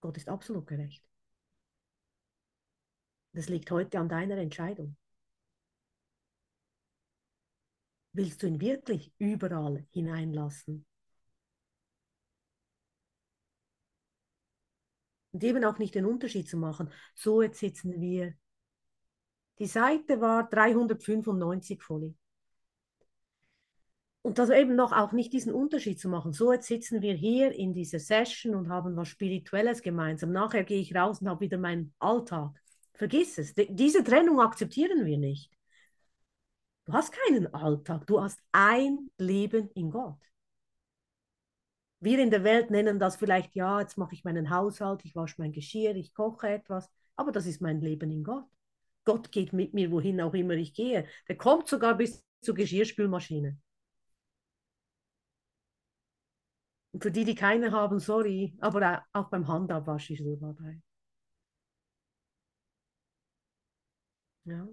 Gott 0.00 0.16
ist 0.16 0.28
absolut 0.28 0.66
gerecht. 0.66 1.04
Das 3.32 3.48
liegt 3.48 3.70
heute 3.70 3.98
an 3.98 4.08
deiner 4.08 4.36
Entscheidung. 4.38 4.96
Willst 8.12 8.42
du 8.42 8.48
ihn 8.48 8.60
wirklich 8.60 9.12
überall 9.18 9.86
hineinlassen? 9.92 10.84
Und 15.32 15.44
eben 15.44 15.64
auch 15.64 15.78
nicht 15.78 15.94
den 15.94 16.06
Unterschied 16.06 16.48
zu 16.48 16.56
machen. 16.56 16.90
So, 17.14 17.42
jetzt 17.42 17.60
sitzen 17.60 18.00
wir. 18.00 18.34
Die 19.60 19.66
Seite 19.66 20.20
war 20.20 20.48
395 20.48 21.82
Folie. 21.82 22.14
Und 24.22 24.38
das 24.38 24.50
eben 24.50 24.74
noch 24.74 24.92
auch 24.92 25.12
nicht 25.12 25.32
diesen 25.32 25.54
Unterschied 25.54 25.98
zu 25.98 26.08
machen. 26.08 26.32
So, 26.32 26.52
jetzt 26.52 26.66
sitzen 26.66 27.00
wir 27.00 27.14
hier 27.14 27.52
in 27.52 27.72
dieser 27.72 28.00
Session 28.00 28.54
und 28.54 28.68
haben 28.68 28.96
was 28.96 29.08
Spirituelles 29.08 29.82
gemeinsam. 29.82 30.32
Nachher 30.32 30.64
gehe 30.64 30.80
ich 30.80 30.94
raus 30.94 31.20
und 31.20 31.28
habe 31.28 31.40
wieder 31.40 31.58
meinen 31.58 31.94
Alltag. 31.98 32.50
Vergiss 32.92 33.38
es. 33.38 33.54
Diese 33.54 34.04
Trennung 34.04 34.40
akzeptieren 34.40 35.06
wir 35.06 35.16
nicht. 35.16 35.50
Du 36.90 36.96
hast 36.96 37.12
keinen 37.12 37.54
Alltag. 37.54 38.04
Du 38.08 38.20
hast 38.20 38.42
ein 38.50 39.10
Leben 39.16 39.70
in 39.74 39.92
Gott. 39.92 40.18
Wir 42.00 42.18
in 42.18 42.32
der 42.32 42.42
Welt 42.42 42.72
nennen 42.72 42.98
das 42.98 43.14
vielleicht, 43.14 43.54
ja, 43.54 43.80
jetzt 43.80 43.96
mache 43.96 44.12
ich 44.14 44.24
meinen 44.24 44.50
Haushalt, 44.50 45.04
ich 45.04 45.14
wasche 45.14 45.36
mein 45.38 45.52
Geschirr, 45.52 45.94
ich 45.94 46.12
koche 46.12 46.48
etwas. 46.48 46.90
Aber 47.14 47.30
das 47.30 47.46
ist 47.46 47.60
mein 47.60 47.80
Leben 47.80 48.10
in 48.10 48.24
Gott. 48.24 48.44
Gott 49.04 49.30
geht 49.30 49.52
mit 49.52 49.72
mir, 49.72 49.92
wohin 49.92 50.20
auch 50.20 50.34
immer 50.34 50.54
ich 50.54 50.74
gehe. 50.74 51.06
Der 51.28 51.36
kommt 51.36 51.68
sogar 51.68 51.96
bis 51.96 52.24
zur 52.40 52.56
Geschirrspülmaschine. 52.56 53.56
Und 56.90 57.04
für 57.04 57.12
die, 57.12 57.24
die 57.24 57.36
keine 57.36 57.70
haben, 57.70 58.00
sorry, 58.00 58.56
aber 58.58 59.06
auch 59.12 59.28
beim 59.30 59.46
Handabwasch 59.46 60.10
ist 60.10 60.22
er 60.22 60.36
dabei. 60.38 60.80
Ja. 64.44 64.66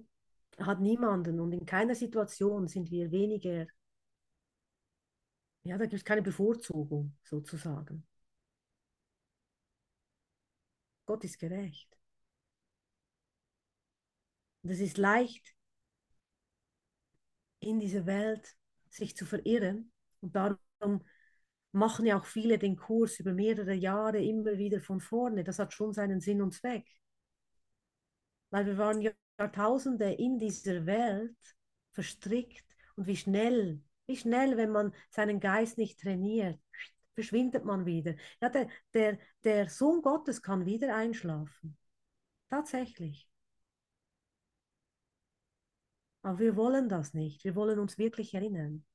Hat 0.60 0.80
niemanden 0.82 1.40
und 1.40 1.52
in 1.52 1.66
keiner 1.66 1.96
Situation 1.96 2.68
sind 2.68 2.92
wir 2.92 3.12
weniger. 3.12 3.68
Ja, 5.64 5.78
da 5.78 5.86
gibt 5.86 5.94
es 5.94 6.06
keine 6.06 6.22
Bevorzugung 6.24 7.16
sozusagen. 7.24 8.08
Gott 11.06 11.24
ist 11.24 11.40
gerecht. 11.40 11.98
Und 14.62 14.70
es 14.72 14.80
ist 14.80 14.98
leicht, 14.98 15.56
in 17.60 17.80
dieser 17.80 18.06
Welt 18.06 18.56
sich 18.90 19.16
zu 19.16 19.26
verirren. 19.26 19.92
Und 20.22 20.36
darum 20.36 21.04
machen 21.72 22.06
ja 22.06 22.20
auch 22.20 22.26
viele 22.26 22.58
den 22.58 22.76
Kurs 22.76 23.20
über 23.20 23.34
mehrere 23.34 23.74
Jahre 23.74 24.22
immer 24.22 24.58
wieder 24.58 24.82
von 24.82 25.00
vorne. 25.00 25.44
Das 25.44 25.60
hat 25.60 25.74
schon 25.74 25.94
seinen 25.94 26.20
Sinn 26.22 26.42
und 26.42 26.54
Zweck. 26.54 26.86
Weil 28.50 28.66
wir 28.66 28.78
waren 28.78 29.02
Jahrtausende 29.38 30.12
in 30.14 30.40
dieser 30.40 30.86
Welt 30.86 31.38
verstrickt 31.94 32.66
und 32.96 33.08
wie 33.08 33.16
schnell, 33.16 33.82
wie 34.08 34.18
schnell, 34.18 34.58
wenn 34.58 34.72
man 34.72 34.94
seinen 35.10 35.40
Geist 35.40 35.78
nicht 35.78 36.00
trainiert, 36.00 36.60
verschwindet 37.14 37.66
man 37.66 37.86
wieder. 37.86 38.16
Ja, 38.42 38.50
der, 38.50 38.70
der, 38.94 39.20
der 39.44 39.70
Sohn 39.70 40.02
Gottes 40.02 40.42
kann 40.42 40.66
wieder 40.66 40.96
einschlafen. 40.96 41.78
Tatsächlich. 42.50 43.30
Aber 46.22 46.40
wir 46.40 46.56
wollen 46.56 46.90
das 46.90 47.14
nicht. 47.14 47.44
Wir 47.44 47.56
wollen 47.56 47.80
uns 47.80 47.98
wirklich 47.98 48.34
erinnern. 48.34 48.86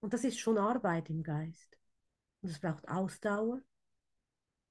Und 0.00 0.14
das 0.14 0.24
ist 0.24 0.38
schon 0.38 0.56
Arbeit 0.56 1.10
im 1.10 1.22
Geist. 1.22 1.76
Und 2.42 2.50
es 2.50 2.58
braucht 2.58 2.88
Ausdauer 2.88 3.60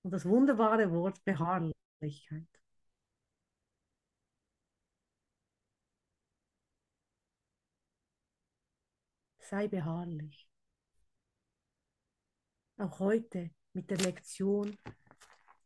und 0.02 0.12
das 0.12 0.26
wunderbare 0.26 0.92
Wort 0.92 1.24
Beharrlichkeit. 1.24 2.59
Sei 9.50 9.68
beharrlich. 9.68 10.48
Auch 12.78 13.00
heute 13.00 13.50
mit 13.74 13.90
der 13.90 13.98
Lektion 13.98 14.78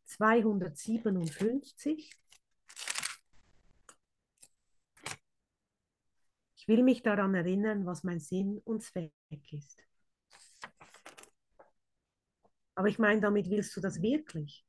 257 0.06 2.10
Ich 6.56 6.66
will 6.66 6.82
mich 6.82 7.02
daran 7.02 7.34
erinnern, 7.34 7.84
was 7.84 8.04
mein 8.04 8.20
Sinn 8.20 8.62
und 8.64 8.82
Zweck 8.82 9.12
ist. 9.52 9.84
Aber 12.74 12.88
ich 12.88 12.98
meine, 12.98 13.20
damit 13.20 13.50
willst 13.50 13.76
du 13.76 13.82
das 13.82 14.00
wirklich? 14.00 14.64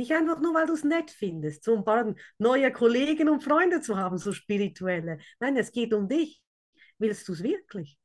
Nicht 0.00 0.12
einfach 0.12 0.40
nur, 0.40 0.54
weil 0.54 0.66
du 0.66 0.72
es 0.72 0.82
nett 0.82 1.10
findest, 1.10 1.62
so 1.62 1.76
ein 1.76 1.84
paar 1.84 2.14
neue 2.38 2.72
Kollegen 2.72 3.28
und 3.28 3.44
Freunde 3.44 3.82
zu 3.82 3.98
haben, 3.98 4.16
so 4.16 4.32
spirituelle. 4.32 5.18
Nein, 5.40 5.58
es 5.58 5.72
geht 5.72 5.92
um 5.92 6.08
dich. 6.08 6.40
Willst 6.96 7.28
du 7.28 7.34
es 7.34 7.42
wirklich? 7.42 7.98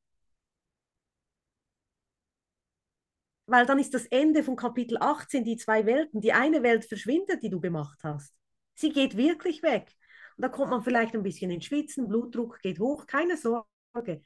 Weil 3.47 3.65
dann 3.65 3.79
ist 3.79 3.93
das 3.93 4.08
Ende 4.08 4.43
von 4.43 4.58
Kapitel 4.58 4.97
18 4.99 5.45
die 5.45 5.55
zwei 5.55 5.86
Welten. 5.86 6.19
Die 6.19 6.34
eine 6.34 6.63
Welt 6.63 6.84
verschwindet, 6.84 7.41
die 7.43 7.49
du 7.49 7.62
gemacht 7.62 7.99
hast. 8.03 8.36
Sie 8.73 8.89
geht 8.91 9.15
wirklich 9.15 9.63
weg. 9.63 9.95
Und 10.36 10.41
da 10.41 10.49
kommt 10.49 10.71
man 10.71 10.84
vielleicht 10.84 11.15
ein 11.15 11.23
bisschen 11.23 11.49
ins 11.49 11.63
Schwitzen, 11.63 12.10
Blutdruck 12.10 12.60
geht 12.62 12.79
hoch, 12.79 13.05
keine 13.08 13.38
Sorge. 13.38 14.21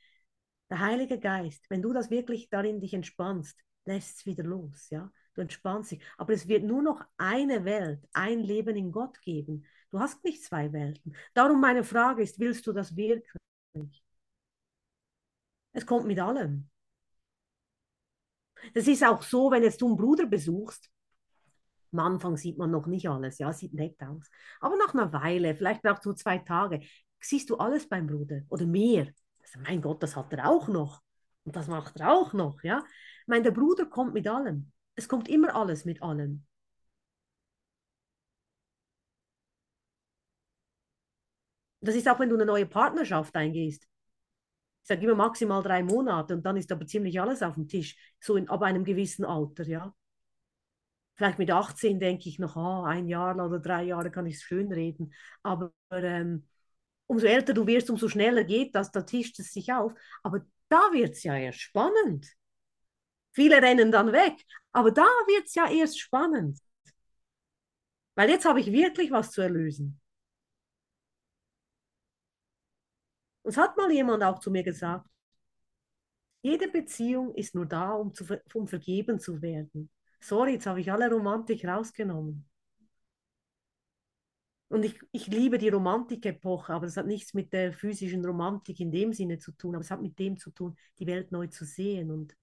Der 0.71 0.79
Heilige 0.79 1.19
Geist, 1.19 1.69
wenn 1.69 1.83
du 1.83 1.93
das 1.93 2.09
wirklich 2.09 2.49
darin 2.49 2.81
dich 2.81 2.95
entspannst, 2.95 3.59
lässt 3.85 4.17
es 4.21 4.25
wieder 4.25 4.43
los, 4.43 4.89
ja. 4.89 5.11
Du 5.39 5.43
entspannst 5.43 5.91
dich. 5.91 6.01
Aber 6.17 6.33
es 6.33 6.49
wird 6.49 6.65
nur 6.65 6.81
noch 6.81 7.01
eine 7.17 7.63
Welt, 7.63 8.05
ein 8.11 8.39
Leben 8.39 8.75
in 8.75 8.91
Gott 8.91 9.21
geben. 9.21 9.65
Du 9.89 9.97
hast 9.97 10.21
nicht 10.25 10.43
zwei 10.43 10.73
Welten. 10.73 11.15
Darum 11.33 11.61
meine 11.61 11.85
Frage 11.85 12.21
ist, 12.23 12.39
willst 12.39 12.67
du 12.67 12.73
das 12.73 12.93
wirklich? 12.97 13.31
Es 15.71 15.85
kommt 15.85 16.07
mit 16.07 16.19
allem. 16.19 16.69
Das 18.73 18.85
ist 18.89 19.01
auch 19.01 19.21
so, 19.21 19.49
wenn 19.49 19.63
jetzt 19.63 19.81
du 19.81 19.87
einen 19.87 19.95
Bruder 19.95 20.25
besuchst. 20.25 20.89
Am 21.93 21.99
Anfang 21.99 22.35
sieht 22.35 22.57
man 22.57 22.71
noch 22.71 22.87
nicht 22.87 23.07
alles, 23.09 23.37
ja, 23.37 23.53
sieht 23.53 23.73
nett 23.73 23.95
aus. 24.01 24.29
Aber 24.59 24.75
nach 24.75 24.93
einer 24.93 25.13
Weile, 25.13 25.55
vielleicht 25.55 25.85
nach 25.85 26.03
so 26.03 26.11
zwei 26.11 26.39
Tage, 26.39 26.81
siehst 27.21 27.49
du 27.49 27.55
alles 27.55 27.87
beim 27.87 28.07
Bruder 28.07 28.41
oder 28.49 28.65
mehr. 28.65 29.07
Also, 29.41 29.59
mein 29.61 29.81
Gott, 29.81 30.03
das 30.03 30.17
hat 30.17 30.33
er 30.33 30.49
auch 30.49 30.67
noch. 30.67 31.01
Und 31.45 31.55
das 31.55 31.67
macht 31.67 31.97
er 32.01 32.11
auch 32.11 32.33
noch, 32.33 32.61
ja. 32.61 32.83
Ich 33.21 33.27
meine, 33.27 33.43
der 33.43 33.51
Bruder 33.51 33.85
kommt 33.85 34.13
mit 34.13 34.27
allem. 34.27 34.73
Es 34.99 35.07
kommt 35.07 35.29
immer 35.29 35.55
alles 35.55 35.85
mit 35.85 36.03
allem. 36.03 36.45
Das 41.81 41.95
ist 41.95 42.07
auch, 42.07 42.19
wenn 42.19 42.29
du 42.29 42.35
eine 42.35 42.45
neue 42.45 42.65
Partnerschaft 42.65 43.35
eingehst. 43.35 43.83
Ich 44.83 44.87
sage 44.89 45.05
immer 45.05 45.15
maximal 45.15 45.63
drei 45.63 45.83
Monate 45.83 46.35
und 46.35 46.45
dann 46.45 46.57
ist 46.57 46.71
aber 46.71 46.85
ziemlich 46.87 47.21
alles 47.21 47.43
auf 47.43 47.55
dem 47.55 47.67
Tisch, 47.69 47.97
so 48.19 48.35
in, 48.37 48.49
ab 48.49 48.61
einem 48.63 48.83
gewissen 48.85 49.25
Alter, 49.25 49.65
ja. 49.67 49.93
Vielleicht 51.15 51.37
mit 51.39 51.51
18 51.51 51.99
denke 51.99 52.29
ich 52.29 52.39
noch, 52.39 52.55
ah, 52.55 52.85
ein 52.85 53.07
Jahr 53.09 53.35
oder 53.45 53.59
drei 53.59 53.83
Jahre 53.83 54.09
kann 54.11 54.25
ich 54.25 54.35
es 54.35 54.41
schön 54.43 54.71
reden. 54.71 55.13
Aber 55.43 55.73
ähm, 55.91 56.47
umso 57.07 57.25
älter 57.27 57.53
du 57.53 57.67
wirst, 57.67 57.89
umso 57.89 58.07
schneller 58.09 58.43
geht 58.45 58.75
das, 58.75 58.91
da 58.91 59.01
tischt 59.01 59.39
es 59.39 59.51
sich 59.53 59.73
auf. 59.73 59.93
Aber 60.23 60.41
da 60.69 60.77
wird 60.93 61.11
es 61.15 61.23
ja 61.23 61.35
erst 61.37 61.59
spannend. 61.61 62.27
Viele 63.31 63.61
rennen 63.61 63.91
dann 63.91 64.11
weg, 64.11 64.33
aber 64.71 64.91
da 64.91 65.03
wird 65.27 65.45
es 65.47 65.55
ja 65.55 65.69
erst 65.69 65.99
spannend. 65.99 66.59
Weil 68.15 68.29
jetzt 68.29 68.45
habe 68.45 68.59
ich 68.59 68.71
wirklich 68.71 69.11
was 69.11 69.31
zu 69.31 69.41
erlösen. 69.41 69.99
Es 73.43 73.57
hat 73.57 73.77
mal 73.77 73.91
jemand 73.91 74.23
auch 74.23 74.39
zu 74.39 74.51
mir 74.51 74.63
gesagt, 74.63 75.07
jede 76.41 76.67
Beziehung 76.69 77.33
ist 77.35 77.55
nur 77.55 77.65
da, 77.65 77.91
um, 77.93 78.13
zu, 78.13 78.25
um 78.53 78.67
vergeben 78.67 79.19
zu 79.19 79.41
werden. 79.41 79.89
Sorry, 80.21 80.53
jetzt 80.53 80.65
habe 80.67 80.81
ich 80.81 80.91
alle 80.91 81.09
Romantik 81.09 81.65
rausgenommen. 81.65 82.45
Und 84.69 84.83
ich, 84.83 84.99
ich 85.11 85.27
liebe 85.27 85.57
die 85.57 85.69
Romantik-Epoche, 85.69 86.73
aber 86.73 86.85
das 86.85 86.97
hat 86.97 87.07
nichts 87.07 87.33
mit 87.33 87.51
der 87.53 87.73
physischen 87.73 88.23
Romantik 88.23 88.79
in 88.79 88.91
dem 88.91 89.13
Sinne 89.13 89.39
zu 89.39 89.51
tun, 89.51 89.75
aber 89.75 89.83
es 89.83 89.89
hat 89.89 90.01
mit 90.01 90.19
dem 90.19 90.37
zu 90.37 90.51
tun, 90.51 90.77
die 90.99 91.07
Welt 91.07 91.31
neu 91.31 91.47
zu 91.47 91.65
sehen 91.65 92.11
und 92.11 92.35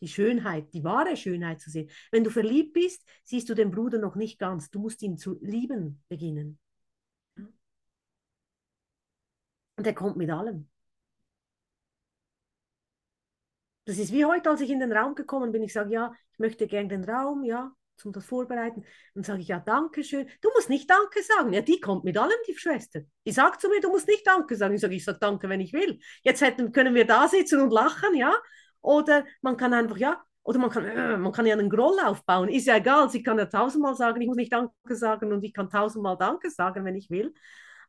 die 0.00 0.08
Schönheit, 0.08 0.72
die 0.74 0.84
wahre 0.84 1.16
Schönheit 1.16 1.60
zu 1.60 1.70
sehen. 1.70 1.90
Wenn 2.10 2.24
du 2.24 2.30
verliebt 2.30 2.72
bist, 2.72 3.06
siehst 3.24 3.48
du 3.48 3.54
den 3.54 3.70
Bruder 3.70 3.98
noch 3.98 4.16
nicht 4.16 4.38
ganz. 4.38 4.70
Du 4.70 4.80
musst 4.80 5.02
ihn 5.02 5.18
zu 5.18 5.38
lieben 5.40 6.02
beginnen. 6.08 6.58
Und 9.76 9.86
er 9.86 9.94
kommt 9.94 10.16
mit 10.16 10.30
allem. 10.30 10.68
Das 13.86 13.98
ist 13.98 14.12
wie 14.12 14.24
heute, 14.24 14.50
als 14.50 14.60
ich 14.60 14.70
in 14.70 14.78
den 14.78 14.92
Raum 14.92 15.14
gekommen 15.14 15.52
bin. 15.52 15.62
Ich 15.62 15.72
sage, 15.72 15.92
ja, 15.92 16.12
ich 16.32 16.38
möchte 16.38 16.66
gerne 16.66 16.88
den 16.88 17.04
Raum, 17.04 17.44
ja, 17.44 17.72
zum 17.96 18.12
das 18.12 18.24
Vorbereiten. 18.24 18.84
Dann 19.14 19.24
sage 19.24 19.40
ich, 19.40 19.48
ja, 19.48 19.60
danke 19.60 20.04
schön. 20.04 20.28
Du 20.40 20.50
musst 20.54 20.68
nicht 20.68 20.88
Danke 20.88 21.22
sagen. 21.22 21.52
Ja, 21.52 21.60
die 21.60 21.80
kommt 21.80 22.04
mit 22.04 22.16
allem, 22.18 22.36
die 22.46 22.56
Schwester. 22.56 23.00
Die 23.26 23.32
sagt 23.32 23.60
zu 23.60 23.68
mir, 23.68 23.80
du 23.80 23.90
musst 23.90 24.08
nicht 24.08 24.26
Danke 24.26 24.56
sagen. 24.56 24.74
Ich 24.74 24.80
sage, 24.80 24.94
ich 24.94 25.04
sage 25.04 25.18
Danke, 25.20 25.48
wenn 25.48 25.60
ich 25.60 25.72
will. 25.72 25.98
Jetzt 26.22 26.40
hätten, 26.40 26.72
können 26.72 26.94
wir 26.94 27.06
da 27.06 27.28
sitzen 27.28 27.60
und 27.60 27.70
lachen, 27.70 28.14
ja. 28.14 28.34
Oder 28.82 29.24
man 29.42 29.56
kann 29.56 29.74
einfach, 29.74 29.96
ja, 29.96 30.22
oder 30.42 30.58
man 30.58 30.70
kann, 30.70 30.84
äh, 30.84 31.16
man 31.16 31.32
kann 31.32 31.46
ja 31.46 31.54
einen 31.54 31.70
Groll 31.70 31.98
aufbauen. 32.00 32.48
Ist 32.48 32.66
ja 32.66 32.76
egal, 32.76 33.10
sie 33.10 33.22
kann 33.22 33.38
ja 33.38 33.46
tausendmal 33.46 33.94
sagen, 33.94 34.20
ich 34.20 34.26
muss 34.26 34.36
nicht 34.36 34.52
Danke 34.52 34.96
sagen 34.96 35.32
und 35.32 35.44
ich 35.44 35.52
kann 35.52 35.68
tausendmal 35.68 36.16
Danke 36.16 36.50
sagen, 36.50 36.84
wenn 36.84 36.96
ich 36.96 37.10
will. 37.10 37.34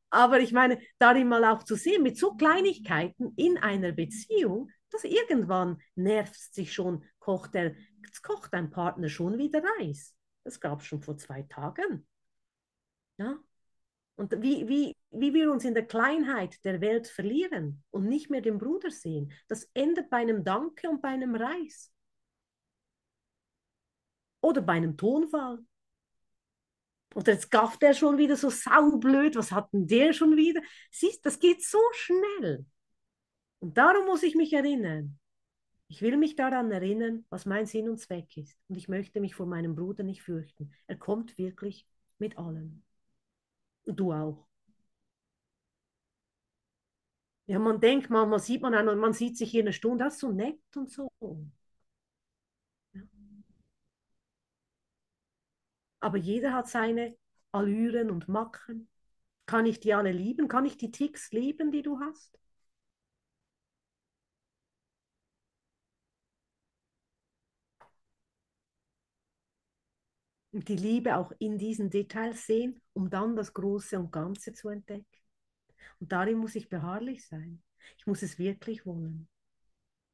Aber 0.10 0.42
ich 0.42 0.52
meine, 0.52 0.80
darin 1.00 1.30
mal 1.30 1.46
auch 1.46 1.64
zu 1.64 1.76
sehen, 1.76 2.04
mit 2.04 2.18
so 2.18 2.34
Kleinigkeiten 2.36 3.34
in 3.38 3.58
einer 3.58 3.94
Beziehung, 3.94 4.70
dass 4.92 5.06
irgendwann 5.06 5.82
nervt 5.96 6.54
sich 6.54 6.74
schon, 6.74 7.06
kocht, 7.20 7.54
der, 7.54 7.76
kocht 8.22 8.54
dein 8.54 8.70
Partner 8.70 9.08
schon 9.08 9.38
wieder 9.38 9.64
Reis. 9.80 10.14
Das 10.44 10.60
gab 10.60 10.82
es 10.82 10.88
schon 10.88 11.02
vor 11.02 11.18
zwei 11.18 11.44
Tagen. 11.44 12.06
Ja? 13.18 13.38
Und 14.16 14.42
wie, 14.42 14.68
wie, 14.68 14.96
wie 15.12 15.34
wir 15.34 15.52
uns 15.52 15.66
in 15.66 15.74
der 15.74 15.86
Kleinheit 15.86 16.64
der 16.64 16.82
Welt 16.82 17.08
verlieren 17.08 17.84
und 17.92 18.08
nicht 18.08 18.30
mehr 18.30 18.42
den 18.42 18.58
Bruder 18.58 18.90
sehen, 18.90 19.32
das 19.48 19.70
endet 19.74 20.10
bei 20.10 20.18
einem 20.18 20.44
Danke 20.44 20.90
und 20.90 21.02
bei 21.02 21.10
einem 21.10 21.36
Reis. 21.36 21.94
Oder 24.42 24.62
bei 24.62 24.74
einem 24.74 24.98
Tonfall. 24.98 25.64
Oder 27.14 27.34
jetzt 27.34 27.52
gafft 27.52 27.84
er 27.84 27.94
schon 27.94 28.18
wieder 28.18 28.38
so 28.38 28.50
saublöd, 28.50 29.36
was 29.36 29.52
hat 29.52 29.72
denn 29.74 29.86
der 29.86 30.14
schon 30.14 30.38
wieder? 30.38 30.62
Siehst, 30.92 31.26
das 31.26 31.40
geht 31.40 31.64
so 31.64 31.80
schnell. 31.92 32.66
Und 33.60 33.78
darum 33.78 34.06
muss 34.06 34.24
ich 34.24 34.36
mich 34.36 34.54
erinnern. 34.54 35.20
Ich 35.90 36.02
will 36.02 36.16
mich 36.16 36.38
daran 36.38 36.72
erinnern, 36.72 37.26
was 37.30 37.46
mein 37.46 37.66
Sinn 37.66 37.90
und 37.90 38.00
Zweck 38.00 38.38
ist. 38.38 38.58
Und 38.70 38.78
ich 38.78 38.88
möchte 38.88 39.20
mich 39.20 39.36
vor 39.36 39.46
meinem 39.46 39.76
Bruder 39.76 40.04
nicht 40.04 40.22
fürchten. 40.22 40.74
Er 40.88 40.96
kommt 40.96 41.38
wirklich 41.38 41.86
mit 42.18 42.38
allem. 42.38 42.84
Und 43.84 44.00
du 44.00 44.14
auch. 44.14 44.48
Ja, 47.52 47.60
man 47.60 47.80
denkt, 47.80 48.10
manchmal 48.10 48.40
sieht 48.40 48.62
man 48.64 48.74
einen, 48.74 48.98
man 48.98 49.14
sieht 49.14 49.38
sich 49.38 49.52
hier 49.52 49.62
eine 49.64 49.74
Stunde, 49.74 50.06
das 50.06 50.14
ist 50.16 50.20
so 50.22 50.32
nett 50.32 50.60
und 50.76 50.90
so. 50.90 51.12
aber 56.00 56.18
jeder 56.18 56.54
hat 56.54 56.68
seine 56.68 57.16
Allüren 57.52 58.12
und 58.12 58.28
Macken. 58.28 58.90
Kann 59.46 59.66
ich 59.66 59.80
die 59.80 59.94
alle 59.94 60.12
lieben? 60.12 60.48
Kann 60.48 60.66
ich 60.66 60.78
die 60.78 60.92
Ticks 60.92 61.32
lieben, 61.32 61.72
die 61.72 61.82
du 61.84 62.00
hast? 62.00 62.38
Und 70.54 70.70
die 70.70 70.78
Liebe 70.78 71.18
auch 71.18 71.34
in 71.40 71.58
diesen 71.58 71.90
Details 71.90 72.46
sehen, 72.46 72.82
um 72.94 73.10
dann 73.10 73.36
das 73.36 73.54
Große 73.54 74.00
und 74.00 74.14
Ganze 74.14 74.54
zu 74.54 74.70
entdecken. 74.70 75.06
Und 76.00 76.12
darin 76.12 76.38
muss 76.38 76.56
ich 76.56 76.70
beharrlich 76.70 77.26
sein. 77.26 77.62
Ich 77.98 78.08
muss 78.08 78.22
es 78.22 78.40
wirklich 78.40 78.86
wollen. 78.86 79.28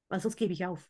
Weil 0.10 0.20
sonst 0.20 0.38
gebe 0.38 0.54
ich 0.54 0.66
auf. 0.66 0.90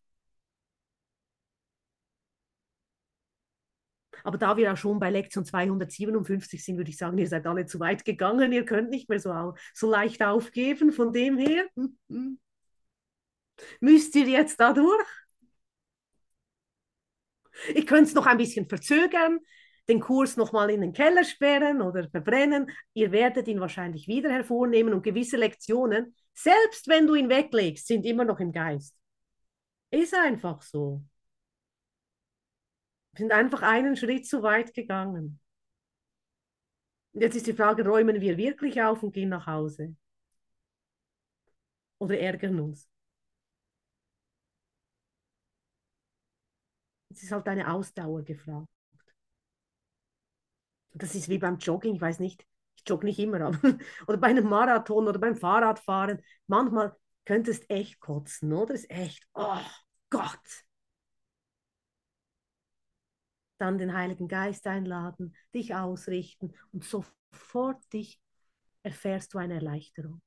Aber 4.23 4.37
da 4.37 4.57
wir 4.57 4.73
auch 4.73 4.77
schon 4.77 4.99
bei 4.99 5.09
Lektion 5.09 5.45
257 5.45 6.63
sind, 6.63 6.77
würde 6.77 6.89
ich 6.89 6.97
sagen, 6.97 7.17
ihr 7.17 7.27
seid 7.27 7.45
alle 7.47 7.65
zu 7.65 7.79
weit 7.79 8.03
gegangen. 8.05 8.51
Ihr 8.51 8.65
könnt 8.65 8.89
nicht 8.89 9.09
mehr 9.09 9.19
so, 9.19 9.53
so 9.73 9.89
leicht 9.89 10.21
aufgeben. 10.23 10.91
Von 10.91 11.13
dem 11.13 11.37
her 11.37 11.65
müsst 13.79 14.15
ihr 14.15 14.27
jetzt 14.27 14.59
da 14.59 14.73
durch. 14.73 15.07
Ich 17.73 17.87
könnte 17.87 18.03
es 18.03 18.13
noch 18.13 18.25
ein 18.25 18.37
bisschen 18.37 18.67
verzögern, 18.67 19.39
den 19.89 19.99
Kurs 20.01 20.35
nochmal 20.35 20.69
in 20.69 20.81
den 20.81 20.93
Keller 20.93 21.23
sperren 21.23 21.81
oder 21.81 22.09
verbrennen. 22.09 22.69
Ihr 22.93 23.11
werdet 23.11 23.47
ihn 23.47 23.59
wahrscheinlich 23.59 24.07
wieder 24.07 24.29
hervornehmen 24.31 24.93
und 24.93 25.03
gewisse 25.03 25.37
Lektionen, 25.37 26.15
selbst 26.33 26.87
wenn 26.87 27.07
du 27.07 27.15
ihn 27.15 27.29
weglegst, 27.29 27.87
sind 27.87 28.05
immer 28.05 28.25
noch 28.25 28.39
im 28.39 28.51
Geist. 28.51 28.95
Ist 29.91 30.13
einfach 30.13 30.61
so. 30.61 31.03
Wir 33.13 33.19
sind 33.19 33.31
einfach 33.31 33.61
einen 33.63 33.95
Schritt 33.95 34.27
zu 34.27 34.43
weit 34.43 34.73
gegangen. 34.73 35.39
Jetzt 37.13 37.35
ist 37.35 37.47
die 37.47 37.53
Frage, 37.53 37.83
räumen 37.85 38.21
wir 38.21 38.37
wirklich 38.37 38.81
auf 38.81 39.01
und 39.03 39.13
gehen 39.13 39.29
nach 39.29 39.47
Hause? 39.47 39.95
Oder 41.99 42.19
ärgern 42.19 42.59
uns? 42.59 42.87
Es 47.09 47.23
ist 47.23 47.31
halt 47.31 47.47
eine 47.47 47.71
Ausdauer 47.73 48.23
gefragt. 48.23 48.67
Das 50.97 51.15
ist 51.15 51.29
wie 51.29 51.37
beim 51.37 51.57
Jogging, 51.57 51.95
ich 51.95 52.01
weiß 52.01 52.19
nicht, 52.19 52.45
ich 52.75 52.83
jogge 52.87 53.05
nicht 53.05 53.19
immer, 53.19 53.41
aber, 53.41 53.59
oder 54.07 54.17
bei 54.17 54.27
einem 54.27 54.47
Marathon 54.49 55.07
oder 55.07 55.19
beim 55.19 55.35
Fahrradfahren. 55.35 56.21
Manchmal 56.47 56.95
könntest 57.25 57.63
du 57.63 57.69
echt 57.75 57.99
kotzen, 57.99 58.53
oder? 58.53 58.73
Das 58.73 58.81
ist 58.83 58.91
echt, 58.91 59.27
oh 59.33 59.57
Gott, 60.09 60.39
dann 63.59 63.77
den 63.77 63.93
Heiligen 63.93 64.27
Geist 64.27 64.65
einladen, 64.67 65.35
dich 65.53 65.75
ausrichten 65.75 66.53
und 66.71 66.83
sofort 66.83 67.81
dich 67.93 68.19
erfährst 68.83 69.33
du 69.33 69.37
eine 69.39 69.55
Erleichterung. 69.55 70.21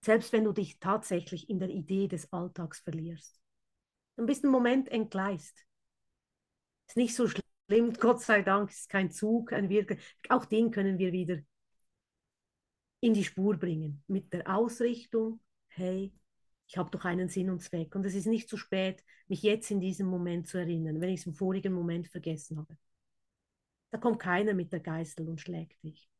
Selbst 0.00 0.32
wenn 0.32 0.42
du 0.44 0.50
dich 0.52 0.80
tatsächlich 0.80 1.48
in 1.48 1.60
der 1.60 1.68
Idee 1.70 2.08
des 2.08 2.32
Alltags 2.32 2.80
verlierst. 2.80 3.40
Dann 4.16 4.26
bist 4.26 4.42
du 4.44 4.48
einen 4.48 4.52
Moment 4.52 4.88
entgleist. 4.90 5.66
Ist 6.88 6.96
nicht 6.96 7.14
so 7.14 7.28
schlimm, 7.28 7.42
Gott 7.68 8.22
sei 8.22 8.42
Dank, 8.42 8.70
ist 8.70 8.88
kein 8.88 9.10
Zug, 9.10 9.52
ein 9.52 9.68
Wirken. 9.68 9.98
Auch 10.28 10.44
den 10.44 10.70
können 10.70 10.98
wir 10.98 11.12
wieder 11.12 11.38
in 13.00 13.14
die 13.14 13.24
Spur 13.24 13.56
bringen. 13.56 14.02
Mit 14.06 14.32
der 14.32 14.48
Ausrichtung, 14.54 15.40
hey, 15.68 16.12
ich 16.66 16.76
habe 16.76 16.90
doch 16.90 17.04
einen 17.04 17.28
Sinn 17.28 17.50
und 17.50 17.62
Zweck. 17.62 17.94
Und 17.94 18.04
es 18.04 18.14
ist 18.14 18.26
nicht 18.26 18.48
zu 18.48 18.56
spät, 18.56 19.04
mich 19.26 19.42
jetzt 19.42 19.70
in 19.70 19.80
diesem 19.80 20.06
Moment 20.06 20.48
zu 20.48 20.58
erinnern, 20.58 21.00
wenn 21.00 21.10
ich 21.10 21.20
es 21.20 21.26
im 21.26 21.34
vorigen 21.34 21.72
Moment 21.72 22.08
vergessen 22.08 22.58
habe. 22.58 22.76
Da 23.90 23.98
kommt 23.98 24.20
keiner 24.20 24.54
mit 24.54 24.72
der 24.72 24.80
Geißel 24.80 25.28
und 25.28 25.40
schlägt 25.40 25.82
dich. 25.82 26.10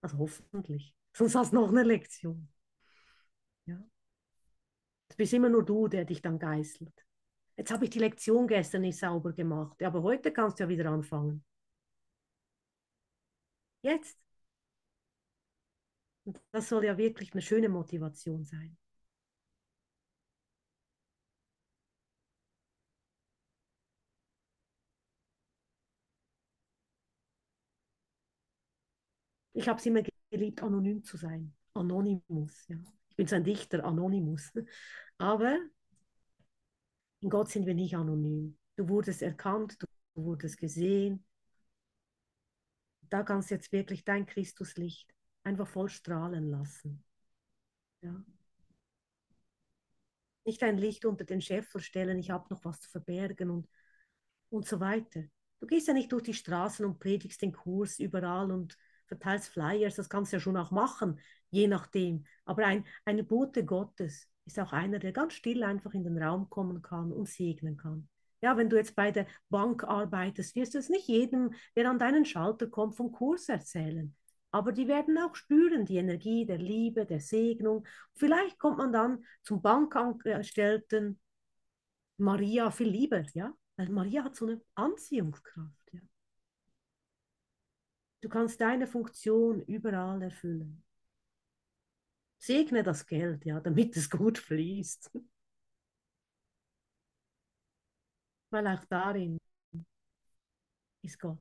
Also 0.00 0.18
hoffentlich. 0.18 0.94
Sonst 1.12 1.34
hast 1.34 1.52
du 1.52 1.56
noch 1.56 1.68
eine 1.68 1.82
Lektion. 1.82 2.48
Ja. 3.66 3.82
Es 5.08 5.16
bist 5.16 5.32
immer 5.32 5.48
nur 5.48 5.64
du, 5.64 5.88
der 5.88 6.04
dich 6.04 6.22
dann 6.22 6.38
geißelt. 6.38 7.04
Jetzt 7.56 7.70
habe 7.70 7.84
ich 7.84 7.90
die 7.90 7.98
Lektion 7.98 8.46
gestern 8.46 8.82
nicht 8.82 8.98
sauber 8.98 9.32
gemacht. 9.32 9.82
Aber 9.82 10.02
heute 10.02 10.32
kannst 10.32 10.58
du 10.60 10.64
ja 10.64 10.68
wieder 10.68 10.90
anfangen. 10.90 11.42
Jetzt. 13.82 14.16
Und 16.24 16.40
das 16.50 16.68
soll 16.68 16.84
ja 16.84 16.98
wirklich 16.98 17.32
eine 17.32 17.42
schöne 17.42 17.68
Motivation 17.68 18.42
sein. 18.44 18.76
Ich 29.52 29.68
habe 29.68 29.78
es 29.78 29.86
immer 29.86 30.02
geliebt, 30.30 30.62
anonym 30.62 31.02
zu 31.04 31.16
sein. 31.16 31.54
Anonymous. 31.74 32.66
Ja. 32.68 32.76
Ich 33.08 33.16
bin 33.16 33.26
so 33.26 33.36
ein 33.36 33.44
Dichter, 33.44 33.84
Anonymous. 33.84 34.52
Aber 35.18 35.58
in 37.22 37.30
Gott 37.30 37.48
sind 37.48 37.66
wir 37.66 37.74
nicht 37.74 37.94
anonym. 37.94 38.58
Du 38.76 38.88
wurdest 38.88 39.22
erkannt, 39.22 39.76
du 39.80 39.86
wurdest 40.24 40.58
gesehen. 40.58 41.24
Da 43.08 43.22
kannst 43.22 43.50
du 43.50 43.54
jetzt 43.54 43.70
wirklich 43.70 44.04
dein 44.04 44.26
Christuslicht 44.26 45.14
einfach 45.44 45.68
voll 45.68 45.88
strahlen 45.88 46.50
lassen. 46.50 47.04
Ja. 48.00 48.24
Nicht 50.44 50.62
ein 50.64 50.76
Licht 50.76 51.04
unter 51.04 51.24
den 51.24 51.40
Scheffel 51.40 51.80
stellen, 51.80 52.18
ich 52.18 52.30
habe 52.30 52.46
noch 52.50 52.64
was 52.64 52.80
zu 52.80 52.90
verbergen 52.90 53.50
und, 53.50 53.68
und 54.50 54.66
so 54.66 54.80
weiter. 54.80 55.22
Du 55.60 55.66
gehst 55.68 55.86
ja 55.86 55.94
nicht 55.94 56.10
durch 56.10 56.24
die 56.24 56.34
Straßen 56.34 56.84
und 56.84 56.98
predigst 56.98 57.40
den 57.40 57.52
Kurs 57.52 58.00
überall 58.00 58.50
und 58.50 58.76
verteilst 59.06 59.50
Flyers, 59.50 59.94
das 59.94 60.08
kannst 60.08 60.32
du 60.32 60.36
ja 60.36 60.40
schon 60.40 60.56
auch 60.56 60.72
machen, 60.72 61.20
je 61.50 61.68
nachdem. 61.68 62.24
Aber 62.44 62.66
ein, 62.66 62.84
ein 63.04 63.24
Bote 63.24 63.64
Gottes 63.64 64.28
ist 64.44 64.58
auch 64.58 64.72
einer, 64.72 64.98
der 64.98 65.12
ganz 65.12 65.34
still 65.34 65.62
einfach 65.62 65.94
in 65.94 66.04
den 66.04 66.20
Raum 66.22 66.50
kommen 66.50 66.82
kann 66.82 67.12
und 67.12 67.28
segnen 67.28 67.76
kann. 67.76 68.08
Ja, 68.40 68.56
wenn 68.56 68.68
du 68.68 68.76
jetzt 68.76 68.96
bei 68.96 69.12
der 69.12 69.26
Bank 69.50 69.84
arbeitest, 69.84 70.56
wirst 70.56 70.74
du 70.74 70.78
es 70.78 70.88
nicht 70.88 71.06
jedem, 71.06 71.54
der 71.76 71.88
an 71.88 71.98
deinen 71.98 72.24
Schalter 72.24 72.66
kommt, 72.66 72.96
vom 72.96 73.12
Kurs 73.12 73.48
erzählen. 73.48 74.14
Aber 74.50 74.72
die 74.72 74.88
werden 74.88 75.16
auch 75.18 75.34
spüren, 75.34 75.86
die 75.86 75.96
Energie 75.96 76.44
der 76.44 76.58
Liebe, 76.58 77.06
der 77.06 77.20
Segnung. 77.20 77.86
Vielleicht 78.14 78.58
kommt 78.58 78.78
man 78.78 78.92
dann 78.92 79.24
zum 79.42 79.62
Bankangestellten 79.62 81.20
Maria 82.18 82.70
viel 82.70 82.88
lieber, 82.88 83.22
ja? 83.32 83.54
Weil 83.76 83.88
Maria 83.88 84.24
hat 84.24 84.36
so 84.36 84.46
eine 84.46 84.60
Anziehungskraft, 84.74 85.92
ja. 85.92 86.00
Du 88.20 88.28
kannst 88.28 88.60
deine 88.60 88.86
Funktion 88.86 89.62
überall 89.62 90.22
erfüllen. 90.22 90.84
Segne 92.42 92.82
das 92.82 93.06
Geld, 93.06 93.44
ja, 93.44 93.60
damit 93.60 93.96
es 93.96 94.10
gut 94.10 94.36
fließt. 94.36 95.12
Weil 98.50 98.66
auch 98.66 98.84
darin 98.86 99.38
ist 101.02 101.20
Gott. 101.20 101.38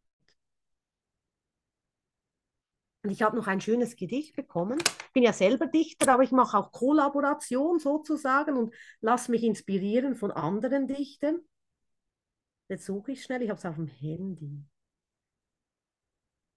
Und 3.04 3.10
ich 3.10 3.24
habe 3.24 3.36
noch 3.36 3.48
ein 3.48 3.62
schönes 3.62 3.96
Gedicht 3.96 4.36
bekommen. 4.36 4.78
Ich 4.80 5.14
bin 5.14 5.24
ja 5.24 5.34
selber 5.34 5.66
Dichter, 5.66 6.14
aber 6.14 6.22
ich 6.22 6.32
mache 6.32 6.56
auch 6.56 6.72
Kollaboration 6.72 7.80
sozusagen 7.80 8.56
und 8.56 8.74
lasse 9.00 9.32
mich 9.32 9.44
inspirieren 9.44 10.16
von 10.16 10.30
anderen 10.32 10.88
Dichtern. 10.88 11.40
Jetzt 12.70 12.86
suche 12.86 13.14
ich 13.14 13.24
schnell, 13.24 13.42
ich 13.42 13.50
habe 13.50 13.58
es 13.58 13.66
auf 13.66 13.76
dem 13.76 13.88
Handy. 13.88 14.64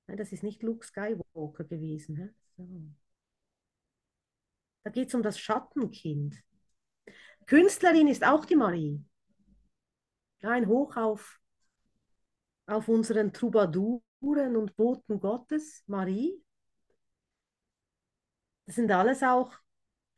Nein, 0.06 0.18
das 0.18 0.32
ist 0.32 0.42
nicht 0.42 0.62
Luke 0.62 0.84
Skywalker 0.84 1.64
gewesen. 1.64 2.34
So. 2.58 2.94
Da 4.84 4.90
geht 4.90 5.08
es 5.08 5.14
um 5.14 5.22
das 5.22 5.38
Schattenkind. 5.38 6.36
Künstlerin 7.46 8.08
ist 8.08 8.24
auch 8.24 8.44
die 8.44 8.56
Marie. 8.56 9.02
ein 10.42 10.66
Hoch 10.66 10.96
auf, 10.96 11.40
auf 12.66 12.88
unseren 12.88 13.32
Troubadour 13.32 14.02
und 14.20 14.76
Boten 14.76 15.20
Gottes, 15.20 15.82
Marie. 15.86 16.42
Das 18.66 18.76
sind 18.76 18.90
alles 18.90 19.22
auch, 19.22 19.52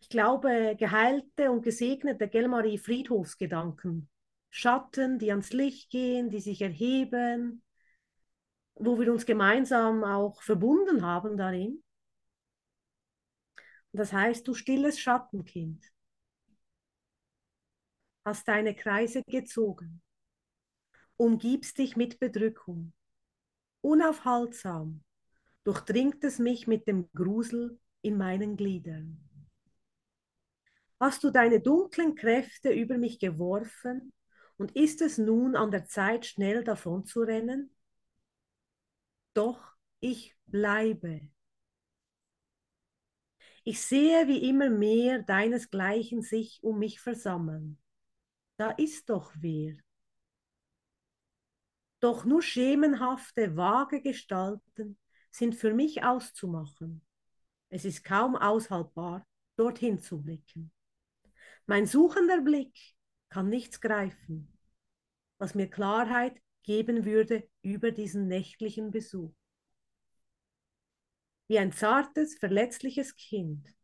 ich 0.00 0.08
glaube, 0.08 0.76
geheilte 0.78 1.50
und 1.50 1.62
gesegnete, 1.62 2.28
gell, 2.28 2.48
Marie, 2.48 2.78
Friedhofsgedanken. 2.78 4.08
Schatten, 4.50 5.18
die 5.18 5.30
ans 5.30 5.52
Licht 5.52 5.90
gehen, 5.90 6.30
die 6.30 6.40
sich 6.40 6.62
erheben, 6.62 7.62
wo 8.74 8.98
wir 8.98 9.12
uns 9.12 9.26
gemeinsam 9.26 10.04
auch 10.04 10.42
verbunden 10.42 11.04
haben 11.04 11.36
darin. 11.36 11.82
Das 13.96 14.12
heißt, 14.12 14.46
du 14.46 14.54
stilles 14.54 14.98
Schattenkind, 14.98 15.84
hast 18.24 18.46
deine 18.48 18.74
Kreise 18.74 19.22
gezogen, 19.26 20.02
umgibst 21.16 21.78
dich 21.78 21.96
mit 21.96 22.18
Bedrückung, 22.18 22.92
Unaufhaltsam 23.86 25.04
durchdringt 25.62 26.24
es 26.24 26.40
mich 26.40 26.66
mit 26.66 26.88
dem 26.88 27.08
Grusel 27.14 27.78
in 28.02 28.18
meinen 28.18 28.56
Gliedern. 28.56 29.20
Hast 30.98 31.22
du 31.22 31.30
deine 31.30 31.60
dunklen 31.60 32.16
Kräfte 32.16 32.70
über 32.70 32.98
mich 32.98 33.20
geworfen 33.20 34.12
und 34.56 34.74
ist 34.74 35.02
es 35.02 35.18
nun 35.18 35.54
an 35.54 35.70
der 35.70 35.84
Zeit, 35.84 36.26
schnell 36.26 36.64
davonzurennen? 36.64 37.76
Doch 39.34 39.76
ich 40.00 40.36
bleibe. 40.46 41.20
Ich 43.68 43.82
sehe, 43.82 44.28
wie 44.28 44.48
immer 44.48 44.70
mehr 44.70 45.24
deinesgleichen 45.24 46.22
sich 46.22 46.62
um 46.62 46.78
mich 46.78 47.00
versammeln. 47.00 47.78
Da 48.58 48.70
ist 48.70 49.10
doch 49.10 49.32
wer. 49.40 49.76
Doch 51.98 52.24
nur 52.24 52.42
schemenhafte, 52.42 53.56
vage 53.56 54.02
Gestalten 54.02 54.96
sind 55.32 55.56
für 55.56 55.74
mich 55.74 56.04
auszumachen. 56.04 57.04
Es 57.68 57.84
ist 57.84 58.04
kaum 58.04 58.36
aushaltbar, 58.36 59.26
dorthin 59.56 59.98
zu 59.98 60.22
blicken. 60.22 60.70
Mein 61.66 61.86
suchender 61.86 62.42
Blick 62.42 62.78
kann 63.30 63.48
nichts 63.48 63.80
greifen, 63.80 64.56
was 65.38 65.56
mir 65.56 65.68
Klarheit 65.68 66.40
geben 66.62 67.04
würde 67.04 67.48
über 67.62 67.90
diesen 67.90 68.28
nächtlichen 68.28 68.92
Besuch. 68.92 69.34
Wie 71.48 71.58
ein 71.58 71.72
zartes, 71.72 72.38
verletzliches 72.38 73.14
Kind. 73.16 73.74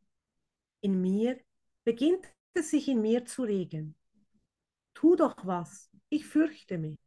In 0.81 1.01
mir 1.01 1.41
beginnt 1.85 2.27
es 2.55 2.71
sich 2.71 2.89
in 2.89 3.01
mir 3.01 3.25
zu 3.25 3.45
regen. 3.45 3.95
Tu 4.95 5.17
doch 5.17 5.37
was, 5.47 5.91
ich 6.09 6.27
fürchte 6.27 6.79
mich. 6.79 6.99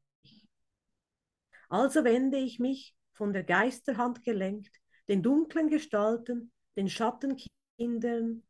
Also 1.70 2.04
wende 2.04 2.38
ich 2.38 2.60
mich, 2.60 2.96
von 3.14 3.34
der 3.34 3.44
Geisterhand 3.44 4.24
gelenkt, 4.24 4.80
den 5.08 5.24
dunklen 5.24 5.70
Gestalten, 5.70 6.52
den 6.76 6.90
Schattenkindern 6.90 8.44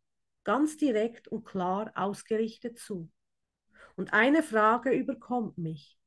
ganz 0.44 0.78
direkt 0.78 1.28
und 1.28 1.44
klar 1.44 1.92
ausgerichtet 1.96 2.80
zu. 2.80 3.12
Und 3.96 4.14
eine 4.14 4.44
Frage 4.44 4.92
überkommt 4.92 5.58
mich. 5.58 5.98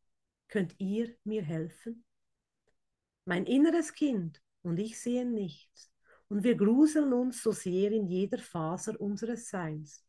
Könnt 0.49 0.75
ihr 0.79 1.15
mir 1.25 1.43
helfen? 1.43 2.05
Mein 3.25 3.45
inneres 3.47 3.93
Kind 3.93 4.41
und 4.63 4.79
ich 4.79 4.99
sehen 4.99 5.35
nichts, 5.35 5.88
und 6.29 6.45
wir 6.45 6.57
gruseln 6.57 7.13
uns 7.13 7.43
so 7.43 7.53
sehr 7.53 7.93
in 7.93 8.07
jeder 8.07 8.39
Faser 8.39 9.01
unseres 9.01 9.49
Seins. 9.49 10.05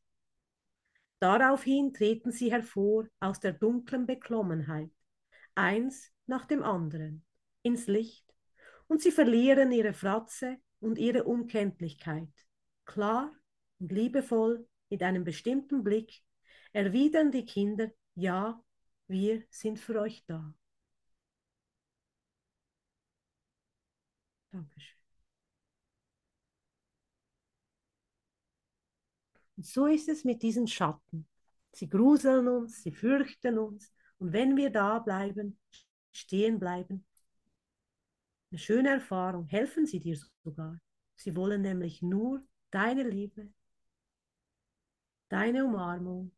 Daraufhin 1.19 1.93
treten 1.93 2.31
sie 2.31 2.51
hervor 2.51 3.07
aus 3.19 3.39
der 3.39 3.53
dunklen 3.53 4.05
Beklommenheit, 4.05 4.91
eins 5.55 6.11
nach 6.27 6.45
dem 6.45 6.63
anderen, 6.63 7.25
ins 7.61 7.87
Licht, 7.87 8.25
und 8.87 9.01
sie 9.01 9.11
verlieren 9.11 9.71
ihre 9.71 9.93
Fratze 9.93 10.57
und 10.79 10.97
ihre 10.97 11.25
Unkenntlichkeit. 11.25 12.29
Klar 12.85 13.31
und 13.79 13.91
liebevoll, 13.91 14.67
mit 14.89 15.03
einem 15.03 15.23
bestimmten 15.23 15.83
Blick, 15.83 16.23
erwidern 16.73 17.31
die 17.31 17.45
Kinder 17.45 17.91
Ja 18.15 18.63
wir 19.09 19.43
sind 19.49 19.79
für 19.79 19.99
euch 19.99 20.23
da. 20.27 20.53
Dankeschön. 24.51 24.98
Und 29.59 29.65
so 29.65 29.87
ist 29.87 30.07
es 30.07 30.23
mit 30.23 30.41
diesen 30.41 30.67
Schatten. 30.67 31.27
Sie 31.73 31.89
gruseln 31.89 32.47
uns, 32.47 32.81
sie 32.81 32.93
fürchten 32.93 33.57
uns. 33.57 33.91
Und 34.17 34.31
wenn 34.31 34.55
wir 34.55 34.69
da 34.69 34.99
bleiben, 34.99 35.59
stehen 36.13 36.59
bleiben, 36.59 37.05
eine 38.49 38.57
schöne 38.57 38.87
Erfahrung, 38.91 39.47
helfen 39.47 39.85
sie 39.85 39.99
dir 39.99 40.17
sogar. 40.45 40.79
Sie 41.17 41.35
wollen 41.35 41.61
nämlich 41.61 42.01
nur 42.01 42.41
deine 42.71 43.03
Liebe, 43.03 43.51
deine 45.27 45.65
Umarmung 45.65 46.31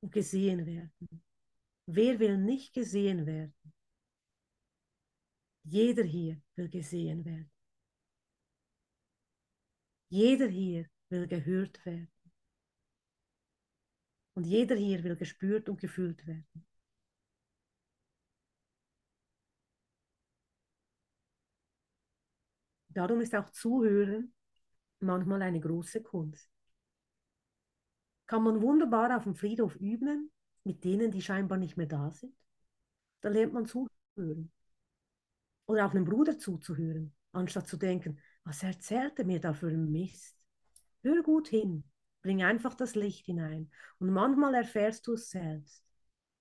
und 0.00 0.10
gesehen 0.10 0.66
werden. 0.66 1.22
Wer 1.86 2.18
will 2.18 2.36
nicht 2.36 2.74
gesehen 2.74 3.26
werden? 3.26 3.54
Jeder 5.62 6.02
hier 6.02 6.42
will 6.56 6.68
gesehen 6.68 7.24
werden. 7.24 7.52
Jeder 10.08 10.48
hier 10.48 10.90
will 11.10 11.26
gehört 11.26 11.84
werden. 11.86 12.10
Und 14.34 14.44
jeder 14.44 14.76
hier 14.76 15.02
will 15.04 15.16
gespürt 15.16 15.68
und 15.68 15.80
gefühlt 15.80 16.26
werden. 16.26 16.66
Darum 22.90 23.20
ist 23.20 23.34
auch 23.34 23.50
Zuhören 23.50 24.32
manchmal 25.00 25.42
eine 25.42 25.60
große 25.60 26.02
Kunst. 26.02 26.50
Kann 28.26 28.42
man 28.42 28.60
wunderbar 28.60 29.16
auf 29.16 29.24
dem 29.24 29.34
Friedhof 29.34 29.76
üben, 29.76 30.30
mit 30.64 30.84
denen, 30.84 31.10
die 31.10 31.22
scheinbar 31.22 31.58
nicht 31.58 31.76
mehr 31.76 31.86
da 31.86 32.10
sind. 32.10 32.34
Da 33.20 33.28
lernt 33.28 33.52
man 33.52 33.66
zuhören. 33.66 34.52
Oder 35.66 35.86
auch 35.86 35.90
einem 35.92 36.04
Bruder 36.04 36.38
zuzuhören, 36.38 37.14
anstatt 37.32 37.68
zu 37.68 37.76
denken, 37.76 38.18
was 38.44 38.62
erzählt 38.62 39.18
er 39.18 39.24
mir 39.24 39.40
da 39.40 39.52
für 39.52 39.68
einen 39.68 39.90
Mist? 39.90 40.37
Hör 41.02 41.22
gut 41.22 41.48
hin, 41.48 41.84
bring 42.22 42.42
einfach 42.42 42.74
das 42.74 42.94
Licht 42.94 43.26
hinein. 43.26 43.70
Und 43.98 44.10
manchmal 44.10 44.54
erfährst 44.54 45.06
du 45.06 45.14
es 45.14 45.30
selbst. 45.30 45.84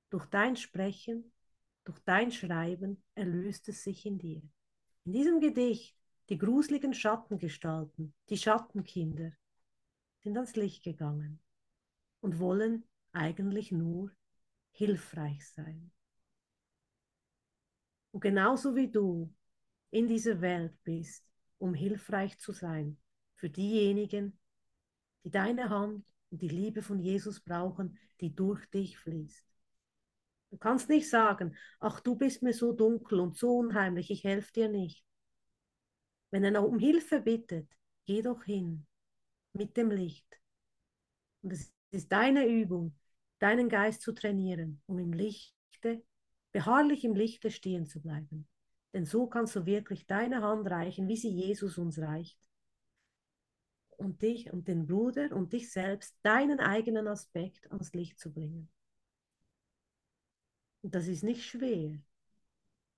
Durch 0.10 0.26
dein 0.26 0.56
Sprechen, 0.56 1.32
durch 1.84 2.00
dein 2.00 2.32
Schreiben 2.32 3.04
erlöst 3.16 3.70
es 3.70 3.84
sich 3.84 4.06
in 4.06 4.18
dir. 4.18 4.42
In 5.06 5.14
diesem 5.14 5.40
Gedicht, 5.40 5.96
die 6.30 6.38
gruseligen 6.38 6.94
Schattengestalten, 6.94 8.14
die 8.30 8.38
Schattenkinder, 8.38 9.32
sind 10.24 10.36
ans 10.36 10.56
Licht 10.56 10.84
gegangen 10.84 11.40
und 12.20 12.40
wollen 12.40 12.84
eigentlich 13.14 13.72
nur 13.72 14.12
hilfreich 14.72 15.48
sein. 15.50 15.92
Und 18.12 18.22
genauso 18.22 18.76
wie 18.76 18.90
du 18.90 19.34
in 19.92 20.08
dieser 20.08 20.42
Welt 20.42 20.74
bist, 20.84 21.26
um 21.60 21.74
hilfreich 21.74 22.38
zu 22.40 22.52
sein 22.52 22.98
für 23.36 23.50
diejenigen, 23.50 24.38
die 25.24 25.32
deine 25.32 25.70
Hand 25.70 26.06
und 26.30 26.42
die 26.42 26.48
Liebe 26.48 26.82
von 26.82 27.00
Jesus 27.00 27.40
brauchen, 27.40 27.98
die 28.22 28.36
durch 28.36 28.66
dich 28.68 28.98
fließt. 28.98 29.46
Du 30.50 30.58
kannst 30.58 30.90
nicht 30.90 31.10
sagen, 31.10 31.56
ach 31.80 32.00
du 32.00 32.16
bist 32.16 32.42
mir 32.42 32.54
so 32.54 32.72
dunkel 32.72 33.20
und 33.20 33.36
so 33.36 33.58
unheimlich, 33.58 34.12
ich 34.12 34.24
helfe 34.24 34.54
dir 34.54 34.70
nicht. 34.70 35.04
Wenn 36.32 36.44
er 36.44 36.52
noch 36.52 36.64
um 36.64 36.80
Hilfe 36.80 37.22
bittet, 37.22 37.70
geh 38.06 38.22
doch 38.22 38.44
hin 38.44 38.86
mit 39.54 39.76
dem 39.78 39.92
Licht. 39.92 40.40
Und 41.42 41.52
es 41.52 41.74
ist 41.92 42.12
deine 42.12 42.48
Übung, 42.48 42.96
deinen 43.40 43.70
Geist 43.70 44.02
zu 44.02 44.14
trainieren, 44.14 44.82
um 44.86 45.00
im 45.00 45.14
Lichte, 45.14 46.04
beharrlich 46.52 47.04
im 47.04 47.16
Lichte 47.16 47.52
stehen 47.52 47.86
zu 47.86 48.02
bleiben. 48.02 48.48
Denn 48.94 49.06
so 49.06 49.28
kannst 49.28 49.56
du 49.56 49.66
wirklich 49.66 50.08
deine 50.08 50.42
Hand 50.42 50.70
reichen, 50.70 51.08
wie 51.08 51.18
sie 51.18 51.30
Jesus 51.30 51.78
uns 51.78 52.00
reicht. 52.00 52.47
Und 53.98 54.22
dich 54.22 54.52
und 54.54 54.68
den 54.68 54.86
Bruder 54.86 55.36
und 55.36 55.54
dich 55.54 55.72
selbst, 55.72 56.16
deinen 56.22 56.60
eigenen 56.60 57.08
Aspekt 57.08 57.70
ans 57.72 57.94
Licht 57.94 58.20
zu 58.20 58.32
bringen. 58.32 58.70
Und 60.82 60.96
das 60.96 61.08
ist 61.08 61.24
nicht 61.24 61.44
schwer. 61.44 62.00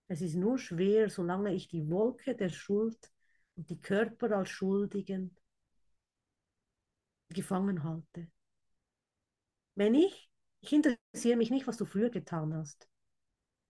Es 0.08 0.22
ist 0.22 0.36
nur 0.36 0.58
schwer, 0.58 1.10
solange 1.10 1.54
ich 1.54 1.68
die 1.68 1.90
Wolke 1.90 2.36
der 2.36 2.50
Schuld 2.50 3.12
und 3.56 3.70
die 3.70 3.80
Körper 3.80 4.36
als 4.38 4.50
Schuldigen 4.50 5.36
gefangen 7.30 7.84
halte. 7.84 8.28
Wenn 9.76 9.94
ich, 9.94 10.30
ich 10.62 10.74
interessiere 10.74 11.38
mich 11.38 11.52
nicht, 11.52 11.68
was 11.68 11.78
du 11.78 11.86
früher 11.86 12.10
getan 12.10 12.54
hast. 12.54 12.90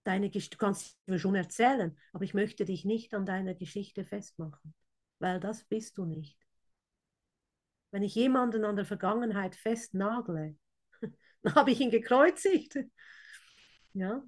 Deine, 0.05 0.29
du 0.29 0.57
kannst 0.57 0.97
mir 1.05 1.19
schon 1.19 1.35
erzählen, 1.35 1.97
aber 2.13 2.23
ich 2.23 2.33
möchte 2.33 2.65
dich 2.65 2.85
nicht 2.85 3.13
an 3.13 3.25
deiner 3.25 3.53
Geschichte 3.53 4.05
festmachen, 4.05 4.73
weil 5.19 5.39
das 5.39 5.65
bist 5.65 5.97
du 5.97 6.05
nicht. 6.05 6.37
Wenn 7.91 8.03
ich 8.03 8.15
jemanden 8.15 8.65
an 8.65 8.75
der 8.75 8.85
Vergangenheit 8.85 9.55
festnagle, 9.55 10.55
dann 11.41 11.55
habe 11.55 11.71
ich 11.71 11.79
ihn 11.79 11.91
gekreuzigt. 11.91 12.77
Ja. 13.93 14.23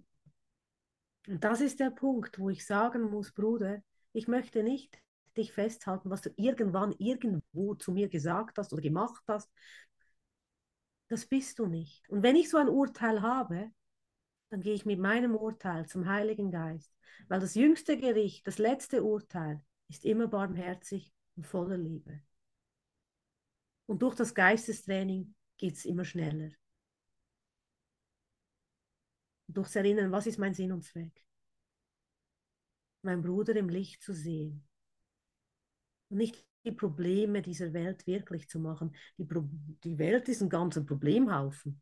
Und 1.27 1.43
das 1.43 1.61
ist 1.61 1.79
der 1.79 1.91
Punkt, 1.91 2.39
wo 2.39 2.49
ich 2.49 2.65
sagen 2.65 3.03
muss, 3.03 3.31
Bruder, 3.31 3.83
ich 4.13 4.27
möchte 4.27 4.63
nicht 4.63 5.01
dich 5.37 5.53
festhalten, 5.53 6.09
was 6.09 6.21
du 6.21 6.31
irgendwann 6.35 6.93
irgendwo 6.97 7.75
zu 7.75 7.91
mir 7.91 8.09
gesagt 8.09 8.57
hast 8.57 8.73
oder 8.73 8.81
gemacht 8.81 9.23
hast. 9.27 9.49
Das 11.07 11.25
bist 11.25 11.59
du 11.59 11.67
nicht. 11.67 12.09
Und 12.09 12.23
wenn 12.23 12.35
ich 12.35 12.49
so 12.49 12.57
ein 12.57 12.69
Urteil 12.69 13.21
habe, 13.21 13.71
dann 14.49 14.61
gehe 14.61 14.73
ich 14.73 14.85
mit 14.85 14.99
meinem 14.99 15.35
Urteil 15.35 15.85
zum 15.87 16.07
Heiligen 16.07 16.51
Geist, 16.51 16.93
weil 17.29 17.39
das 17.39 17.55
jüngste 17.55 17.97
Gericht, 17.97 18.45
das 18.45 18.57
letzte 18.57 19.03
Urteil 19.03 19.63
ist 19.87 20.05
immer 20.05 20.27
barmherzig 20.27 21.13
und 21.37 21.47
voller 21.47 21.77
Liebe. 21.77 22.21
Und 23.87 24.01
durch 24.01 24.15
das 24.15 24.33
Geistestraining 24.33 25.33
geht 25.57 25.75
es 25.75 25.85
immer 25.85 26.05
schneller. 26.05 26.51
Und 29.47 29.57
durchs 29.57 29.75
Erinnern, 29.75 30.11
was 30.11 30.27
ist 30.27 30.39
mein 30.39 30.53
Sinn 30.53 30.71
und 30.71 30.83
Zweck? 30.83 31.25
Mein 33.03 33.21
Bruder 33.21 33.55
im 33.55 33.69
Licht 33.69 34.01
zu 34.01 34.13
sehen 34.13 34.67
und 36.11 36.17
nicht 36.17 36.45
die 36.65 36.71
Probleme 36.71 37.41
dieser 37.41 37.73
Welt 37.73 38.05
wirklich 38.05 38.47
zu 38.47 38.59
machen. 38.59 38.95
Die, 39.17 39.25
Pro 39.25 39.49
die 39.83 39.97
Welt 39.97 40.29
ist 40.29 40.41
ein 40.41 40.49
ganzer 40.49 40.83
Problemhaufen. 40.83 41.81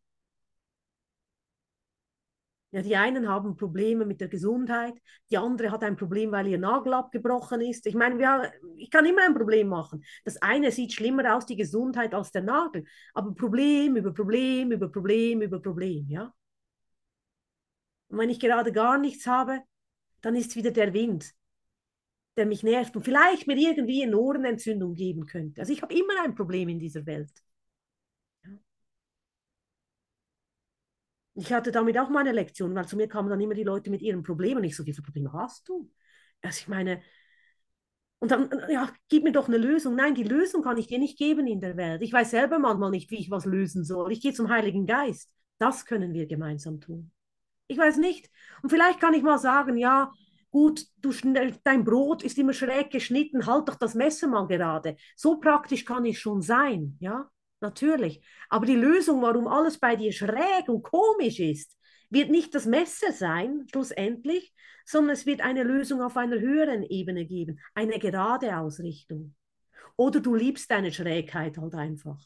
Ja, 2.71 2.83
die 2.83 2.95
einen 2.95 3.27
haben 3.27 3.55
Probleme 3.55 4.05
mit 4.05 4.21
der 4.21 4.27
Gesundheit, 4.27 4.93
die 5.31 5.39
andere 5.39 5.71
hat 5.71 5.83
ein 5.83 5.97
Problem, 5.97 6.31
weil 6.31 6.47
ihr 6.47 6.59
Nagel 6.59 6.93
abgebrochen 6.93 7.61
ist. 7.61 7.87
Ich 7.87 7.95
meine, 7.95 8.19
wir, 8.19 8.51
ich 8.77 8.91
kann 8.91 9.07
immer 9.07 9.23
ein 9.23 9.33
Problem 9.33 9.69
machen. 9.69 10.03
Das 10.23 10.37
eine 10.37 10.71
sieht 10.71 10.93
schlimmer 10.93 11.35
aus, 11.35 11.47
die 11.47 11.55
Gesundheit, 11.55 12.13
als 12.13 12.31
der 12.31 12.43
Nagel. 12.43 12.85
Aber 13.15 13.33
Problem 13.33 13.95
über 13.95 14.13
Problem 14.13 14.71
über 14.71 14.87
Problem 14.91 15.41
über 15.41 15.59
Problem, 15.59 16.07
ja. 16.09 16.31
Und 18.09 18.19
wenn 18.19 18.29
ich 18.29 18.39
gerade 18.39 18.71
gar 18.71 18.99
nichts 18.99 19.25
habe, 19.25 19.61
dann 20.21 20.35
ist 20.35 20.55
wieder 20.55 20.71
der 20.71 20.93
Wind, 20.93 21.33
der 22.37 22.45
mich 22.45 22.61
nervt 22.61 22.95
und 22.95 23.03
vielleicht 23.03 23.47
mir 23.47 23.57
irgendwie 23.57 24.03
eine 24.03 24.17
Ohrenentzündung 24.17 24.93
geben 24.93 25.25
könnte. 25.25 25.61
Also 25.61 25.73
ich 25.73 25.81
habe 25.81 25.93
immer 25.93 26.23
ein 26.23 26.35
Problem 26.35 26.69
in 26.69 26.79
dieser 26.79 27.05
Welt. 27.07 27.31
Ich 31.39 31.53
hatte 31.53 31.71
damit 31.71 31.97
auch 31.97 32.09
meine 32.09 32.33
Lektion, 32.33 32.75
weil 32.75 32.85
zu 32.85 32.97
mir 32.97 33.07
kamen 33.07 33.29
dann 33.29 33.39
immer 33.39 33.53
die 33.53 33.63
Leute 33.63 33.89
mit 33.89 34.01
ihren 34.01 34.23
Problemen. 34.23 34.63
Ich 34.65 34.75
so, 34.75 34.85
wie 34.85 34.93
viele 34.93 35.05
Probleme 35.05 35.31
hast 35.31 35.69
du? 35.69 35.89
Also 36.41 36.59
ich 36.59 36.67
meine, 36.67 37.01
und 38.19 38.31
dann, 38.31 38.49
ja, 38.69 38.89
gib 39.07 39.23
mir 39.23 39.31
doch 39.31 39.47
eine 39.47 39.57
Lösung. 39.57 39.95
Nein, 39.95 40.13
die 40.13 40.23
Lösung 40.23 40.61
kann 40.61 40.77
ich 40.77 40.87
dir 40.87 40.99
nicht 40.99 41.17
geben 41.17 41.47
in 41.47 41.61
der 41.61 41.77
Welt. 41.77 42.01
Ich 42.01 42.11
weiß 42.11 42.31
selber 42.31 42.59
manchmal 42.59 42.91
nicht, 42.91 43.09
wie 43.11 43.19
ich 43.19 43.31
was 43.31 43.45
lösen 43.45 43.85
soll. 43.85 44.11
Ich 44.11 44.21
gehe 44.21 44.33
zum 44.33 44.49
Heiligen 44.49 44.85
Geist. 44.85 45.31
Das 45.57 45.85
können 45.85 46.13
wir 46.13 46.27
gemeinsam 46.27 46.81
tun. 46.81 47.11
Ich 47.67 47.77
weiß 47.77 47.97
nicht. 47.97 48.29
Und 48.61 48.69
vielleicht 48.69 48.99
kann 48.99 49.13
ich 49.13 49.23
mal 49.23 49.39
sagen, 49.39 49.77
ja, 49.77 50.11
gut, 50.51 50.85
du, 50.97 51.13
dein 51.63 51.85
Brot 51.85 52.23
ist 52.23 52.37
immer 52.37 52.51
schräg 52.53 52.89
geschnitten, 52.91 53.45
halt 53.45 53.69
doch 53.69 53.75
das 53.75 53.95
Messer 53.95 54.27
mal 54.27 54.47
gerade. 54.47 54.97
So 55.15 55.39
praktisch 55.39 55.85
kann 55.85 56.03
ich 56.03 56.19
schon 56.19 56.41
sein, 56.41 56.97
ja, 56.99 57.29
natürlich. 57.61 58.21
Aber 58.49 58.65
die 58.65 58.75
Lösung, 58.75 59.21
warum 59.21 59.47
alles 59.47 59.79
bei 59.79 59.95
dir 59.95 60.11
schräg 60.11 60.67
und 60.67 60.83
komisch 60.83 61.39
ist, 61.39 61.75
wird 62.09 62.29
nicht 62.29 62.55
das 62.55 62.65
Messer 62.65 63.11
sein, 63.11 63.67
schlussendlich, 63.71 64.53
sondern 64.85 65.11
es 65.11 65.25
wird 65.25 65.41
eine 65.41 65.63
Lösung 65.63 66.01
auf 66.01 66.17
einer 66.17 66.39
höheren 66.39 66.83
Ebene 66.83 67.25
geben, 67.25 67.59
eine 67.75 67.99
gerade 67.99 68.57
Ausrichtung. 68.57 69.35
Oder 69.95 70.19
du 70.19 70.33
liebst 70.35 70.71
deine 70.71 70.91
Schrägheit 70.91 71.57
halt 71.57 71.75
einfach. 71.75 72.19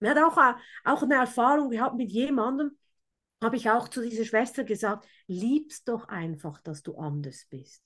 Er 0.00 0.10
hat 0.10 0.18
auch, 0.18 0.56
auch 0.84 1.02
eine 1.02 1.16
Erfahrung 1.16 1.70
gehabt 1.70 1.96
mit 1.96 2.10
jemandem, 2.10 2.78
habe 3.42 3.56
ich 3.56 3.70
auch 3.70 3.88
zu 3.88 4.02
dieser 4.02 4.24
Schwester 4.24 4.64
gesagt, 4.64 5.06
liebst 5.26 5.88
doch 5.88 6.08
einfach, 6.08 6.60
dass 6.60 6.82
du 6.82 6.96
anders 6.96 7.46
bist. 7.50 7.82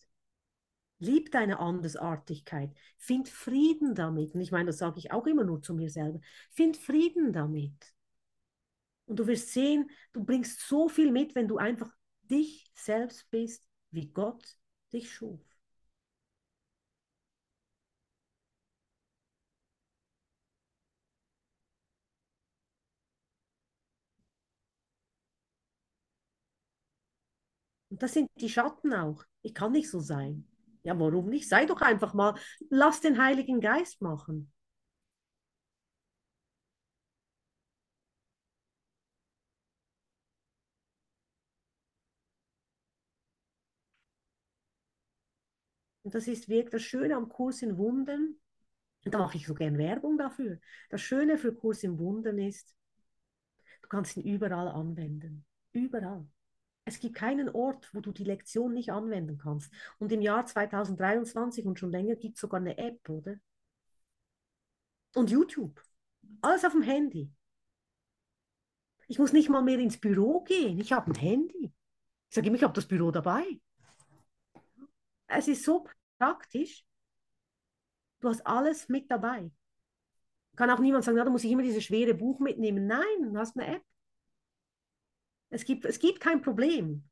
Lieb 1.03 1.32
deine 1.32 1.59
Andersartigkeit. 1.59 2.70
Find 2.98 3.28
Frieden 3.28 3.94
damit. 3.94 4.34
Und 4.34 4.40
ich 4.40 4.53
meine, 4.53 4.66
das 4.66 4.78
sage 4.78 4.98
ich 4.98 5.12
auch 5.12 5.26
immer 5.26 5.44
nur 5.44 5.61
zu 5.62 5.74
mir 5.74 5.90
selber. 5.90 6.20
Find 6.50 6.76
Frieden 6.76 7.32
damit. 7.32 7.94
Und 9.07 9.18
du 9.18 9.26
wirst 9.26 9.50
sehen, 9.53 9.90
du 10.12 10.24
bringst 10.24 10.61
so 10.68 10.88
viel 10.88 11.11
mit, 11.12 11.34
wenn 11.34 11.48
du 11.48 11.59
einfach 11.59 11.90
dich 12.22 12.70
selbst 12.74 13.30
bist, 13.30 13.64
wie 13.90 14.09
Gott 14.09 14.57
dich 14.92 15.11
schuf. 15.12 15.40
Und 27.90 28.03
das 28.03 28.14
sind 28.14 28.28
die 28.40 28.48
Schatten 28.48 28.92
auch. 28.92 29.24
Ich 29.42 29.55
kann 29.55 29.70
nicht 29.72 29.88
so 29.88 30.00
sein. 30.00 30.48
Ja, 30.84 30.98
warum 30.98 31.28
nicht? 31.28 31.48
Sei 31.48 31.66
doch 31.66 31.80
einfach 31.80 32.14
mal, 32.14 32.34
lass 32.70 33.00
den 33.00 33.20
Heiligen 33.22 33.60
Geist 33.60 34.00
machen. 34.02 34.52
Und 46.02 46.14
das 46.14 46.28
ist 46.28 46.48
wirklich 46.48 46.70
das 46.70 46.82
Schöne 46.82 47.16
am 47.16 47.28
Kurs 47.28 47.62
in 47.62 47.76
Wundern. 47.76 48.36
Und 49.04 49.14
da 49.14 49.18
mache 49.18 49.36
ich 49.38 49.46
so 49.46 49.54
gern 49.54 49.78
Werbung 49.78 50.18
dafür. 50.18 50.58
Das 50.90 51.02
Schöne 51.02 51.38
für 51.38 51.54
Kurs 51.54 51.82
in 51.84 51.98
Wundern 51.98 52.38
ist, 52.38 52.74
du 53.82 53.88
kannst 53.88 54.16
ihn 54.16 54.24
überall 54.24 54.66
anwenden. 54.68 55.44
Überall. 55.72 56.26
Es 56.84 56.98
gibt 56.98 57.14
keinen 57.14 57.48
Ort, 57.48 57.92
wo 57.94 58.00
du 58.00 58.12
die 58.12 58.24
Lektion 58.24 58.72
nicht 58.74 58.90
anwenden 58.90 59.38
kannst. 59.38 59.72
Und 59.98 60.10
im 60.12 60.20
Jahr 60.20 60.46
2023 60.46 61.64
und 61.64 61.78
schon 61.78 61.90
länger 61.90 62.16
gibt 62.16 62.34
es 62.36 62.40
sogar 62.40 62.60
eine 62.60 62.76
App, 62.76 63.08
oder? 63.08 63.36
Und 65.14 65.30
YouTube. 65.30 65.80
Alles 66.40 66.64
auf 66.64 66.72
dem 66.72 66.82
Handy. 66.82 67.30
Ich 69.08 69.18
muss 69.18 69.32
nicht 69.32 69.48
mal 69.48 69.62
mehr 69.62 69.78
ins 69.78 69.98
Büro 69.98 70.40
gehen. 70.42 70.78
Ich 70.78 70.92
habe 70.92 71.10
ein 71.10 71.14
Handy. 71.14 71.72
Ich 72.28 72.34
sage 72.34 72.46
immer, 72.48 72.56
ich 72.56 72.62
habe 72.62 72.72
das 72.72 72.86
Büro 72.86 73.10
dabei. 73.10 73.44
Es 75.26 75.48
ist 75.48 75.64
so 75.64 75.86
praktisch. 76.18 76.84
Du 78.20 78.28
hast 78.28 78.46
alles 78.46 78.88
mit 78.88 79.10
dabei. 79.10 79.50
Kann 80.56 80.70
auch 80.70 80.78
niemand 80.78 81.04
sagen, 81.04 81.16
na, 81.16 81.24
da 81.24 81.30
muss 81.30 81.44
ich 81.44 81.50
immer 81.50 81.62
dieses 81.62 81.84
schwere 81.84 82.14
Buch 82.14 82.38
mitnehmen. 82.38 82.86
Nein, 82.86 83.32
du 83.32 83.36
hast 83.36 83.56
eine 83.56 83.76
App. 83.76 83.82
Es 85.53 85.66
gibt, 85.66 85.84
es 85.84 85.98
gibt 85.98 86.18
kein 86.18 86.40
Problem. 86.40 87.05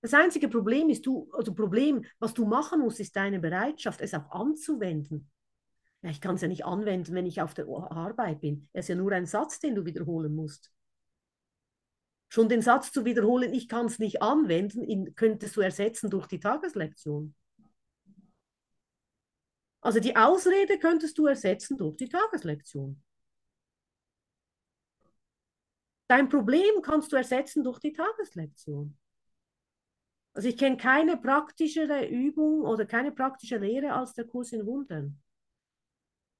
Das 0.00 0.14
einzige 0.14 0.48
Problem 0.48 0.88
ist, 0.88 1.04
du, 1.04 1.28
also 1.32 1.52
Problem, 1.52 2.04
was 2.20 2.32
du 2.32 2.46
machen 2.46 2.80
musst, 2.80 3.00
ist 3.00 3.16
deine 3.16 3.40
Bereitschaft, 3.40 4.00
es 4.00 4.14
auch 4.14 4.30
anzuwenden. 4.30 5.28
Ja, 6.02 6.10
ich 6.10 6.20
kann 6.20 6.36
es 6.36 6.40
ja 6.40 6.48
nicht 6.48 6.64
anwenden, 6.64 7.14
wenn 7.14 7.26
ich 7.26 7.42
auf 7.42 7.52
der 7.52 7.66
Arbeit 7.66 8.40
bin. 8.40 8.68
Es 8.72 8.84
ist 8.84 8.90
ja 8.90 8.94
nur 8.94 9.12
ein 9.12 9.26
Satz, 9.26 9.58
den 9.58 9.74
du 9.74 9.84
wiederholen 9.84 10.34
musst. 10.34 10.72
Schon 12.28 12.48
den 12.48 12.62
Satz 12.62 12.92
zu 12.92 13.04
wiederholen, 13.04 13.52
ich 13.52 13.68
kann 13.68 13.86
es 13.86 13.98
nicht 13.98 14.22
anwenden, 14.22 14.84
ihn 14.84 15.16
könntest 15.16 15.56
du 15.56 15.60
ersetzen 15.62 16.10
durch 16.10 16.28
die 16.28 16.38
Tageslektion. 16.38 17.34
Also 19.80 19.98
die 19.98 20.14
Ausrede 20.14 20.78
könntest 20.78 21.18
du 21.18 21.26
ersetzen 21.26 21.76
durch 21.76 21.96
die 21.96 22.08
Tageslektion. 22.08 23.02
Dein 26.10 26.28
Problem 26.28 26.82
kannst 26.82 27.12
du 27.12 27.16
ersetzen 27.16 27.62
durch 27.62 27.78
die 27.78 27.92
Tageslektion. 27.92 28.98
Also 30.32 30.48
ich 30.48 30.56
kenne 30.56 30.76
keine 30.76 31.16
praktischere 31.16 32.04
Übung 32.08 32.62
oder 32.62 32.84
keine 32.84 33.12
praktische 33.12 33.58
Lehre 33.58 33.92
als 33.92 34.14
der 34.14 34.24
Kurs 34.24 34.50
in 34.50 34.66
Wundern. 34.66 35.22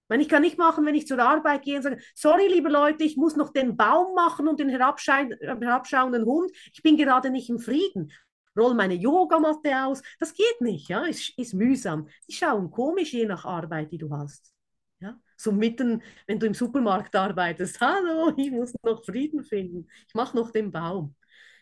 Ich 0.08 0.28
kann 0.28 0.42
nicht 0.42 0.58
machen, 0.58 0.84
wenn 0.86 0.96
ich 0.96 1.06
zur 1.06 1.20
Arbeit 1.20 1.62
gehe 1.62 1.76
und 1.76 1.82
sage, 1.82 2.02
sorry, 2.16 2.48
liebe 2.48 2.68
Leute, 2.68 3.04
ich 3.04 3.16
muss 3.16 3.36
noch 3.36 3.52
den 3.52 3.76
Baum 3.76 4.12
machen 4.16 4.48
und 4.48 4.58
den 4.58 4.70
herabschauenden 4.70 6.24
Hund. 6.24 6.50
Ich 6.72 6.82
bin 6.82 6.96
gerade 6.96 7.30
nicht 7.30 7.48
im 7.48 7.60
Frieden. 7.60 8.10
Roll 8.58 8.74
meine 8.74 8.94
Yogamatte 8.94 9.84
aus. 9.84 10.02
Das 10.18 10.34
geht 10.34 10.60
nicht, 10.60 10.88
ja, 10.88 11.04
ist, 11.04 11.38
ist 11.38 11.54
mühsam. 11.54 12.08
Die 12.28 12.34
schauen 12.34 12.72
komisch 12.72 13.12
je 13.12 13.24
nach 13.24 13.44
Arbeit, 13.44 13.92
die 13.92 13.98
du 13.98 14.10
hast. 14.10 14.52
Ja? 15.00 15.18
So 15.36 15.52
mitten, 15.52 16.02
wenn 16.26 16.38
du 16.38 16.46
im 16.46 16.54
Supermarkt 16.54 17.16
arbeitest, 17.16 17.80
hallo, 17.80 18.32
ich 18.36 18.50
muss 18.50 18.74
noch 18.82 19.04
Frieden 19.04 19.42
finden, 19.44 19.88
ich 20.06 20.14
mache 20.14 20.36
noch 20.36 20.50
den 20.50 20.70
Baum. 20.70 21.16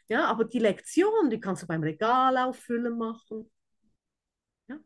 Ja, 0.08 0.24
aber 0.26 0.44
die 0.44 0.58
Lektion, 0.58 1.30
die 1.30 1.40
kannst 1.40 1.62
du 1.62 1.66
beim 1.66 1.82
Regal 1.82 2.36
auffüllen 2.38 2.96
machen. 2.96 3.50
Ja? 4.68 4.78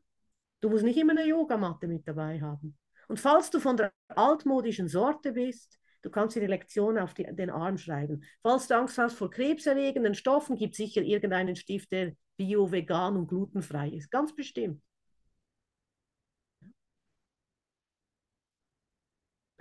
Du 0.61 0.69
musst 0.71 0.85
nicht 0.85 0.99
immer 0.99 1.13
eine 1.13 1.27
Yogamatte 1.27 1.87
mit 1.87 2.07
dabei 2.07 2.41
haben. 2.41 2.77
Und 3.09 3.21
falls 3.21 3.51
du 3.51 3.61
von 3.61 3.77
der 3.77 3.93
altmodischen 4.09 4.89
Sorte 4.89 5.33
bist, 5.33 5.79
du 6.03 6.11
kannst 6.11 6.37
dir 6.37 6.41
die 6.41 6.47
Lektion 6.47 6.99
auf 6.99 7.15
die, 7.15 7.25
den 7.25 7.51
Arm 7.51 7.79
schreiben. 7.79 8.25
Falls 8.43 8.69
du 8.69 8.77
Angst 8.77 8.99
hast 8.99 9.17
vor 9.17 9.31
krebserregenden 9.31 10.15
Stoffen, 10.15 10.57
gibt 10.57 10.73
es 10.73 10.79
sicher 10.79 11.03
irgendeinen 11.03 11.57
Stift, 11.57 11.93
der 11.93 12.15
bio, 12.37 12.71
vegan 12.73 13.17
und 13.17 13.29
glutenfrei 13.29 13.91
ist. 13.91 14.11
Ganz 14.11 14.35
bestimmt. 14.35 14.83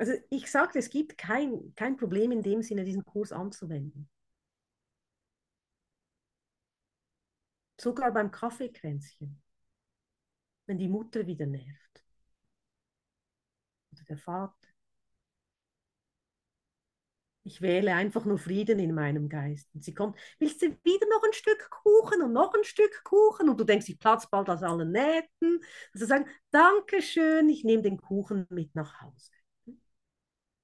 Also 0.01 0.13
ich 0.31 0.49
sagte, 0.49 0.79
es 0.79 0.89
gibt 0.89 1.15
kein, 1.15 1.75
kein 1.75 1.95
Problem 1.95 2.31
in 2.31 2.41
dem 2.41 2.63
Sinne, 2.63 2.83
diesen 2.83 3.05
Kurs 3.05 3.31
anzuwenden. 3.31 4.09
Sogar 7.79 8.11
beim 8.11 8.31
Kaffeekränzchen, 8.31 9.39
wenn 10.65 10.79
die 10.79 10.87
Mutter 10.87 11.27
wieder 11.27 11.45
nervt. 11.45 12.03
Oder 13.91 14.03
der 14.05 14.17
Vater. 14.17 14.55
Ich 17.43 17.61
wähle 17.61 17.93
einfach 17.93 18.25
nur 18.25 18.39
Frieden 18.39 18.79
in 18.79 18.95
meinem 18.95 19.29
Geist. 19.29 19.69
Und 19.75 19.83
sie 19.83 19.93
kommt, 19.93 20.17
willst 20.39 20.63
du 20.63 20.65
wieder 20.83 21.07
noch 21.09 21.21
ein 21.23 21.33
Stück 21.33 21.69
Kuchen 21.69 22.23
und 22.23 22.33
noch 22.33 22.55
ein 22.55 22.63
Stück 22.63 23.03
Kuchen? 23.03 23.49
Und 23.49 23.59
du 23.59 23.65
denkst, 23.65 23.89
ich 23.89 23.99
platze 23.99 24.27
bald 24.31 24.49
aus 24.49 24.63
allen 24.63 24.91
Nähten. 24.91 25.59
Also 25.93 26.07
sagen, 26.07 26.25
Dankeschön, 26.49 27.49
ich 27.49 27.63
nehme 27.63 27.83
den 27.83 27.97
Kuchen 28.01 28.47
mit 28.49 28.73
nach 28.73 28.99
Hause 29.01 29.29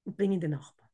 und 0.07 0.17
bringen 0.17 0.41
den 0.41 0.51
Nachbarn. 0.53 0.89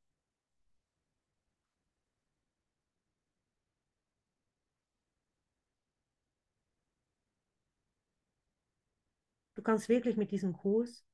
Du 9.56 9.62
kannst 9.62 9.90
wirklich 9.90 10.18
mit 10.18 10.32
diesem 10.32 10.54
Kurs 10.54 11.06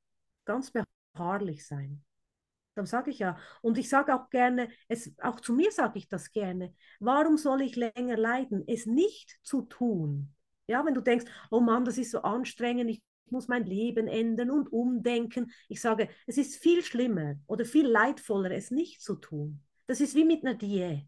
ganz 0.46 0.72
beharrlich 1.14 1.66
sein. 1.66 2.04
Dann 2.76 2.86
sage 2.86 3.12
ich 3.12 3.20
ja. 3.20 3.38
Und 3.62 3.78
ich 3.78 3.90
sage 3.90 4.16
auch 4.16 4.30
gerne, 4.30 4.70
es, 4.88 5.14
auch 5.22 5.42
zu 5.42 5.54
mir 5.54 5.72
sage 5.72 6.00
ich 6.00 6.10
das 6.10 6.32
gerne. 6.32 6.74
Warum 7.00 7.38
soll 7.38 7.62
ich 7.64 7.76
länger 7.76 8.18
leiden, 8.18 8.64
es 8.68 8.86
nicht 8.86 9.40
zu 9.44 9.64
tun? 9.64 10.34
Ja, 10.68 10.86
wenn 10.86 10.96
du 10.96 11.02
denkst, 11.02 11.26
oh 11.52 11.62
Mann, 11.62 11.86
das 11.86 11.98
ist 11.98 12.12
so 12.12 12.22
anstrengend, 12.22 12.90
ich 12.92 13.04
muss 13.32 13.48
mein 13.48 13.66
Leben 13.66 14.08
ändern 14.08 14.52
und 14.52 14.72
umdenken. 14.72 15.52
Ich 15.68 15.82
sage, 15.82 16.10
es 16.28 16.38
ist 16.38 16.62
viel 16.62 16.84
schlimmer 16.84 17.36
oder 17.48 17.66
viel 17.66 17.88
leidvoller, 17.88 18.52
es 18.52 18.72
nicht 18.72 19.02
zu 19.02 19.16
tun. 19.16 19.62
Das 19.88 20.02
ist 20.02 20.16
wie 20.16 20.26
mit 20.26 20.44
einer 20.44 20.56
Diät. 20.56 21.06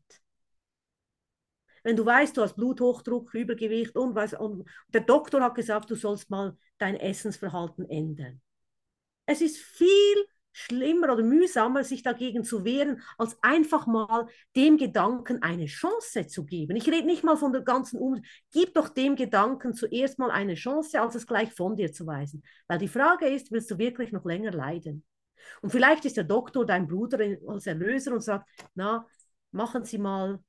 Wenn 1.84 1.96
du 1.96 2.06
weißt, 2.06 2.38
du 2.38 2.42
hast 2.42 2.56
Bluthochdruck, 2.56 3.34
Übergewicht 3.34 3.96
und, 3.96 4.16
was, 4.16 4.34
und 4.34 4.68
der 4.90 5.02
Doktor 5.02 5.42
hat 5.42 5.56
gesagt, 5.56 5.90
du 5.90 5.96
sollst 5.96 6.30
mal 6.30 6.58
dein 6.78 6.96
Essensverhalten 6.96 7.90
ändern. 7.90 8.42
Es 9.26 9.42
ist 9.42 9.58
viel 9.58 10.26
schlimmer 10.54 11.14
oder 11.14 11.24
mühsamer, 11.24 11.84
sich 11.84 12.04
dagegen 12.04 12.44
zu 12.44 12.66
wehren, 12.66 13.02
als 13.18 13.38
einfach 13.42 13.88
mal 13.88 14.28
dem 14.56 14.78
Gedanken 14.78 15.42
eine 15.42 15.66
Chance 15.66 16.28
zu 16.28 16.46
geben. 16.46 16.76
Ich 16.76 16.88
rede 16.88 17.06
nicht 17.06 17.24
mal 17.24 17.38
von 17.38 17.54
der 17.54 17.62
ganzen 17.62 18.00
Um. 18.00 18.22
Gib 18.52 18.74
doch 18.74 18.90
dem 18.90 19.16
Gedanken 19.16 19.74
zuerst 19.74 20.20
mal 20.20 20.32
eine 20.32 20.56
Chance, 20.56 21.00
als 21.02 21.16
es 21.16 21.28
gleich 21.28 21.54
von 21.54 21.76
dir 21.76 21.92
zu 21.92 22.06
weisen. 22.06 22.44
Weil 22.68 22.80
die 22.80 22.88
Frage 22.88 23.28
ist, 23.28 23.52
willst 23.52 23.72
du 23.72 23.78
wirklich 23.78 24.12
noch 24.12 24.26
länger 24.26 24.52
leiden? 24.52 25.04
Und 25.62 25.72
vielleicht 25.72 26.06
ist 26.06 26.18
der 26.18 26.24
Doktor 26.24 26.66
dein 26.66 26.88
Bruder 26.88 27.20
als 27.48 27.68
Erlöser 27.68 28.14
und 28.14 28.22
sagt, 28.22 28.48
na, 28.76 29.08
machen 29.52 29.86
Sie 29.86 29.98
mal, 29.98 30.40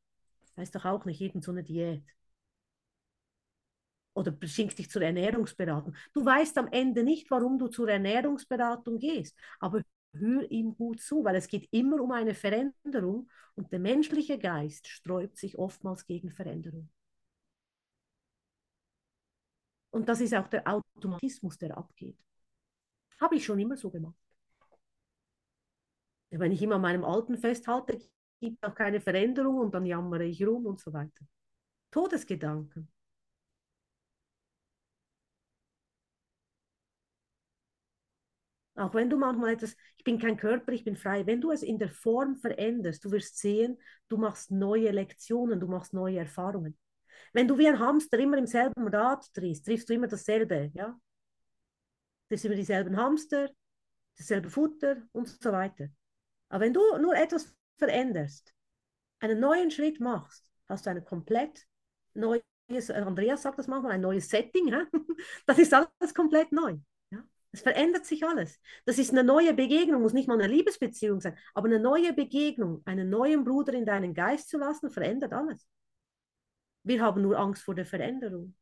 weiß 0.56 0.70
doch 0.72 0.84
auch 0.84 1.04
nicht, 1.04 1.20
eben 1.20 1.42
so 1.42 1.50
eine 1.50 1.62
Diät. 1.62 2.04
Oder 4.14 4.36
schickt 4.46 4.78
dich 4.78 4.90
zur 4.90 5.02
Ernährungsberatung. 5.02 5.94
Du 6.12 6.24
weißt 6.24 6.58
am 6.58 6.68
Ende 6.68 7.02
nicht, 7.02 7.30
warum 7.30 7.58
du 7.58 7.68
zur 7.68 7.88
Ernährungsberatung 7.88 8.98
gehst, 8.98 9.34
aber 9.58 9.82
hör 10.14 10.50
ihm 10.50 10.74
gut 10.74 11.00
zu, 11.00 11.24
weil 11.24 11.36
es 11.36 11.48
geht 11.48 11.68
immer 11.72 12.00
um 12.00 12.12
eine 12.12 12.34
Veränderung 12.34 13.30
und 13.54 13.72
der 13.72 13.78
menschliche 13.80 14.38
Geist 14.38 14.86
sträubt 14.86 15.36
sich 15.38 15.58
oftmals 15.58 16.06
gegen 16.06 16.30
Veränderung. 16.30 16.88
Und 19.90 20.08
das 20.08 20.20
ist 20.20 20.34
auch 20.34 20.48
der 20.48 20.66
Automatismus, 20.66 21.58
der 21.58 21.76
abgeht. 21.76 22.18
Habe 23.20 23.36
ich 23.36 23.44
schon 23.44 23.58
immer 23.58 23.76
so 23.76 23.90
gemacht. 23.90 24.16
Wenn 26.30 26.52
ich 26.52 26.62
immer 26.62 26.76
an 26.76 26.82
meinem 26.82 27.04
Alten 27.04 27.36
festhalte, 27.36 27.98
gibt 28.40 28.58
es 28.60 28.68
auch 28.68 28.74
keine 28.74 29.00
Veränderung 29.00 29.58
und 29.58 29.74
dann 29.74 29.86
jammere 29.86 30.24
ich 30.24 30.44
rum 30.46 30.66
und 30.66 30.80
so 30.80 30.92
weiter. 30.92 31.24
Todesgedanken. 31.90 32.91
Auch 38.74 38.94
wenn 38.94 39.10
du 39.10 39.18
manchmal 39.18 39.52
etwas, 39.52 39.76
ich 39.98 40.04
bin 40.04 40.18
kein 40.18 40.36
Körper, 40.36 40.72
ich 40.72 40.84
bin 40.84 40.96
frei, 40.96 41.26
wenn 41.26 41.40
du 41.40 41.50
es 41.50 41.62
in 41.62 41.78
der 41.78 41.90
Form 41.90 42.36
veränderst, 42.36 43.04
du 43.04 43.10
wirst 43.10 43.38
sehen, 43.38 43.78
du 44.08 44.16
machst 44.16 44.50
neue 44.50 44.90
Lektionen, 44.90 45.60
du 45.60 45.66
machst 45.66 45.92
neue 45.92 46.18
Erfahrungen. 46.18 46.78
Wenn 47.34 47.48
du 47.48 47.58
wie 47.58 47.68
ein 47.68 47.78
Hamster 47.78 48.18
immer 48.18 48.38
im 48.38 48.46
selben 48.46 48.88
Rad 48.88 49.26
drehst, 49.34 49.66
triffst 49.66 49.88
du 49.88 49.94
immer 49.94 50.08
dasselbe, 50.08 50.70
ja? 50.74 50.98
Sind 52.30 52.44
immer 52.46 52.54
dieselben 52.54 52.96
Hamster, 52.96 53.50
dasselbe 54.16 54.48
Futter 54.48 55.02
und 55.12 55.28
so 55.28 55.52
weiter. 55.52 55.88
Aber 56.48 56.64
wenn 56.64 56.72
du 56.72 56.80
nur 56.98 57.14
etwas 57.14 57.54
veränderst, 57.76 58.54
einen 59.20 59.38
neuen 59.38 59.70
Schritt 59.70 60.00
machst, 60.00 60.50
hast 60.68 60.86
du 60.86 60.90
eine 60.90 61.02
komplett 61.02 61.66
neues, 62.14 62.42
Andreas 62.90 63.42
sagt 63.42 63.58
das 63.58 63.68
manchmal, 63.68 63.92
ein 63.92 64.00
neues 64.00 64.30
Setting, 64.30 64.72
hä? 64.72 64.86
das 65.46 65.58
ist 65.58 65.74
alles 65.74 66.14
komplett 66.14 66.52
neu. 66.52 66.78
Es 67.52 67.60
verändert 67.60 68.06
sich 68.06 68.24
alles. 68.24 68.58
Das 68.86 68.98
ist 68.98 69.10
eine 69.10 69.24
neue 69.24 69.54
Begegnung, 69.54 70.02
muss 70.02 70.14
nicht 70.14 70.28
mal 70.28 70.40
eine 70.40 70.52
Liebesbeziehung 70.52 71.20
sein, 71.20 71.36
aber 71.54 71.66
eine 71.68 71.80
neue 71.80 72.12
Begegnung, 72.14 72.82
einen 72.86 73.10
neuen 73.10 73.44
Bruder 73.44 73.74
in 73.74 73.84
deinen 73.86 74.14
Geist 74.14 74.48
zu 74.48 74.58
lassen, 74.58 74.90
verändert 74.90 75.32
alles. 75.32 75.66
Wir 76.84 77.02
haben 77.02 77.22
nur 77.22 77.36
Angst 77.40 77.64
vor 77.64 77.74
der 77.74 77.84
Veränderung. 77.86 78.54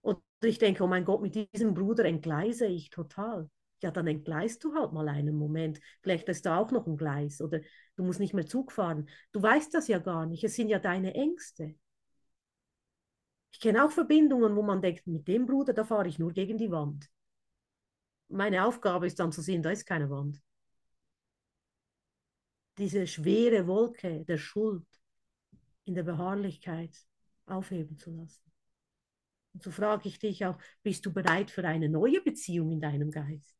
Und 0.00 0.20
ich 0.42 0.58
denke, 0.58 0.82
oh 0.84 0.86
mein 0.86 1.04
Gott, 1.04 1.20
mit 1.22 1.34
diesem 1.52 1.74
Bruder 1.74 2.04
entgleise 2.04 2.66
ich 2.66 2.90
total. 2.90 3.48
Ja, 3.82 3.90
dann 3.92 4.06
entgleist 4.08 4.64
du 4.64 4.74
halt 4.74 4.92
mal 4.92 5.08
einen 5.08 5.36
Moment. 5.36 5.80
Vielleicht 6.02 6.28
ist 6.28 6.46
da 6.46 6.58
auch 6.58 6.72
noch 6.72 6.86
ein 6.86 6.96
Gleis 6.96 7.40
oder 7.40 7.60
du 7.96 8.04
musst 8.04 8.18
nicht 8.20 8.34
mehr 8.34 8.46
Zug 8.46 8.72
fahren. 8.72 9.08
Du 9.32 9.40
weißt 9.42 9.72
das 9.74 9.86
ja 9.88 9.98
gar 9.98 10.26
nicht. 10.26 10.42
Es 10.44 10.54
sind 10.54 10.68
ja 10.68 10.78
deine 10.80 11.14
Ängste. 11.14 11.76
Ich 13.58 13.62
kenne 13.62 13.84
auch 13.84 13.90
Verbindungen, 13.90 14.56
wo 14.56 14.62
man 14.62 14.80
denkt, 14.80 15.06
mit 15.06 15.28
dem 15.28 15.44
Bruder, 15.44 15.72
da 15.72 15.84
fahre 15.84 16.08
ich 16.08 16.18
nur 16.18 16.32
gegen 16.32 16.56
die 16.56 16.70
Wand. 16.70 17.10
Meine 18.28 18.64
Aufgabe 18.64 19.06
ist 19.06 19.18
dann 19.18 19.32
zu 19.32 19.42
sehen, 19.42 19.62
da 19.62 19.70
ist 19.70 19.84
keine 19.84 20.08
Wand 20.08 20.40
diese 22.78 23.06
schwere 23.06 23.66
Wolke 23.66 24.24
der 24.24 24.38
Schuld 24.38 24.86
in 25.84 25.94
der 25.94 26.04
Beharrlichkeit 26.04 26.96
aufheben 27.46 27.98
zu 27.98 28.10
lassen. 28.12 28.52
Und 29.52 29.62
so 29.62 29.70
frage 29.70 30.08
ich 30.08 30.18
dich 30.18 30.44
auch, 30.46 30.58
bist 30.82 31.04
du 31.04 31.12
bereit 31.12 31.50
für 31.50 31.64
eine 31.66 31.88
neue 31.88 32.22
Beziehung 32.22 32.70
in 32.70 32.80
deinem 32.80 33.10
Geist? 33.10 33.56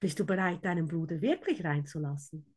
Bist 0.00 0.18
du 0.18 0.26
bereit, 0.26 0.64
deinen 0.64 0.88
Bruder 0.88 1.20
wirklich 1.20 1.64
reinzulassen? 1.64 2.53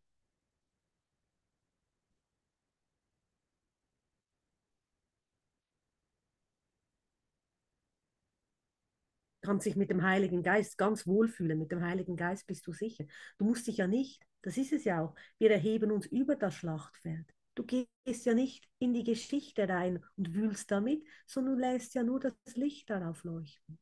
Kann 9.47 9.61
sich 9.61 9.77
mit 9.77 9.89
dem 9.89 10.03
Heiligen 10.03 10.43
Geist 10.43 10.77
ganz 10.77 11.07
wohlfühlen. 11.07 11.57
Mit 11.57 11.71
dem 11.71 11.81
Heiligen 11.81 12.17
Geist 12.17 12.47
bist 12.47 12.67
du 12.67 12.73
sicher. 12.73 13.05
Du 13.37 13.45
musst 13.45 13.65
dich 13.65 13.77
ja 13.77 13.87
nicht, 13.87 14.21
das 14.41 14.57
ist 14.57 14.73
es 14.73 14.83
ja 14.83 15.01
auch, 15.01 15.15
wir 15.39 15.49
erheben 15.49 15.89
uns 15.89 16.05
über 16.05 16.35
das 16.35 16.53
Schlachtfeld. 16.55 17.33
Du 17.55 17.63
gehst 17.63 18.25
ja 18.25 18.33
nicht 18.33 18.67
in 18.77 18.93
die 18.93 19.05
Geschichte 19.05 19.69
rein 19.69 20.03
und 20.17 20.33
wühlst 20.33 20.69
damit, 20.69 21.01
sondern 21.25 21.55
du 21.55 21.61
lässt 21.61 21.95
ja 21.95 22.03
nur 22.03 22.19
das 22.19 22.33
Licht 22.55 22.89
darauf 22.89 23.23
leuchten. 23.23 23.79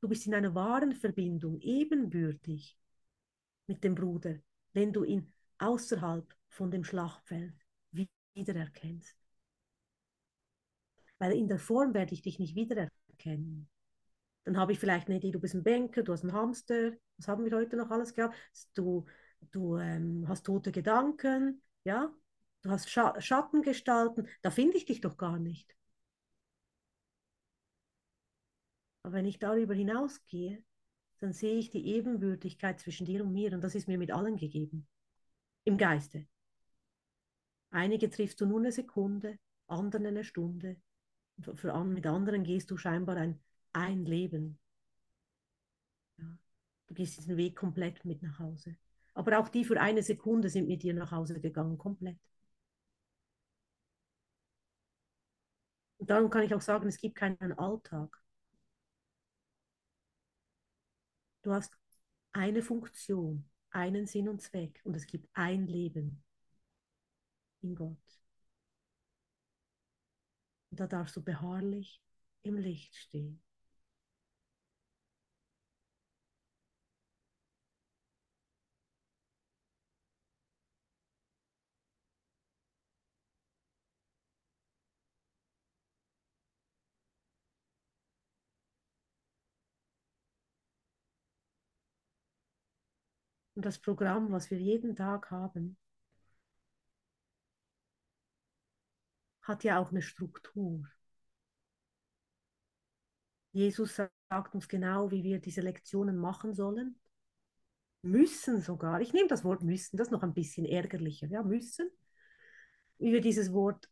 Du 0.00 0.08
bist 0.08 0.26
in 0.26 0.34
einer 0.34 0.52
wahren 0.52 0.96
Verbindung, 0.96 1.60
ebenbürtig 1.60 2.76
mit 3.68 3.84
dem 3.84 3.94
Bruder, 3.94 4.34
wenn 4.72 4.92
du 4.92 5.04
ihn 5.04 5.32
außerhalb 5.58 6.26
von 6.48 6.72
dem 6.72 6.82
Schlachtfeld 6.82 7.54
wiedererkennst. 8.34 9.16
Weil 11.18 11.34
in 11.34 11.46
der 11.46 11.60
Form 11.60 11.94
werde 11.94 12.14
ich 12.14 12.22
dich 12.22 12.40
nicht 12.40 12.56
wiedererkennen. 12.56 13.68
Dann 14.48 14.56
habe 14.56 14.72
ich 14.72 14.78
vielleicht 14.78 15.08
eine 15.08 15.18
Idee, 15.18 15.30
du 15.30 15.40
bist 15.40 15.54
ein 15.54 15.62
Banker, 15.62 16.02
du 16.02 16.10
hast 16.10 16.22
einen 16.22 16.32
Hamster, 16.32 16.92
was 17.18 17.28
haben 17.28 17.44
wir 17.44 17.54
heute 17.54 17.76
noch 17.76 17.90
alles 17.90 18.14
gehabt? 18.14 18.34
Du, 18.72 19.04
du 19.50 19.76
ähm, 19.76 20.24
hast 20.26 20.46
tote 20.46 20.72
Gedanken, 20.72 21.60
ja, 21.84 22.10
du 22.62 22.70
hast 22.70 22.88
Scha 22.88 23.20
Schattengestalten, 23.20 24.26
da 24.40 24.50
finde 24.50 24.78
ich 24.78 24.86
dich 24.86 25.02
doch 25.02 25.18
gar 25.18 25.38
nicht. 25.38 25.76
Aber 29.02 29.12
wenn 29.12 29.26
ich 29.26 29.38
darüber 29.38 29.74
hinausgehe, 29.74 30.64
dann 31.18 31.34
sehe 31.34 31.58
ich 31.58 31.68
die 31.68 31.86
Ebenbürtigkeit 31.86 32.80
zwischen 32.80 33.04
dir 33.04 33.22
und 33.22 33.34
mir 33.34 33.52
und 33.52 33.60
das 33.62 33.74
ist 33.74 33.86
mir 33.86 33.98
mit 33.98 34.12
allen 34.12 34.38
gegeben. 34.38 34.88
Im 35.64 35.76
Geiste. 35.76 36.26
Einige 37.68 38.08
triffst 38.08 38.40
du 38.40 38.46
nur 38.46 38.60
eine 38.60 38.72
Sekunde, 38.72 39.38
anderen 39.66 40.06
eine 40.06 40.24
Stunde. 40.24 40.80
Für, 41.38 41.54
für, 41.54 41.84
mit 41.84 42.06
anderen 42.06 42.44
gehst 42.44 42.70
du 42.70 42.78
scheinbar 42.78 43.18
ein 43.18 43.38
ein 43.72 44.04
Leben. 44.04 44.58
Ja. 46.18 46.26
Du 46.86 46.94
gehst 46.94 47.18
diesen 47.18 47.36
Weg 47.36 47.56
komplett 47.56 48.04
mit 48.04 48.22
nach 48.22 48.38
Hause. 48.38 48.76
Aber 49.14 49.38
auch 49.38 49.48
die 49.48 49.64
für 49.64 49.80
eine 49.80 50.02
Sekunde 50.02 50.48
sind 50.48 50.68
mit 50.68 50.82
dir 50.82 50.94
nach 50.94 51.10
Hause 51.12 51.40
gegangen, 51.40 51.78
komplett. 51.78 52.18
Und 55.98 56.10
darum 56.10 56.30
kann 56.30 56.42
ich 56.44 56.54
auch 56.54 56.60
sagen, 56.60 56.88
es 56.88 56.98
gibt 56.98 57.16
keinen 57.16 57.52
Alltag. 57.58 58.22
Du 61.42 61.52
hast 61.52 61.76
eine 62.32 62.62
Funktion, 62.62 63.48
einen 63.70 64.06
Sinn 64.06 64.28
und 64.28 64.40
Zweck 64.40 64.80
und 64.84 64.94
es 64.94 65.06
gibt 65.06 65.28
ein 65.34 65.66
Leben 65.66 66.22
in 67.62 67.74
Gott. 67.74 68.20
Und 70.70 70.80
da 70.80 70.86
darfst 70.86 71.16
du 71.16 71.22
beharrlich 71.22 72.00
im 72.42 72.56
Licht 72.56 72.94
stehen. 72.94 73.42
Und 93.58 93.64
das 93.64 93.80
Programm, 93.80 94.30
was 94.30 94.52
wir 94.52 94.58
jeden 94.60 94.94
Tag 94.94 95.32
haben, 95.32 95.76
hat 99.42 99.64
ja 99.64 99.80
auch 99.80 99.90
eine 99.90 100.00
Struktur. 100.00 100.88
Jesus 103.50 103.96
sagt 103.96 104.54
uns 104.54 104.68
genau, 104.68 105.10
wie 105.10 105.24
wir 105.24 105.40
diese 105.40 105.60
Lektionen 105.60 106.16
machen 106.18 106.54
sollen. 106.54 107.00
Müssen 108.02 108.60
sogar. 108.60 109.00
Ich 109.00 109.12
nehme 109.12 109.26
das 109.26 109.42
Wort 109.42 109.64
müssen, 109.64 109.96
das 109.96 110.06
ist 110.06 110.12
noch 110.12 110.22
ein 110.22 110.34
bisschen 110.34 110.64
ärgerlicher. 110.64 111.26
Ja, 111.26 111.42
müssen. 111.42 111.90
Wie 112.98 113.12
wir 113.12 113.20
dieses 113.20 113.52
Wort 113.52 113.90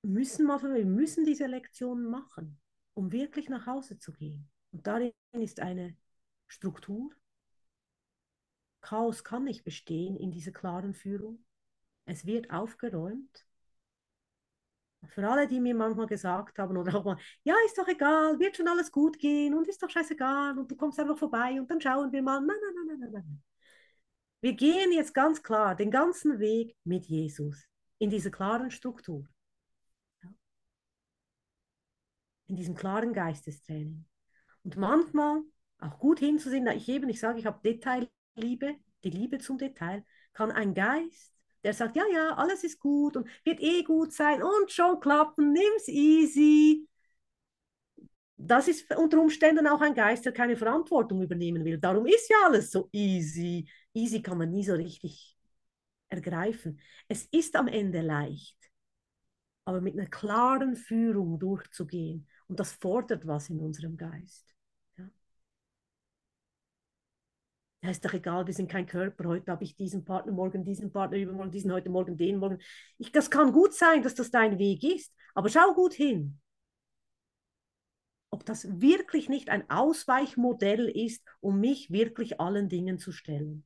müssen 0.00 0.46
machen, 0.46 0.72
wir 0.72 0.86
müssen 0.86 1.26
diese 1.26 1.44
Lektionen 1.44 2.08
machen, 2.08 2.58
um 2.94 3.12
wirklich 3.12 3.50
nach 3.50 3.66
Hause 3.66 3.98
zu 3.98 4.14
gehen. 4.14 4.48
Und 4.72 4.86
darin 4.86 5.12
ist 5.32 5.60
eine 5.60 5.94
Struktur, 6.46 7.10
Chaos 8.86 9.24
kann 9.24 9.42
nicht 9.42 9.64
bestehen 9.64 10.16
in 10.16 10.30
dieser 10.30 10.52
klaren 10.52 10.94
Führung. 10.94 11.44
Es 12.04 12.24
wird 12.24 12.52
aufgeräumt. 12.52 13.44
Für 15.08 15.28
alle, 15.28 15.48
die 15.48 15.60
mir 15.60 15.74
manchmal 15.74 16.06
gesagt 16.06 16.56
haben 16.60 16.76
oder 16.76 16.94
auch 16.94 17.04
mal, 17.04 17.18
ja, 17.42 17.54
ist 17.66 17.76
doch 17.76 17.88
egal, 17.88 18.38
wird 18.38 18.56
schon 18.56 18.68
alles 18.68 18.92
gut 18.92 19.18
gehen 19.18 19.54
und 19.54 19.66
ist 19.66 19.82
doch 19.82 19.90
scheißegal 19.90 20.56
und 20.56 20.70
du 20.70 20.76
kommst 20.76 21.00
einfach 21.00 21.18
vorbei 21.18 21.60
und 21.60 21.68
dann 21.68 21.80
schauen 21.80 22.12
wir 22.12 22.22
mal. 22.22 22.40
Nein, 22.40 22.56
nein, 22.62 22.86
nein, 22.86 22.98
nein, 23.00 23.12
nein. 23.12 23.42
Wir 24.40 24.52
gehen 24.52 24.92
jetzt 24.92 25.14
ganz 25.14 25.42
klar 25.42 25.74
den 25.74 25.90
ganzen 25.90 26.38
Weg 26.38 26.76
mit 26.84 27.06
Jesus 27.06 27.66
in 27.98 28.10
dieser 28.10 28.30
klaren 28.30 28.70
Struktur. 28.70 29.26
In 32.46 32.54
diesem 32.54 32.76
klaren 32.76 33.12
Geistestraining. 33.12 34.04
Und 34.62 34.76
manchmal 34.76 35.42
auch 35.78 35.98
gut 35.98 36.20
hinzusehen, 36.20 36.68
ich 36.68 36.88
eben, 36.88 37.08
ich 37.08 37.18
sage, 37.18 37.40
ich 37.40 37.46
habe 37.46 37.60
Detail 37.64 38.08
Liebe, 38.36 38.76
die 39.04 39.10
Liebe 39.10 39.38
zum 39.38 39.58
Detail, 39.58 40.04
kann 40.32 40.50
ein 40.50 40.74
Geist, 40.74 41.32
der 41.64 41.74
sagt, 41.74 41.96
ja, 41.96 42.04
ja, 42.12 42.34
alles 42.34 42.64
ist 42.64 42.78
gut 42.78 43.16
und 43.16 43.28
wird 43.44 43.60
eh 43.60 43.82
gut 43.82 44.12
sein 44.12 44.42
und 44.42 44.70
schon 44.70 45.00
klappen, 45.00 45.52
nimm's 45.52 45.88
easy. 45.88 46.86
Das 48.36 48.68
ist 48.68 48.94
unter 48.94 49.20
Umständen 49.20 49.66
auch 49.66 49.80
ein 49.80 49.94
Geist, 49.94 50.26
der 50.26 50.32
keine 50.32 50.56
Verantwortung 50.56 51.22
übernehmen 51.22 51.64
will. 51.64 51.78
Darum 51.78 52.06
ist 52.06 52.28
ja 52.28 52.36
alles 52.44 52.70
so 52.70 52.88
easy. 52.92 53.66
Easy 53.94 54.20
kann 54.22 54.38
man 54.38 54.50
nie 54.50 54.62
so 54.64 54.74
richtig 54.74 55.36
ergreifen. 56.08 56.80
Es 57.08 57.26
ist 57.26 57.56
am 57.56 57.68
Ende 57.68 58.02
leicht, 58.02 58.56
aber 59.64 59.80
mit 59.80 59.94
einer 59.94 60.08
klaren 60.08 60.76
Führung 60.76 61.38
durchzugehen. 61.38 62.28
Und 62.48 62.60
das 62.60 62.72
fordert 62.72 63.26
was 63.26 63.50
in 63.50 63.60
unserem 63.60 63.96
Geist. 63.96 64.55
Ja, 67.86 67.90
ist 67.92 68.04
doch 68.04 68.12
egal, 68.12 68.46
wir 68.46 68.54
sind 68.54 68.70
kein 68.70 68.86
Körper, 68.86 69.28
heute 69.28 69.50
habe 69.52 69.64
ich 69.64 69.76
diesen 69.76 70.04
Partner, 70.04 70.32
morgen 70.32 70.64
diesen 70.64 70.92
Partner, 70.92 71.18
übermorgen 71.18 71.50
diesen, 71.50 71.72
heute 71.72 71.88
Morgen 71.90 72.16
den, 72.16 72.38
morgen. 72.38 72.58
Ich, 72.98 73.12
das 73.12 73.30
kann 73.30 73.52
gut 73.52 73.74
sein, 73.74 74.02
dass 74.02 74.14
das 74.14 74.30
dein 74.30 74.58
Weg 74.58 74.82
ist, 74.84 75.12
aber 75.34 75.48
schau 75.48 75.72
gut 75.74 75.94
hin. 75.94 76.40
ob 78.36 78.44
das 78.44 78.80
wirklich 78.80 79.30
nicht 79.30 79.48
ein 79.48 79.68
Ausweichmodell 79.70 80.88
ist, 80.88 81.24
um 81.40 81.58
mich 81.58 81.90
wirklich 81.90 82.38
allen 82.38 82.68
Dingen 82.68 82.98
zu 82.98 83.10
stellen. 83.10 83.64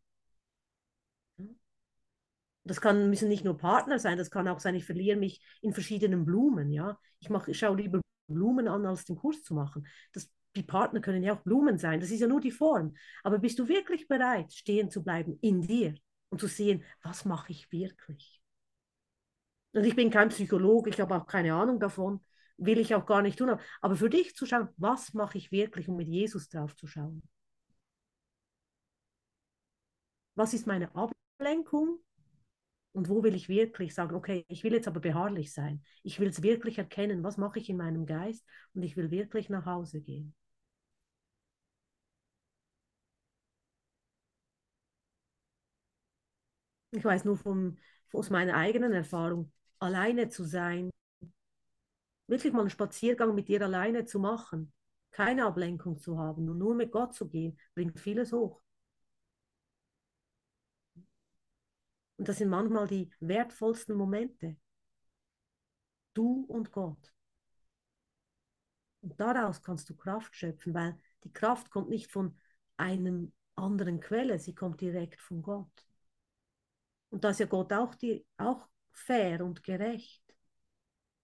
Das 2.64 2.80
kann, 2.80 3.10
müssen 3.10 3.28
nicht 3.28 3.44
nur 3.44 3.56
Partner 3.56 3.98
sein, 3.98 4.16
das 4.16 4.30
kann 4.30 4.46
auch 4.46 4.60
sein, 4.60 4.76
ich 4.76 4.84
verliere 4.84 5.16
mich 5.16 5.40
in 5.60 5.72
verschiedenen 5.72 6.24
Blumen. 6.24 6.70
Ja? 6.70 7.00
Ich, 7.18 7.30
mach, 7.30 7.48
ich 7.48 7.58
schaue 7.58 7.78
lieber 7.78 8.00
Blumen 8.28 8.68
an, 8.68 8.86
als 8.86 9.04
den 9.04 9.16
Kurs 9.16 9.42
zu 9.42 9.54
machen. 9.54 9.86
Das, 10.12 10.30
die 10.56 10.62
Partner 10.62 11.00
können 11.00 11.22
ja 11.22 11.34
auch 11.34 11.42
Blumen 11.42 11.78
sein, 11.78 12.00
das 12.00 12.10
ist 12.10 12.20
ja 12.20 12.26
nur 12.26 12.40
die 12.40 12.50
Form. 12.50 12.94
Aber 13.22 13.38
bist 13.38 13.58
du 13.58 13.68
wirklich 13.68 14.08
bereit, 14.08 14.52
stehen 14.52 14.90
zu 14.90 15.02
bleiben 15.02 15.38
in 15.40 15.62
dir 15.62 15.94
und 16.30 16.40
zu 16.40 16.46
sehen, 16.48 16.84
was 17.02 17.24
mache 17.24 17.52
ich 17.52 17.70
wirklich? 17.72 18.40
Und 19.72 19.84
ich 19.84 19.94
bin 19.94 20.10
kein 20.10 20.30
Psychologe, 20.30 20.90
ich 20.90 21.00
habe 21.00 21.14
auch 21.14 21.26
keine 21.26 21.54
Ahnung 21.54 21.78
davon, 21.78 22.24
will 22.56 22.78
ich 22.78 22.94
auch 22.94 23.06
gar 23.06 23.22
nicht 23.22 23.38
tun. 23.38 23.56
Aber 23.80 23.96
für 23.96 24.10
dich 24.10 24.34
zu 24.34 24.46
schauen, 24.46 24.68
was 24.76 25.14
mache 25.14 25.38
ich 25.38 25.52
wirklich, 25.52 25.88
um 25.88 25.96
mit 25.96 26.08
Jesus 26.08 26.48
drauf 26.48 26.74
zu 26.74 26.86
schauen? 26.86 27.22
Was 30.34 30.54
ist 30.54 30.66
meine 30.66 30.90
Ablenkung? 30.94 32.00
Und 32.92 33.08
wo 33.08 33.22
will 33.22 33.34
ich 33.34 33.48
wirklich 33.48 33.94
sagen, 33.94 34.14
okay, 34.16 34.44
ich 34.48 34.64
will 34.64 34.72
jetzt 34.72 34.88
aber 34.88 35.00
beharrlich 35.00 35.52
sein. 35.52 35.82
Ich 36.02 36.18
will 36.20 36.28
es 36.28 36.42
wirklich 36.42 36.78
erkennen, 36.78 37.22
was 37.22 37.36
mache 37.36 37.58
ich 37.58 37.68
in 37.70 37.76
meinem 37.76 38.06
Geist 38.06 38.44
und 38.74 38.82
ich 38.82 38.96
will 38.96 39.10
wirklich 39.10 39.48
nach 39.48 39.66
Hause 39.66 40.00
gehen. 40.00 40.34
Ich 46.92 47.04
weiß 47.04 47.24
nur 47.24 47.36
vom, 47.36 47.76
aus 48.12 48.30
meiner 48.30 48.54
eigenen 48.56 48.92
Erfahrung, 48.92 49.52
alleine 49.80 50.28
zu 50.28 50.44
sein, 50.44 50.90
wirklich 52.28 52.52
mal 52.54 52.60
einen 52.60 52.70
Spaziergang 52.70 53.34
mit 53.34 53.48
dir 53.48 53.60
alleine 53.62 54.04
zu 54.06 54.18
machen, 54.18 54.72
keine 55.10 55.44
Ablenkung 55.44 55.98
zu 55.98 56.18
haben 56.18 56.48
und 56.48 56.56
nur 56.58 56.74
mit 56.74 56.92
Gott 56.92 57.14
zu 57.14 57.28
gehen, 57.28 57.58
bringt 57.74 58.00
vieles 58.00 58.32
hoch. 58.32 58.60
Und 62.20 62.28
das 62.28 62.36
sind 62.36 62.50
manchmal 62.50 62.86
die 62.86 63.10
wertvollsten 63.20 63.96
Momente. 63.96 64.58
Du 66.12 66.44
und 66.48 66.70
Gott. 66.70 67.14
Und 69.00 69.18
daraus 69.18 69.62
kannst 69.62 69.88
du 69.88 69.96
Kraft 69.96 70.36
schöpfen, 70.36 70.74
weil 70.74 70.98
die 71.24 71.32
Kraft 71.32 71.70
kommt 71.70 71.88
nicht 71.88 72.12
von 72.12 72.38
einem 72.76 73.32
anderen 73.54 74.00
Quelle, 74.00 74.38
sie 74.38 74.54
kommt 74.54 74.82
direkt 74.82 75.18
von 75.18 75.40
Gott. 75.40 75.86
Und 77.08 77.24
da 77.24 77.30
ist 77.30 77.40
ja 77.40 77.46
Gott 77.46 77.72
auch, 77.72 77.94
die, 77.94 78.26
auch 78.36 78.68
fair 78.92 79.42
und 79.42 79.64
gerecht. 79.64 80.22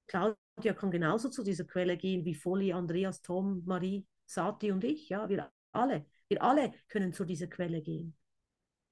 Claudia 0.07 0.73
kann 0.73 0.91
genauso 0.91 1.29
zu 1.29 1.45
dieser 1.45 1.65
Quelle 1.65 1.99
gehen 1.99 2.25
wie 2.25 2.35
Folli, 2.35 2.73
Andreas, 2.73 3.21
Tom, 3.21 3.63
Marie, 3.67 4.07
Sati 4.25 4.73
und 4.73 4.83
ich. 4.83 5.11
Ja, 5.11 5.29
wir 5.29 5.53
alle. 5.73 6.07
Wir 6.29 6.43
alle 6.43 6.73
können 6.89 7.13
zu 7.13 7.27
dieser 7.27 7.49
Quelle 7.49 7.83
gehen. 7.83 8.17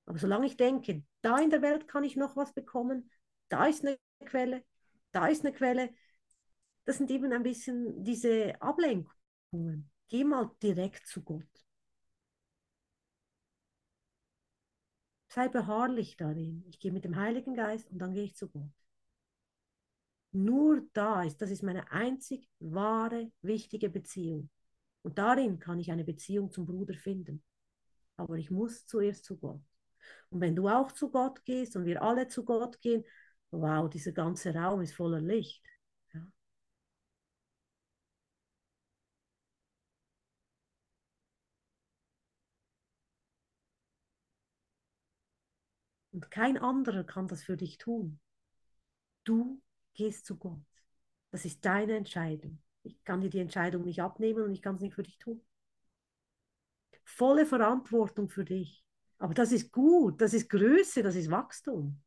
Aber 0.06 0.18
solange 0.18 0.46
ich 0.46 0.56
denke, 0.56 1.04
da 1.22 1.38
in 1.38 1.50
der 1.50 1.62
Welt 1.62 1.88
kann 1.88 2.04
ich 2.04 2.16
noch 2.16 2.36
was 2.36 2.52
bekommen, 2.52 3.10
da 3.48 3.66
ist 3.66 3.84
eine 3.84 3.98
Quelle, 4.24 4.64
da 5.12 5.26
ist 5.28 5.44
eine 5.44 5.54
Quelle, 5.54 5.90
das 6.84 6.98
sind 6.98 7.10
eben 7.10 7.32
ein 7.32 7.42
bisschen 7.42 8.04
diese 8.04 8.60
Ablenkungen. 8.60 9.90
Geh 10.08 10.24
mal 10.24 10.50
direkt 10.62 11.06
zu 11.06 11.22
Gott. 11.22 11.48
Sei 15.28 15.48
beharrlich 15.48 16.16
darin. 16.16 16.64
Ich 16.68 16.78
gehe 16.78 16.92
mit 16.92 17.04
dem 17.04 17.16
Heiligen 17.16 17.54
Geist 17.54 17.90
und 17.90 17.98
dann 17.98 18.14
gehe 18.14 18.24
ich 18.24 18.36
zu 18.36 18.48
Gott. 18.48 18.70
Nur 20.32 20.82
da 20.92 21.22
ist, 21.22 21.40
das 21.40 21.50
ist 21.50 21.62
meine 21.62 21.90
einzig 21.90 22.48
wahre, 22.58 23.30
wichtige 23.40 23.88
Beziehung. 23.88 24.50
Und 25.02 25.18
darin 25.18 25.58
kann 25.58 25.78
ich 25.80 25.90
eine 25.92 26.04
Beziehung 26.04 26.50
zum 26.50 26.66
Bruder 26.66 26.94
finden. 26.94 27.42
Aber 28.16 28.36
ich 28.36 28.50
muss 28.50 28.86
zuerst 28.86 29.24
zu 29.24 29.36
Gott. 29.36 29.60
Und 30.30 30.40
wenn 30.40 30.56
du 30.56 30.68
auch 30.68 30.92
zu 30.92 31.10
Gott 31.10 31.44
gehst 31.44 31.76
und 31.76 31.84
wir 31.84 32.02
alle 32.02 32.28
zu 32.28 32.44
Gott 32.44 32.80
gehen, 32.80 33.04
wow, 33.50 33.88
dieser 33.88 34.12
ganze 34.12 34.54
Raum 34.54 34.80
ist 34.82 34.94
voller 34.94 35.20
Licht. 35.20 35.62
Und 46.14 46.30
kein 46.30 46.56
anderer 46.58 47.02
kann 47.02 47.26
das 47.26 47.42
für 47.42 47.56
dich 47.56 47.76
tun. 47.76 48.20
Du 49.24 49.60
gehst 49.94 50.26
zu 50.26 50.36
Gott. 50.36 50.60
Das 51.32 51.44
ist 51.44 51.64
deine 51.64 51.96
Entscheidung. 51.96 52.62
Ich 52.84 53.02
kann 53.02 53.20
dir 53.20 53.30
die 53.30 53.40
Entscheidung 53.40 53.82
nicht 53.82 54.00
abnehmen 54.00 54.44
und 54.44 54.52
ich 54.52 54.62
kann 54.62 54.76
es 54.76 54.80
nicht 54.80 54.94
für 54.94 55.02
dich 55.02 55.18
tun. 55.18 55.44
Volle 57.04 57.46
Verantwortung 57.46 58.28
für 58.28 58.44
dich. 58.44 58.84
Aber 59.24 59.32
das 59.32 59.52
ist 59.52 59.72
gut, 59.72 60.20
das 60.20 60.34
ist 60.34 60.50
Größe, 60.50 61.02
das 61.02 61.16
ist 61.16 61.30
Wachstum. 61.30 61.98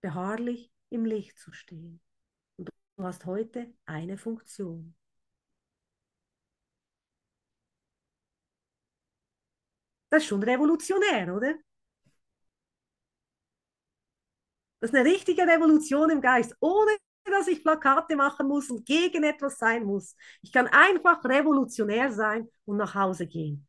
Beharrlich 0.00 0.72
im 0.88 1.04
Licht 1.04 1.36
zu 1.36 1.52
stehen. 1.52 2.00
Und 2.56 2.68
du 2.96 3.02
hast 3.02 3.26
heute 3.26 3.74
eine 3.86 4.16
Funktion. 4.16 4.94
Das 10.10 10.22
ist 10.22 10.28
schon 10.28 10.44
revolutionär, 10.44 11.34
oder? 11.34 11.54
Das 14.78 14.90
ist 14.90 14.94
eine 14.94 15.10
richtige 15.10 15.42
Revolution 15.42 16.08
im 16.10 16.20
Geist, 16.20 16.54
ohne 16.60 16.96
dass 17.30 17.48
ich 17.48 17.62
Plakate 17.62 18.16
machen 18.16 18.48
muss 18.48 18.70
und 18.70 18.84
gegen 18.86 19.24
etwas 19.24 19.58
sein 19.58 19.84
muss. 19.84 20.16
Ich 20.42 20.52
kann 20.52 20.66
einfach 20.68 21.24
revolutionär 21.24 22.12
sein 22.12 22.48
und 22.64 22.76
nach 22.76 22.94
Hause 22.94 23.26
gehen. 23.26 23.66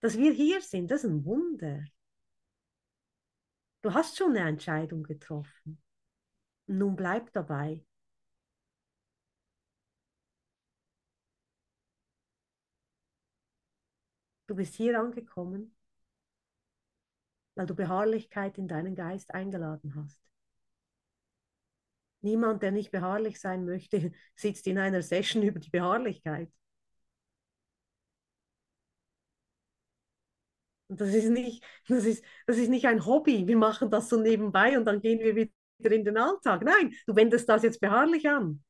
Dass 0.00 0.16
wir 0.16 0.32
hier 0.32 0.60
sind, 0.60 0.90
das 0.90 1.04
ist 1.04 1.10
ein 1.10 1.24
Wunder. 1.24 1.84
Du 3.82 3.92
hast 3.94 4.16
schon 4.16 4.36
eine 4.36 4.48
Entscheidung 4.48 5.02
getroffen. 5.02 5.80
Nun 6.66 6.96
bleib 6.96 7.32
dabei. 7.32 7.84
Du 14.46 14.56
bist 14.56 14.74
hier 14.74 14.98
angekommen, 14.98 15.74
weil 17.54 17.66
du 17.66 17.74
Beharrlichkeit 17.74 18.58
in 18.58 18.66
deinen 18.68 18.94
Geist 18.96 19.32
eingeladen 19.32 19.94
hast. 19.94 20.29
Niemand, 22.22 22.62
der 22.62 22.70
nicht 22.72 22.90
beharrlich 22.90 23.40
sein 23.40 23.64
möchte, 23.64 24.12
sitzt 24.36 24.66
in 24.66 24.78
einer 24.78 25.02
Session 25.02 25.42
über 25.42 25.58
die 25.60 25.70
Beharrlichkeit. 25.70 26.50
Und 30.88 31.00
das 31.00 31.14
ist 31.14 31.28
nicht, 31.30 31.62
das 31.88 32.04
ist, 32.04 32.24
das 32.46 32.56
ist 32.56 32.68
nicht 32.68 32.86
ein 32.86 33.06
Hobby. 33.06 33.46
Wir 33.46 33.56
machen 33.56 33.90
das 33.90 34.08
so 34.08 34.20
nebenbei 34.20 34.76
und 34.76 34.84
dann 34.84 35.00
gehen 35.00 35.20
wir 35.20 35.36
wieder 35.36 35.52
in 35.94 36.04
den 36.04 36.16
Alltag. 36.18 36.62
Nein, 36.64 36.92
du 37.06 37.14
wendest 37.14 37.48
das 37.48 37.62
jetzt 37.62 37.80
beharrlich 37.80 38.28
an. 38.28 38.62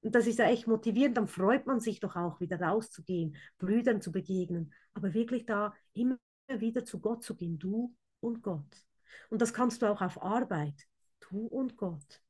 Und 0.00 0.14
das 0.14 0.26
ist 0.26 0.38
ja 0.38 0.46
echt 0.46 0.66
motivierend, 0.66 1.16
dann 1.16 1.28
freut 1.28 1.66
man 1.66 1.80
sich 1.80 2.00
doch 2.00 2.16
auch 2.16 2.40
wieder 2.40 2.60
rauszugehen, 2.60 3.36
Brüdern 3.58 4.00
zu 4.00 4.12
begegnen, 4.12 4.72
aber 4.94 5.12
wirklich 5.14 5.44
da 5.46 5.74
immer 5.92 6.18
wieder 6.48 6.84
zu 6.84 7.00
Gott 7.00 7.22
zu 7.22 7.34
gehen, 7.34 7.58
du 7.58 7.94
und 8.20 8.42
Gott. 8.42 8.86
Und 9.30 9.42
das 9.42 9.52
kannst 9.52 9.82
du 9.82 9.86
auch 9.86 10.00
auf 10.00 10.22
Arbeit, 10.22 10.86
du 11.20 11.46
und 11.46 11.76
Gott. 11.76 12.22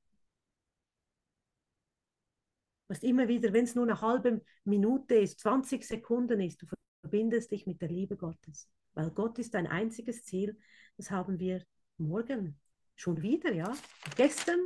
Was 2.88 3.02
immer 3.02 3.28
wieder, 3.28 3.52
wenn 3.52 3.64
es 3.64 3.74
nur 3.74 3.84
eine 3.84 4.00
halbe 4.00 4.42
Minute 4.64 5.16
ist, 5.16 5.40
20 5.40 5.84
Sekunden 5.84 6.40
ist, 6.40 6.62
du 6.62 6.66
verbindest 7.02 7.50
dich 7.50 7.66
mit 7.66 7.80
der 7.82 7.90
Liebe 7.90 8.16
Gottes. 8.16 8.68
Weil 8.94 9.10
Gott 9.10 9.38
ist 9.38 9.54
dein 9.54 9.66
einziges 9.66 10.24
Ziel. 10.24 10.58
Das 10.96 11.10
haben 11.10 11.38
wir 11.38 11.62
morgen 11.98 12.58
schon 12.96 13.20
wieder, 13.22 13.52
ja. 13.52 13.72
Gestern 14.16 14.58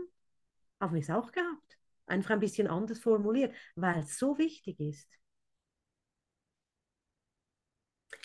haben 0.80 0.94
wir 0.94 1.02
es 1.02 1.10
auch 1.10 1.32
gehabt. 1.32 1.78
Einfach 2.06 2.30
ein 2.30 2.40
bisschen 2.40 2.68
anders 2.68 2.98
formuliert, 3.00 3.54
weil 3.74 4.00
es 4.00 4.18
so 4.18 4.38
wichtig 4.38 4.78
ist. 4.80 5.08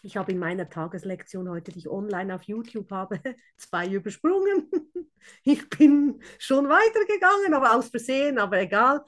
Ich 0.03 0.15
habe 0.15 0.31
in 0.31 0.39
meiner 0.39 0.69
Tageslektion 0.69 1.49
heute, 1.49 1.71
die 1.71 1.79
ich 1.79 1.89
online 1.89 2.33
auf 2.35 2.43
YouTube 2.43 2.91
habe, 2.91 3.19
zwei 3.57 3.87
übersprungen. 3.87 4.69
Ich 5.43 5.67
bin 5.69 6.21
schon 6.39 6.69
weitergegangen, 6.69 7.53
aber 7.53 7.75
aus 7.75 7.89
Versehen, 7.89 8.37
aber 8.39 8.61
egal. 8.61 9.03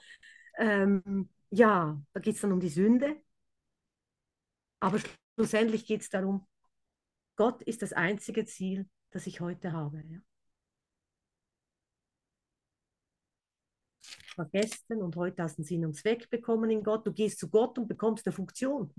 Ähm, 0.57 1.29
ja, 1.49 2.01
da 2.11 2.19
geht 2.19 2.35
es 2.35 2.41
dann 2.41 2.51
um 2.51 2.59
die 2.59 2.67
Sünde. 2.67 3.15
Aber 4.81 4.99
schlussendlich 5.35 5.85
geht 5.85 6.01
es 6.01 6.09
darum, 6.09 6.45
Gott 7.37 7.61
ist 7.61 7.83
das 7.83 7.93
einzige 7.93 8.43
Ziel, 8.43 8.89
das 9.11 9.27
ich 9.27 9.39
heute 9.39 9.71
habe. 9.71 10.03
Ja. 10.09 10.19
war 14.39 14.45
gestern 14.45 15.03
und 15.03 15.15
heute 15.17 15.43
hast 15.43 15.57
du 15.57 15.61
einen 15.61 15.67
Sinn 15.67 15.85
und 15.85 15.95
Zweck 15.95 16.29
bekommen 16.29 16.71
in 16.71 16.81
Gott. 16.81 17.05
Du 17.05 17.11
gehst 17.13 17.39
zu 17.39 17.49
Gott 17.49 17.77
und 17.77 17.87
bekommst 17.87 18.25
eine 18.25 18.33
Funktion. 18.33 18.91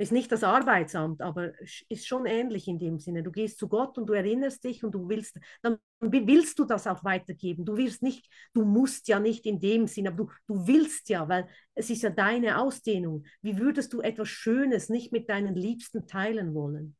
Ist 0.00 0.12
nicht 0.12 0.32
das 0.32 0.44
Arbeitsamt, 0.44 1.20
aber 1.20 1.52
ist 1.90 2.06
schon 2.06 2.24
ähnlich 2.24 2.66
in 2.68 2.78
dem 2.78 2.98
Sinne. 2.98 3.22
Du 3.22 3.30
gehst 3.30 3.58
zu 3.58 3.68
Gott 3.68 3.98
und 3.98 4.06
du 4.06 4.14
erinnerst 4.14 4.64
dich 4.64 4.82
und 4.82 4.92
du 4.92 5.10
willst, 5.10 5.38
dann 5.60 5.76
willst 6.00 6.58
du 6.58 6.64
das 6.64 6.86
auch 6.86 7.04
weitergeben. 7.04 7.66
Du 7.66 7.76
wirst 7.76 8.02
nicht, 8.02 8.26
du 8.54 8.64
musst 8.64 9.08
ja 9.08 9.20
nicht 9.20 9.44
in 9.44 9.60
dem 9.60 9.86
Sinne, 9.86 10.08
aber 10.08 10.24
du, 10.24 10.30
du 10.46 10.66
willst 10.66 11.10
ja, 11.10 11.28
weil 11.28 11.48
es 11.74 11.90
ist 11.90 12.00
ja 12.00 12.08
deine 12.08 12.58
Ausdehnung. 12.58 13.26
Wie 13.42 13.58
würdest 13.58 13.92
du 13.92 14.00
etwas 14.00 14.30
Schönes 14.30 14.88
nicht 14.88 15.12
mit 15.12 15.28
deinen 15.28 15.54
Liebsten 15.54 16.06
teilen 16.06 16.54
wollen? 16.54 16.96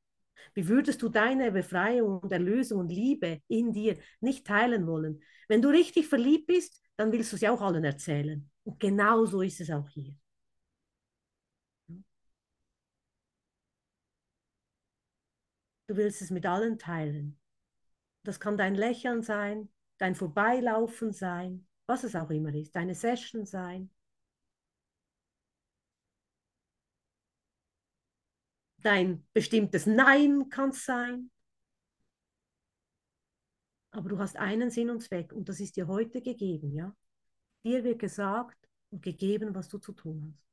Wie 0.52 0.68
würdest 0.68 1.00
du 1.00 1.08
deine 1.08 1.52
Befreiung 1.52 2.18
und 2.18 2.30
Erlösung 2.30 2.80
und 2.80 2.92
Liebe 2.92 3.40
in 3.48 3.72
dir 3.72 3.96
nicht 4.20 4.46
teilen 4.46 4.86
wollen? 4.86 5.22
Wenn 5.48 5.62
du 5.62 5.70
richtig 5.70 6.06
verliebt 6.06 6.48
bist, 6.48 6.82
dann 6.98 7.12
willst 7.12 7.32
du 7.32 7.36
es 7.36 7.40
ja 7.40 7.50
auch 7.50 7.62
allen 7.62 7.84
erzählen. 7.84 8.46
Und 8.62 8.78
genau 8.78 9.24
so 9.24 9.40
ist 9.40 9.62
es 9.62 9.70
auch 9.70 9.88
hier. 9.88 10.14
Du 15.90 15.96
willst 15.96 16.22
es 16.22 16.30
mit 16.30 16.46
allen 16.46 16.78
teilen. 16.78 17.36
Das 18.22 18.38
kann 18.38 18.56
dein 18.56 18.76
Lächeln 18.76 19.24
sein, 19.24 19.68
dein 19.98 20.14
Vorbeilaufen 20.14 21.12
sein, 21.12 21.66
was 21.86 22.04
es 22.04 22.14
auch 22.14 22.30
immer 22.30 22.54
ist, 22.54 22.76
deine 22.76 22.94
Session 22.94 23.44
sein. 23.44 23.90
Dein 28.76 29.26
bestimmtes 29.32 29.86
Nein 29.86 30.48
kann 30.48 30.70
es 30.70 30.84
sein. 30.84 31.32
Aber 33.90 34.10
du 34.10 34.18
hast 34.20 34.36
einen 34.36 34.70
Sinn 34.70 34.90
und 34.90 35.02
Zweck 35.02 35.32
und 35.32 35.48
das 35.48 35.58
ist 35.58 35.74
dir 35.74 35.88
heute 35.88 36.22
gegeben, 36.22 36.72
ja? 36.72 36.94
Dir 37.64 37.82
wird 37.82 37.98
gesagt 37.98 38.68
und 38.90 39.02
gegeben, 39.02 39.56
was 39.56 39.68
du 39.68 39.78
zu 39.78 39.90
tun 39.90 40.22
hast. 40.32 40.46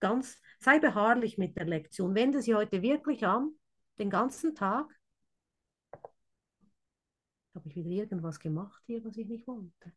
Ganz, 0.00 0.40
sei 0.58 0.78
beharrlich 0.78 1.36
mit 1.36 1.58
der 1.58 1.66
Lektion. 1.66 2.14
Wende 2.14 2.40
sie 2.40 2.54
heute 2.54 2.80
wirklich 2.80 3.26
an, 3.26 3.52
den 3.98 4.10
ganzen 4.10 4.54
Tag. 4.54 4.86
Habe 7.54 7.68
ich 7.68 7.76
wieder 7.76 7.90
irgendwas 7.90 8.38
gemacht 8.40 8.82
hier, 8.86 9.04
was 9.04 9.16
ich 9.16 9.26
nicht 9.26 9.46
wollte? 9.46 9.92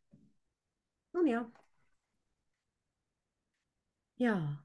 Nun 1.12 1.26
ja. 1.26 1.50
Ja. 4.16 4.64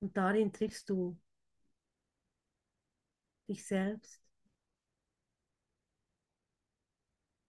Und 0.00 0.16
darin 0.16 0.52
triffst 0.52 0.88
du 0.90 1.16
dich 3.48 3.66
selbst, 3.66 4.22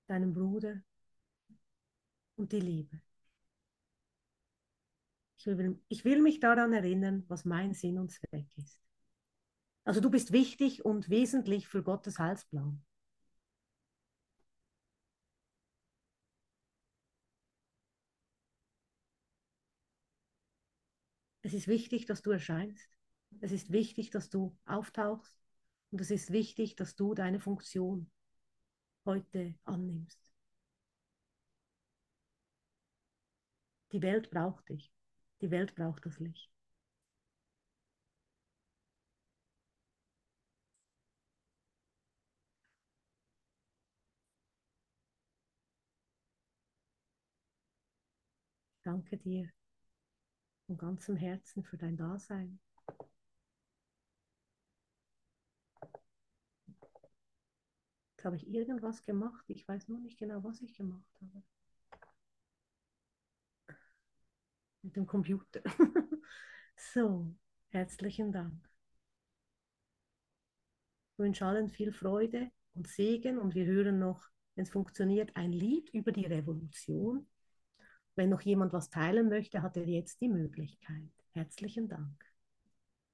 deinen 0.07 0.33
Bruder 0.33 0.81
und 2.37 2.51
die 2.51 2.59
Liebe. 2.59 3.01
Ich 5.37 5.45
will, 5.47 5.81
ich 5.87 6.05
will 6.05 6.21
mich 6.21 6.39
daran 6.39 6.73
erinnern, 6.73 7.23
was 7.27 7.45
mein 7.45 7.73
Sinn 7.73 7.97
und 7.97 8.11
Zweck 8.11 8.47
ist. 8.57 8.79
Also 9.89 10.01
du 10.01 10.11
bist 10.11 10.31
wichtig 10.31 10.85
und 10.85 11.09
wesentlich 11.09 11.67
für 11.67 11.81
Gottes 11.81 12.19
Heilsplan. 12.19 12.79
Es 21.41 21.55
ist 21.55 21.67
wichtig, 21.67 22.05
dass 22.05 22.21
du 22.21 22.29
erscheinst. 22.29 22.87
Es 23.39 23.51
ist 23.51 23.71
wichtig, 23.71 24.11
dass 24.11 24.29
du 24.29 24.55
auftauchst. 24.65 25.35
Und 25.89 26.01
es 26.01 26.11
ist 26.11 26.31
wichtig, 26.31 26.75
dass 26.75 26.95
du 26.95 27.15
deine 27.15 27.39
Funktion 27.39 28.11
heute 29.05 29.55
annimmst. 29.63 30.31
Die 33.91 34.03
Welt 34.03 34.29
braucht 34.29 34.69
dich. 34.69 34.93
Die 35.41 35.49
Welt 35.49 35.73
braucht 35.73 36.05
das 36.05 36.19
Licht. 36.19 36.58
Danke 48.89 49.17
dir 49.17 49.47
von 50.65 50.75
ganzem 50.75 51.15
Herzen 51.15 51.63
für 51.63 51.77
dein 51.77 51.95
Dasein. 51.95 52.59
Jetzt 58.09 58.25
habe 58.25 58.35
ich 58.35 58.47
irgendwas 58.47 59.03
gemacht. 59.03 59.45
Ich 59.47 59.67
weiß 59.67 59.89
nur 59.89 59.99
nicht 59.99 60.17
genau, 60.17 60.43
was 60.43 60.59
ich 60.61 60.73
gemacht 60.73 61.05
habe. 61.21 61.43
Mit 64.81 64.95
dem 64.95 65.05
Computer. 65.05 65.61
so, 66.75 67.35
herzlichen 67.69 68.31
Dank. 68.31 68.67
Ich 71.11 71.19
wünsche 71.19 71.45
allen 71.45 71.69
viel 71.69 71.91
Freude 71.91 72.49
und 72.73 72.87
Segen 72.87 73.37
und 73.37 73.53
wir 73.53 73.67
hören 73.67 73.99
noch, 73.99 74.27
wenn 74.55 74.63
es 74.63 74.71
funktioniert, 74.71 75.35
ein 75.35 75.51
Lied 75.51 75.91
über 75.91 76.11
die 76.11 76.25
Revolution. 76.25 77.27
Wenn 78.19 78.31
noch 78.31 78.41
jemand 78.41 78.73
was 78.73 78.89
teilen 78.89 79.29
möchte, 79.29 79.61
hat 79.61 79.77
er 79.77 79.87
jetzt 79.87 80.19
die 80.19 80.27
Möglichkeit. 80.27 81.09
Herzlichen 81.31 81.87
Dank. 81.87 82.28